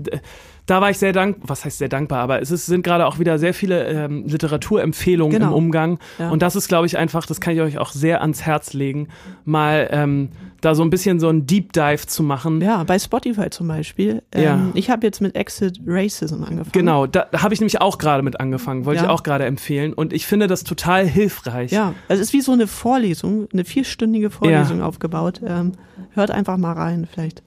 da 0.66 0.80
war 0.80 0.90
ich 0.90 0.98
sehr 0.98 1.12
dankbar, 1.12 1.48
was 1.48 1.64
heißt 1.64 1.78
sehr 1.78 1.88
dankbar, 1.88 2.20
aber 2.20 2.40
es 2.40 2.50
ist, 2.50 2.66
sind 2.66 2.82
gerade 2.84 3.06
auch 3.06 3.18
wieder 3.18 3.38
sehr 3.38 3.52
viele 3.52 3.84
ähm, 3.88 4.24
Literaturempfehlungen 4.26 5.32
Genau. 5.32 5.48
im 5.48 5.52
Umgang. 5.54 5.98
Ja. 6.18 6.30
Und 6.30 6.40
das 6.42 6.54
ist, 6.56 6.68
glaube 6.68 6.86
ich, 6.86 6.96
einfach, 6.96 7.26
das 7.26 7.40
kann 7.40 7.54
ich 7.54 7.60
euch 7.60 7.78
auch 7.78 7.90
sehr 7.90 8.20
ans 8.22 8.42
Herz 8.42 8.72
legen, 8.72 9.08
mal 9.44 9.88
ähm, 9.90 10.28
da 10.60 10.76
so 10.76 10.84
ein 10.84 10.90
bisschen 10.90 11.18
so 11.18 11.28
ein 11.28 11.46
Deep 11.46 11.72
Dive 11.72 12.06
zu 12.06 12.22
machen. 12.22 12.60
Ja, 12.60 12.84
bei 12.84 12.96
Spotify 12.98 13.50
zum 13.50 13.66
Beispiel. 13.66 14.22
Ähm, 14.30 14.42
Ja. 14.42 14.60
Ich 14.74 14.88
habe 14.90 15.04
jetzt 15.04 15.20
mit 15.20 15.34
Exit 15.34 15.80
Racism 15.84 16.44
angefangen. 16.44 16.70
Genau, 16.72 17.06
da 17.08 17.26
habe 17.36 17.52
ich 17.52 17.60
nämlich 17.60 17.80
auch 17.80 17.98
gerade 17.98 18.22
mit 18.22 18.38
angefangen, 18.38 18.84
wollte 18.84 19.00
Ja. 19.00 19.06
ich 19.06 19.10
auch 19.10 19.24
gerade 19.24 19.44
empfehlen. 19.46 19.92
Und 19.92 20.12
ich 20.12 20.26
finde 20.26 20.46
das 20.46 20.62
total 20.62 21.04
hilfreich. 21.06 21.72
Ja, 21.72 21.94
also 22.08 22.20
es 22.22 22.28
ist 22.28 22.32
wie 22.32 22.40
so 22.40 22.52
eine 22.52 22.68
Vorlesung, 22.68 23.48
eine 23.52 23.64
vierstündige 23.64 24.30
Vorlesung 24.30 24.82
aufgebaut. 24.82 25.40
Ähm, 25.44 25.72
hört 26.14 26.30
einfach 26.30 26.56
mal 26.56 26.74
rein, 26.74 27.08
vielleicht 27.12 27.42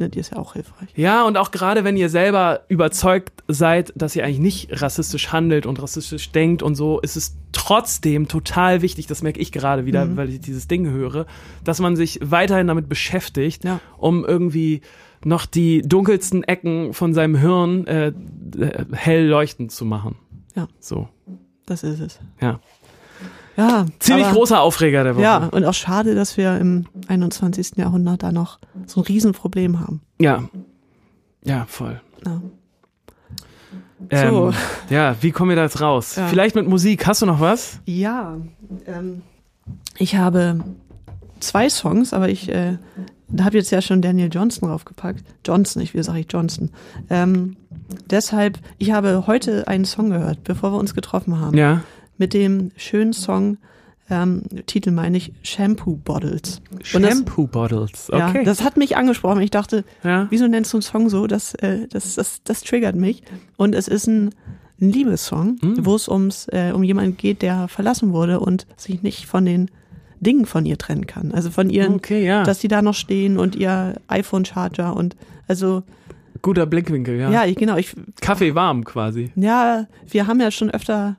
findet 0.00 0.16
ihr 0.16 0.20
es 0.20 0.30
ja 0.30 0.38
auch 0.38 0.54
hilfreich. 0.54 0.88
Ja, 0.96 1.26
und 1.26 1.36
auch 1.36 1.50
gerade 1.50 1.84
wenn 1.84 1.94
ihr 1.94 2.08
selber 2.08 2.62
überzeugt 2.68 3.44
seid, 3.48 3.92
dass 3.94 4.16
ihr 4.16 4.24
eigentlich 4.24 4.38
nicht 4.38 4.80
rassistisch 4.82 5.30
handelt 5.30 5.66
und 5.66 5.80
rassistisch 5.82 6.32
denkt 6.32 6.62
und 6.62 6.74
so, 6.74 7.00
ist 7.00 7.16
es 7.16 7.36
trotzdem 7.52 8.26
total 8.26 8.80
wichtig, 8.80 9.06
das 9.06 9.22
merke 9.22 9.38
ich 9.40 9.52
gerade 9.52 9.84
wieder, 9.84 10.06
Mhm. 10.06 10.16
weil 10.16 10.30
ich 10.30 10.40
dieses 10.40 10.68
Ding 10.68 10.88
höre, 10.88 11.26
dass 11.64 11.80
man 11.80 11.96
sich 11.96 12.18
weiterhin 12.22 12.66
damit 12.66 12.88
beschäftigt, 12.88 13.62
Ja. 13.64 13.78
um 13.98 14.24
irgendwie 14.24 14.80
noch 15.22 15.44
die 15.44 15.82
dunkelsten 15.82 16.44
Ecken 16.44 16.94
von 16.94 17.12
seinem 17.12 17.36
Hirn 17.36 17.86
äh, 17.86 18.08
äh, 18.08 18.84
hell 18.92 19.26
leuchtend 19.26 19.70
zu 19.70 19.84
machen. 19.84 20.16
Ja. 20.56 20.66
So. 20.78 21.08
Das 21.66 21.82
ist 21.82 22.00
es. 22.00 22.18
Ja. 22.40 22.58
Ja, 23.60 23.86
Ziemlich 23.98 24.26
aber- 24.26 24.34
großer 24.36 24.60
Aufreger 24.60 25.04
der 25.04 25.14
Woche. 25.16 25.22
Ja, 25.24 25.48
und 25.52 25.64
auch 25.64 25.74
schade, 25.74 26.14
dass 26.14 26.36
wir 26.36 26.56
im 26.58 26.86
21. 27.08 27.72
Jahrhundert 27.76 28.22
da 28.22 28.32
noch 28.32 28.58
so 28.86 29.00
ein 29.00 29.04
Riesenproblem 29.04 29.80
haben. 29.80 30.00
Ja. 30.18 30.44
Ja, 31.44 31.64
voll. 31.68 32.00
Ja. 32.26 32.40
Ähm, 34.10 34.30
So. 34.34 34.52
Ja, 34.88 35.14
wie 35.20 35.30
kommen 35.30 35.50
wir 35.50 35.56
da 35.56 35.62
jetzt 35.64 35.80
raus? 35.80 36.16
Ja. 36.16 36.26
Vielleicht 36.28 36.54
mit 36.54 36.66
Musik. 36.66 37.06
Hast 37.06 37.20
du 37.22 37.26
noch 37.26 37.40
was? 37.40 37.80
Ja, 37.84 38.36
ähm, 38.86 39.22
ich 39.98 40.16
habe 40.16 40.60
zwei 41.40 41.68
Songs, 41.68 42.12
aber 42.14 42.28
ich 42.30 42.48
äh, 42.48 42.78
habe 43.40 43.56
jetzt 43.58 43.70
ja 43.70 43.82
schon 43.82 44.00
Daniel 44.02 44.30
Johnson 44.32 44.68
draufgepackt. 44.68 45.22
Johnson, 45.46 45.82
ich 45.82 45.92
will 45.94 46.02
sage 46.02 46.20
ich 46.20 46.26
Johnson. 46.30 46.70
Ähm, 47.10 47.56
deshalb, 48.10 48.58
ich 48.78 48.92
habe 48.92 49.26
heute 49.26 49.68
einen 49.68 49.84
Song 49.84 50.10
gehört, 50.10 50.44
bevor 50.44 50.72
wir 50.72 50.78
uns 50.78 50.94
getroffen 50.94 51.38
haben, 51.38 51.56
Ja. 51.56 51.82
Mit 52.20 52.34
dem 52.34 52.70
schönen 52.76 53.12
Song, 53.12 53.56
ähm, 54.10 54.42
Titel 54.66 54.90
meine 54.90 55.16
ich, 55.16 55.32
Shampoo 55.42 55.96
Bottles. 55.96 56.60
Shampoo 56.82 57.46
Bottles. 57.46 58.08
Okay. 58.10 58.38
Ja, 58.38 58.44
das 58.44 58.62
hat 58.62 58.76
mich 58.76 58.96
angesprochen. 58.96 59.40
Ich 59.40 59.50
dachte, 59.50 59.84
Ja. 60.04 60.26
wieso 60.30 60.46
nennst 60.48 60.72
du 60.72 60.76
einen 60.78 60.82
Song 60.82 61.08
so? 61.08 61.26
Das, 61.26 61.54
äh, 61.54 61.86
das, 61.88 62.16
das, 62.16 62.42
das 62.44 62.62
triggert 62.62 62.96
mich. 62.96 63.22
Und 63.56 63.74
es 63.74 63.88
ist 63.88 64.06
ein, 64.06 64.30
ein 64.80 64.90
Liebessong, 64.90 65.58
Mm. 65.62 65.74
wo 65.84 65.94
es 65.94 66.08
ums, 66.08 66.46
äh, 66.52 66.72
um 66.74 66.82
jemanden 66.82 67.16
geht, 67.16 67.42
der 67.42 67.68
verlassen 67.68 68.12
wurde 68.12 68.40
und 68.40 68.66
sich 68.76 69.02
nicht 69.02 69.26
von 69.26 69.44
den 69.44 69.70
Dingen 70.18 70.44
von 70.44 70.66
ihr 70.66 70.76
trennen 70.76 71.06
kann. 71.06 71.32
Also 71.32 71.50
von 71.50 71.70
ihren, 71.70 71.94
Okay, 71.94 72.26
ja. 72.26 72.42
dass 72.42 72.58
die 72.58 72.68
da 72.68 72.82
noch 72.82 72.94
stehen 72.94 73.38
und 73.38 73.54
ihr 73.56 73.94
iPhone-Charger 74.08 74.94
und 74.96 75.16
also, 75.48 75.82
Guter 76.42 76.66
Blickwinkel, 76.66 77.16
ja. 77.18 77.30
ja, 77.30 77.44
ich, 77.44 77.56
genau, 77.56 77.76
ich, 77.76 77.94
Kaffee 78.20 78.54
warm 78.54 78.84
quasi. 78.84 79.30
ja, 79.36 79.86
wir 80.08 80.26
haben 80.26 80.40
ja 80.40 80.50
schon 80.50 80.70
öfter 80.70 81.16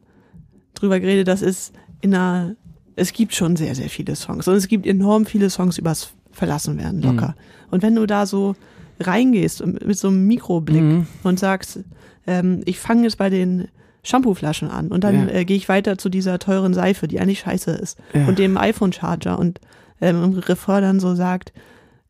drüber 0.74 1.00
geredet, 1.00 1.28
das 1.28 1.42
ist 1.42 1.74
in 2.02 2.14
einer, 2.16 2.56
es 2.96 3.14
gibt 3.14 3.34
schon 3.36 3.56
sehr, 3.56 3.76
sehr 3.76 3.90
viele 3.90 4.16
Songs 4.16 4.48
und 4.48 4.56
es 4.56 4.68
gibt 4.68 4.86
enorm 4.86 5.26
viele 5.26 5.50
Songs 5.50 5.78
übers 5.78 6.14
Verlassenwerden, 6.32 7.02
locker. 7.02 7.28
Mhm. 7.38 7.72
Und 7.72 7.84
wenn 7.84 7.96
du 7.96 8.06
da 8.06 8.26
so 8.26 8.56
reingehst 9.00 9.66
mit 9.66 9.98
so 9.98 10.08
einem 10.10 10.28
Mikroblick 10.28 10.82
Mhm. 10.82 11.08
und 11.24 11.40
sagst, 11.40 11.80
ähm, 12.28 12.62
ich 12.66 12.80
fange 12.80 13.04
jetzt 13.04 13.18
bei 13.18 13.30
den 13.30 13.68
Shampooflaschen 14.04 14.70
an 14.70 14.88
und 14.90 15.04
dann 15.04 15.28
Ja. 15.28 15.34
äh, 15.34 15.46
gehe 15.46 15.58
ich 15.58 15.70
weiter 15.70 15.98
zu 15.98 16.10
dieser 16.10 16.40
teuren 16.40 16.74
Seife, 16.74 17.08
die 17.08 17.20
eigentlich 17.20 17.40
scheiße 17.40 17.72
ist 17.72 17.98
Ja. 18.14 18.28
und 18.28 18.40
dem 18.40 18.58
iPhone-Charger 18.58 19.38
und 19.38 19.60
ähm, 20.02 20.24
im 20.24 20.34
Refrain 20.40 20.82
dann 20.82 21.00
so 21.00 21.14
sagt, 21.16 21.54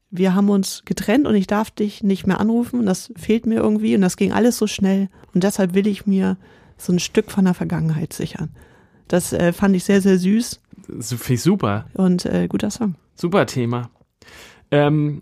wir 0.10 0.34
haben 0.36 0.50
uns 0.50 0.84
getrennt 0.86 1.26
und 1.28 1.36
ich 1.36 1.48
darf 1.48 1.72
dich 1.72 2.04
nicht 2.04 2.28
mehr 2.28 2.40
anrufen 2.40 2.80
und 2.80 2.86
das 2.86 3.12
fehlt 3.18 3.46
mir 3.46 3.56
irgendwie 3.62 3.96
und 3.96 4.02
das 4.02 4.18
ging 4.18 4.32
alles 4.34 4.58
so 4.58 4.68
schnell 4.68 5.10
und 5.34 5.44
deshalb 5.44 5.74
will 5.74 5.88
ich 5.88 6.06
mir 6.06 6.38
so 6.82 6.94
ein 6.94 7.00
Stück 7.00 7.32
von 7.32 7.46
der 7.46 7.54
Vergangenheit 7.54 8.14
sichern. 8.14 8.50
Das 9.08 9.34
äh, 9.34 9.54
fand 9.54 9.76
ich 9.76 9.84
sehr, 9.84 10.02
sehr 10.02 10.18
süß 10.18 10.60
Das 10.88 11.10
finde 11.14 11.34
ich 11.34 11.42
super. 11.42 11.86
und 11.94 12.26
äh, 12.26 12.48
guter 12.48 12.72
Song. 12.72 12.96
Super 13.16 13.46
Thema. 13.46 13.90
Ähm, 14.72 15.20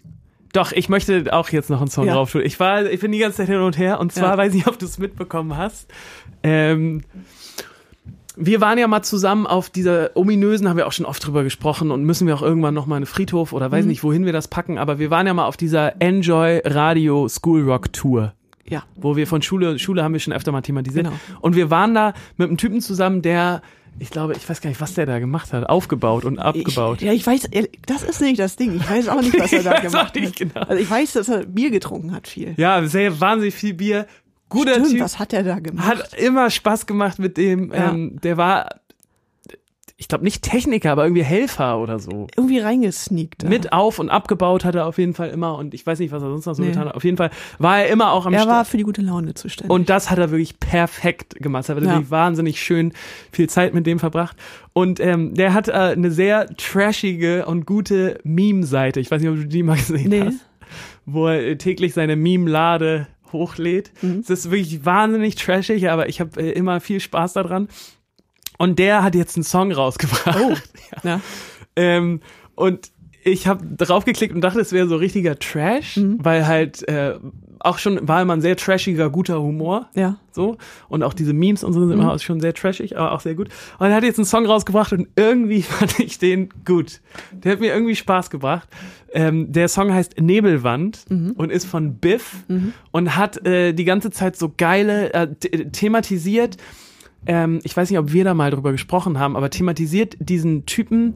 doch, 0.53 0.71
ich 0.71 0.89
möchte 0.89 1.31
auch 1.33 1.49
jetzt 1.49 1.69
noch 1.69 1.81
einen 1.81 1.89
Song 1.89 2.05
Ja. 2.07 2.13
drauf 2.13 2.31
tun. 2.31 2.41
Ich 2.43 2.59
war, 2.59 2.85
ich 2.85 2.99
bin 3.01 3.11
die 3.11 3.19
ganze 3.19 3.37
Zeit 3.37 3.47
hin 3.47 3.59
und 3.59 3.77
her 3.77 3.99
und 3.99 4.11
zwar 4.11 4.31
Ja. 4.31 4.37
weiß 4.37 4.49
ich 4.49 4.55
nicht, 4.57 4.67
ob 4.67 4.79
du 4.79 4.85
es 4.85 4.97
mitbekommen 4.99 5.57
hast. 5.57 5.91
Ähm, 6.43 7.01
wir 8.41 8.61
waren 8.61 8.77
ja 8.77 8.87
mal 8.87 9.01
zusammen 9.03 9.45
auf 9.47 9.69
dieser 9.69 10.15
ominösen, 10.15 10.69
haben 10.69 10.77
wir 10.77 10.87
auch 10.87 10.91
schon 10.93 11.05
oft 11.05 11.25
drüber 11.25 11.43
gesprochen 11.43 11.91
und 11.91 12.03
müssen 12.05 12.25
wir 12.25 12.35
auch 12.35 12.41
irgendwann 12.41 12.73
noch 12.73 12.85
mal 12.85 12.95
einen 12.95 13.05
Friedhof 13.05 13.51
oder 13.53 13.69
weiß 13.71 13.83
Mhm. 13.83 13.89
nicht, 13.89 14.03
wohin 14.03 14.25
wir 14.25 14.33
das 14.33 14.47
packen, 14.47 14.77
aber 14.77 14.97
wir 14.97 15.09
waren 15.11 15.27
ja 15.27 15.33
mal 15.33 15.45
auf 15.45 15.57
dieser 15.57 16.01
Enjoy 16.01 16.61
Radio 16.63 17.27
School 17.27 17.69
Rock 17.69 17.91
Tour. 17.91 18.33
Ja, 18.69 18.83
wo 18.95 19.15
wir 19.15 19.27
von 19.27 19.41
Schule, 19.41 19.79
Schule 19.79 20.03
haben 20.03 20.13
wir 20.13 20.19
schon 20.19 20.33
öfter 20.33 20.51
mal 20.51 20.61
thematisiert. 20.61 21.05
Genau. 21.05 21.17
Und 21.41 21.55
wir 21.55 21.69
waren 21.69 21.93
da 21.93 22.13
mit 22.37 22.47
einem 22.47 22.57
Typen 22.57 22.81
zusammen, 22.81 23.21
der, 23.21 23.61
ich 23.97 24.09
glaube, 24.11 24.33
ich 24.33 24.47
weiß 24.47 24.61
gar 24.61 24.69
nicht, 24.69 24.79
was 24.79 24.93
der 24.93 25.05
da 25.05 25.19
gemacht 25.19 25.51
hat, 25.53 25.67
aufgebaut 25.67 26.23
und 26.25 26.39
abgebaut. 26.39 27.01
Ich, 27.01 27.07
ja, 27.07 27.13
ich 27.13 27.25
weiß, 27.25 27.49
das 27.85 28.03
ist 28.03 28.21
nicht 28.21 28.39
das 28.39 28.55
Ding. 28.55 28.75
Ich 28.75 28.89
weiß 28.89 29.09
auch 29.09 29.21
nicht, 29.21 29.37
was 29.39 29.51
er 29.51 29.63
da 29.73 29.79
gemacht 29.79 30.15
nicht 30.15 30.27
hat. 30.27 30.35
genau. 30.37 30.61
Also 30.65 30.81
ich 30.81 30.89
weiß, 30.89 31.13
dass 31.13 31.29
er 31.29 31.45
Bier 31.45 31.71
getrunken 31.71 32.13
hat 32.13 32.27
viel. 32.27 32.53
Ja, 32.57 32.85
sehr 32.85 33.19
wahnsinnig 33.19 33.55
viel 33.55 33.73
Bier. 33.73 34.05
Guter 34.49 34.73
Stimmt, 34.73 34.89
Typ. 34.91 35.01
was 35.01 35.19
hat 35.19 35.33
er 35.33 35.43
da 35.43 35.59
gemacht? 35.59 35.87
Hat 35.87 36.13
immer 36.15 36.49
Spaß 36.49 36.85
gemacht 36.85 37.19
mit 37.19 37.37
dem. 37.37 37.71
Ja. 37.71 37.91
Ähm, 37.91 38.19
der 38.23 38.37
war, 38.37 38.69
ich 40.01 40.07
glaube 40.07 40.23
nicht 40.23 40.41
Techniker, 40.43 40.91
aber 40.93 41.03
irgendwie 41.03 41.23
Helfer 41.23 41.77
oder 41.79 41.99
so. 41.99 42.27
Irgendwie 42.37 42.59
reingesneakt. 42.59 43.43
da. 43.43 43.49
Mit 43.49 43.73
auf 43.73 43.99
und 43.99 44.09
abgebaut 44.09 44.63
hat 44.63 44.73
er 44.73 44.85
auf 44.87 44.97
jeden 44.97 45.13
Fall 45.13 45.29
immer 45.29 45.57
und 45.57 45.73
ich 45.73 45.85
weiß 45.85 45.99
nicht, 45.99 46.11
was 46.13 46.23
er 46.23 46.29
sonst 46.29 46.45
noch 46.45 46.55
so 46.55 46.61
Nee. 46.63 46.69
getan 46.69 46.87
hat. 46.87 46.95
Auf 46.95 47.03
jeden 47.03 47.17
Fall 47.17 47.31
war 47.57 47.79
er 47.79 47.87
immer 47.89 48.13
auch 48.13 48.25
am 48.25 48.33
er 48.33 48.39
Start. 48.39 48.49
war 48.55 48.65
für 48.65 48.77
die 48.77 48.83
gute 48.83 49.01
Laune 49.01 49.33
zuständig. 49.33 49.69
Und 49.69 49.89
das 49.89 50.09
hat 50.09 50.17
er 50.17 50.31
wirklich 50.31 50.57
perfekt 50.59 51.35
gemacht. 51.35 51.67
Er 51.67 51.75
hat 51.75 51.83
Ja. 51.83 51.89
wirklich 51.91 52.09
wahnsinnig 52.11 52.61
schön 52.61 52.93
viel 53.31 53.49
Zeit 53.49 53.73
mit 53.73 53.85
dem 53.85 53.99
verbracht. 53.99 54.37
Und 54.71 55.01
ähm, 55.01 55.33
der 55.35 55.53
hat 55.53 55.67
äh, 55.67 55.71
eine 55.73 56.11
sehr 56.11 56.47
trashige 56.55 57.45
und 57.45 57.65
gute 57.65 58.19
Meme-Seite. 58.23 59.01
Ich 59.01 59.11
weiß 59.11 59.21
nicht, 59.21 59.29
ob 59.29 59.35
du 59.35 59.45
die 59.47 59.63
mal 59.63 59.75
gesehen 59.77 60.09
Nee. 60.09 60.21
hast. 60.27 60.39
Wo 61.05 61.27
er 61.27 61.45
äh, 61.45 61.57
täglich 61.57 61.93
seine 61.93 62.15
Meme-Lade 62.15 63.07
hochlädt. 63.33 63.91
Mhm. 64.01 64.19
Es 64.21 64.29
ist 64.29 64.49
wirklich 64.49 64.85
wahnsinnig 64.85 65.35
trashig, 65.35 65.89
aber 65.89 66.07
ich 66.07 66.19
habe 66.21 66.41
äh, 66.41 66.51
immer 66.51 66.79
viel 66.79 66.99
Spaß 67.01 67.33
daran. 67.33 67.67
Und 68.59 68.77
der 68.77 69.01
hat 69.03 69.15
jetzt 69.15 69.35
einen 69.37 69.43
Song 69.43 69.71
rausgebracht. 69.71 70.37
Oh. 70.39 70.55
ja. 71.07 71.19
Ähm, 71.75 72.19
und 72.55 72.91
ich 73.23 73.47
habe 73.47 73.65
drauf 73.65 74.05
geklickt 74.05 74.33
und 74.35 74.41
dachte, 74.41 74.59
es 74.59 74.71
wäre 74.71 74.87
so 74.87 74.95
richtiger 74.97 75.37
Trash, 75.39 75.97
Mhm. 75.97 76.19
weil 76.21 76.45
halt 76.47 76.87
äh, 76.87 77.15
auch 77.61 77.77
schon 77.77 78.07
war 78.07 78.21
immer 78.21 78.33
ein 78.33 78.41
sehr 78.41 78.55
trashiger, 78.55 79.09
guter 79.09 79.41
Humor. 79.41 79.89
ja. 79.95 80.17
So. 80.31 80.57
Und 80.87 81.03
auch 81.03 81.13
diese 81.13 81.33
Memes 81.33 81.63
und 81.65 81.73
so 81.73 81.81
sind 81.85 81.97
Mhm. 81.97 82.03
immer 82.03 82.19
schon 82.19 82.39
sehr 82.39 82.53
trashig, 82.53 82.97
aber 82.97 83.11
auch 83.11 83.19
sehr 83.19 83.35
gut. 83.35 83.49
Und 83.77 83.87
er 83.87 83.95
hat 83.95 84.03
jetzt 84.05 84.17
einen 84.19 84.25
Song 84.25 84.45
rausgebracht 84.45 84.93
und 84.93 85.07
irgendwie 85.17 85.61
fand 85.63 85.99
ich 85.99 86.17
den 86.17 86.49
gut. 86.65 87.01
Der 87.31 87.51
hat 87.53 87.59
mir 87.59 87.73
irgendwie 87.73 87.95
Spaß 87.95 88.29
gebracht. 88.29 88.67
Ähm, 89.11 89.51
der 89.51 89.67
Song 89.67 89.93
heißt 89.93 90.19
Nebelwand 90.21 91.05
Mhm. 91.09 91.31
und 91.35 91.49
ist 91.51 91.65
von 91.65 91.95
Biff 91.95 92.45
und 92.91 93.15
hat 93.17 93.45
äh, 93.45 93.73
die 93.73 93.85
ganze 93.85 94.11
Zeit 94.11 94.37
so 94.37 94.53
geile, 94.55 95.13
äh, 95.13 95.27
th- 95.27 95.71
thematisiert, 95.73 96.55
ähm, 97.25 97.59
ich 97.63 97.75
weiß 97.75 97.89
nicht, 97.89 97.99
ob 97.99 98.11
wir 98.13 98.23
da 98.23 98.33
mal 98.33 98.51
drüber 98.51 98.71
gesprochen 98.71 99.19
haben, 99.19 99.35
aber 99.35 99.49
thematisiert 99.49 100.15
diesen 100.19 100.65
Typen, 100.65 101.15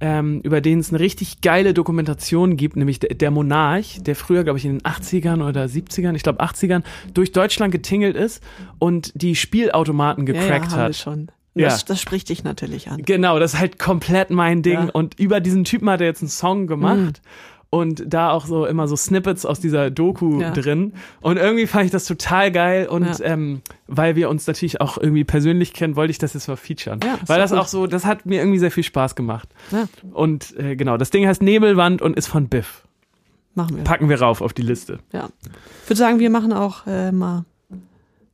ähm, 0.00 0.40
über 0.42 0.60
den 0.60 0.80
es 0.80 0.90
eine 0.90 1.00
richtig 1.00 1.40
geile 1.40 1.72
Dokumentation 1.72 2.56
gibt, 2.56 2.76
nämlich 2.76 3.00
der, 3.00 3.14
der 3.14 3.30
Monarch, 3.30 3.98
der 4.02 4.14
früher, 4.14 4.44
glaube 4.44 4.58
ich, 4.58 4.64
in 4.66 4.78
den 4.78 4.82
80ern 4.82 5.46
oder 5.46 5.64
70ern, 5.64 6.14
ich 6.14 6.22
glaube 6.22 6.42
80ern, 6.42 6.82
durch 7.14 7.32
Deutschland 7.32 7.72
getingelt 7.72 8.16
ist 8.16 8.42
und 8.78 9.12
die 9.14 9.34
Spielautomaten 9.34 10.26
Ja, 10.26 10.34
ja, 10.34 10.40
gecrackt 10.40 10.70
haben 10.72 10.78
wir 10.78 10.84
hat. 10.84 10.96
schon. 10.96 11.30
Ja. 11.54 11.68
Das, 11.68 11.86
das 11.86 12.02
spricht 12.02 12.28
dich 12.28 12.44
natürlich 12.44 12.90
an. 12.90 13.00
Genau, 13.02 13.38
das 13.38 13.54
ist 13.54 13.60
halt 13.60 13.78
komplett 13.78 14.28
mein 14.28 14.60
Ding. 14.62 14.74
Ja. 14.74 14.90
Und 14.92 15.18
über 15.18 15.40
diesen 15.40 15.64
Typen 15.64 15.88
hat 15.88 16.02
er 16.02 16.06
jetzt 16.06 16.20
einen 16.20 16.28
Song 16.28 16.66
gemacht. 16.66 16.98
Mhm. 16.98 17.12
Und 17.68 18.04
da 18.06 18.30
auch 18.30 18.46
so 18.46 18.64
immer 18.64 18.86
so 18.88 18.94
Snippets 18.96 19.44
aus 19.44 19.58
dieser 19.60 19.90
Doku 19.90 20.40
Ja. 20.40 20.50
drin. 20.52 20.92
Und 21.20 21.36
irgendwie 21.36 21.66
fand 21.66 21.84
ich 21.86 21.90
das 21.90 22.04
total 22.04 22.52
geil. 22.52 22.86
Und 22.86 23.18
Ja. 23.18 23.24
ähm, 23.26 23.60
weil 23.88 24.14
wir 24.16 24.30
uns 24.30 24.46
natürlich 24.46 24.80
auch 24.80 24.96
irgendwie 24.98 25.24
persönlich 25.24 25.72
kennen, 25.74 25.96
wollte 25.96 26.12
ich 26.12 26.18
das 26.18 26.34
jetzt 26.34 26.46
mal 26.48 26.56
featuren. 26.56 27.00
Ja, 27.04 27.18
weil 27.26 27.38
das 27.40 27.50
gut. 27.50 27.58
auch 27.58 27.66
so, 27.66 27.86
das 27.86 28.04
hat 28.06 28.24
mir 28.24 28.38
irgendwie 28.40 28.60
sehr 28.60 28.70
viel 28.70 28.84
Spaß 28.84 29.16
gemacht. 29.16 29.48
Und 30.12 30.56
äh, 30.58 30.76
genau, 30.76 30.96
das 30.96 31.10
Ding 31.10 31.26
heißt 31.26 31.42
Nebelwand 31.42 32.00
und 32.02 32.16
ist 32.16 32.28
von 32.28 32.48
Biff. 32.48 32.84
machen 33.54 33.76
wir. 33.76 33.84
Packen 33.84 34.08
wir 34.08 34.20
rauf 34.20 34.40
auf 34.42 34.52
die 34.52 34.62
Liste. 34.62 35.00
Ja. 35.12 35.28
Ich 35.82 35.90
würde 35.90 35.98
sagen, 35.98 36.18
wir 36.20 36.30
machen 36.30 36.52
auch 36.52 36.86
äh, 36.86 37.10
mal 37.10 37.44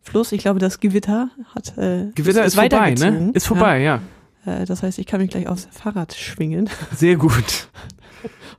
Fluss. 0.03 0.33
Ich 0.33 0.41
glaube, 0.43 0.59
das 0.59 0.79
Gewitter 0.81 1.31
hat 1.55 1.79
äh, 1.79 2.11
Gewitter 2.15 2.45
ist, 2.45 2.55
ist 2.55 2.61
vorbei, 2.61 2.95
ne? 2.95 3.31
Ist 3.35 3.47
vorbei, 3.47 3.81
ja. 3.81 4.01
Ja. 4.45 4.63
Äh, 4.63 4.65
das 4.67 4.83
heißt, 4.83 4.99
ich 4.99 5.07
kann 5.07 5.21
mich 5.21 5.31
gleich 5.31 5.49
aufs 5.49 5.69
Fahrrad 5.71 6.13
schwingen. 6.15 6.69
Sehr 6.95 7.17
gut. 7.17 7.69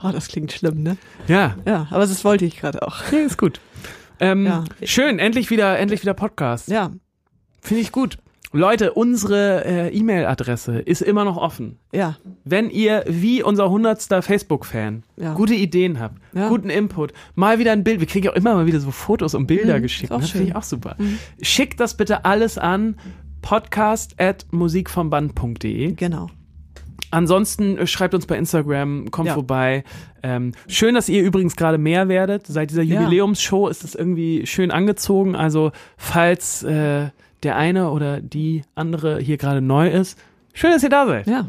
Oh, 0.04 0.10
das 0.12 0.28
klingt 0.28 0.52
schlimm, 0.52 0.84
ne? 0.84 0.98
Ja, 1.28 1.56
Ja, 1.66 1.88
aber 1.92 2.02
das 2.06 2.24
wollte 2.26 2.46
ich 2.46 2.58
gerade 2.58 2.82
auch. 2.86 3.12
ja 3.12 3.20
ist 3.20 3.38
gut. 3.38 3.60
Ähm, 4.20 4.46
Ja. 4.46 4.64
Schön, 4.84 5.20
endlich 5.20 5.50
wieder, 5.50 5.78
endlich 5.80 6.02
wieder 6.02 6.14
Podcast. 6.14 6.68
Ja, 6.70 6.92
Finde 7.62 7.82
ich 7.82 7.92
gut. 7.92 8.18
Leute, 8.56 8.94
unsere 8.94 9.66
äh, 9.66 9.98
E-Mail-Adresse 9.98 10.78
ist 10.78 11.02
immer 11.02 11.24
noch 11.26 11.38
offen. 11.38 11.80
ja, 11.92 12.18
Wenn 12.44 12.70
ihr 12.70 13.04
wie 13.08 13.42
unser 13.42 13.70
hundertster 13.72 14.22
Facebook-Fan 14.22 15.02
Ja. 15.18 15.34
gute 15.34 15.56
Ideen 15.56 16.00
habt, 16.00 16.20
Ja. 16.34 16.50
guten 16.50 16.70
Input, 16.70 17.14
mal 17.34 17.58
wieder 17.58 17.72
ein 17.72 17.84
Bild, 17.84 18.00
wir 18.00 18.06
kriegen 18.06 18.26
ja 18.26 18.32
auch 18.32 18.36
immer 18.36 18.54
mal 18.54 18.68
wieder 18.68 18.80
so 18.80 18.92
Fotos 18.92 19.34
und 19.34 19.48
Bilder 19.48 19.80
Mhm, 19.80 19.82
geschickt, 19.82 20.12
das 20.12 20.30
finde 20.30 20.50
ich 20.50 20.56
auch 20.56 20.62
super. 20.64 20.96
Schickt 21.42 21.80
das 21.80 21.98
bitte 21.98 22.26
alles 22.26 22.60
an 22.60 22.96
podcast 23.42 24.20
at 24.22 24.46
musikvomband.de. 24.52 25.94
genau. 25.94 26.30
Ansonsten 27.14 27.78
äh, 27.78 27.88
schreibt 27.88 28.14
uns 28.14 28.26
bei 28.26 28.38
Instagram, 28.38 29.12
kommt 29.12 29.28
Ja. 29.28 29.34
vorbei. 29.36 29.84
Ähm, 30.24 30.54
schön, 30.68 30.96
dass 30.96 31.10
ihr 31.10 31.22
übrigens 31.24 31.56
gerade 31.56 31.78
mehr 31.78 32.08
werdet. 32.10 32.48
Seit 32.48 32.72
dieser. 32.72 32.82
Jubiläumsshow 32.82 33.68
ist 33.68 33.84
es 33.84 33.94
irgendwie 33.96 34.46
schön 34.48 34.72
angezogen. 34.72 35.36
Also 35.36 35.72
falls 35.98 36.64
äh, 36.64 37.10
der 37.44 37.56
eine 37.56 37.92
oder 37.92 38.20
die 38.22 38.64
andere 38.76 39.20
hier 39.20 39.38
gerade 39.38 39.62
neu 39.62 39.90
ist, 39.90 40.18
schön, 40.54 40.72
dass 40.72 40.82
ihr 40.84 40.90
da 40.90 41.06
seid. 41.06 41.28
Ja, 41.28 41.46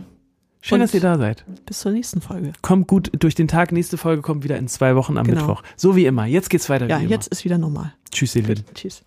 Schön, 0.60 0.76
Und- 0.76 0.80
dass 0.84 0.94
ihr 0.94 1.00
da 1.00 1.18
seid. 1.18 1.44
bis 1.66 1.80
zur 1.80 1.92
nächsten 1.92 2.22
Folge. 2.22 2.52
Kommt 2.62 2.86
gut 2.88 3.10
durch 3.18 3.34
den 3.34 3.48
Tag. 3.48 3.70
Nächste 3.70 3.98
Folge 3.98 4.22
kommt 4.22 4.44
wieder 4.44 4.56
in 4.56 4.66
zwei 4.66 4.96
Wochen 4.96 5.18
am 5.18 5.26
Genau. 5.26 5.40
Mittwoch. 5.42 5.62
So 5.76 5.94
wie 5.94 6.06
immer. 6.06 6.24
Jetzt 6.24 6.48
geht's 6.48 6.70
weiter 6.70 6.86
Ja, 6.88 6.98
wie 7.00 7.04
immer. 7.04 7.10
jetzt 7.12 7.26
ist 7.28 7.44
wieder 7.44 7.58
normal. 7.58 7.92
Tschüss, 8.10 8.34
Lieben. 8.34 8.64
Tschüss. 8.74 9.04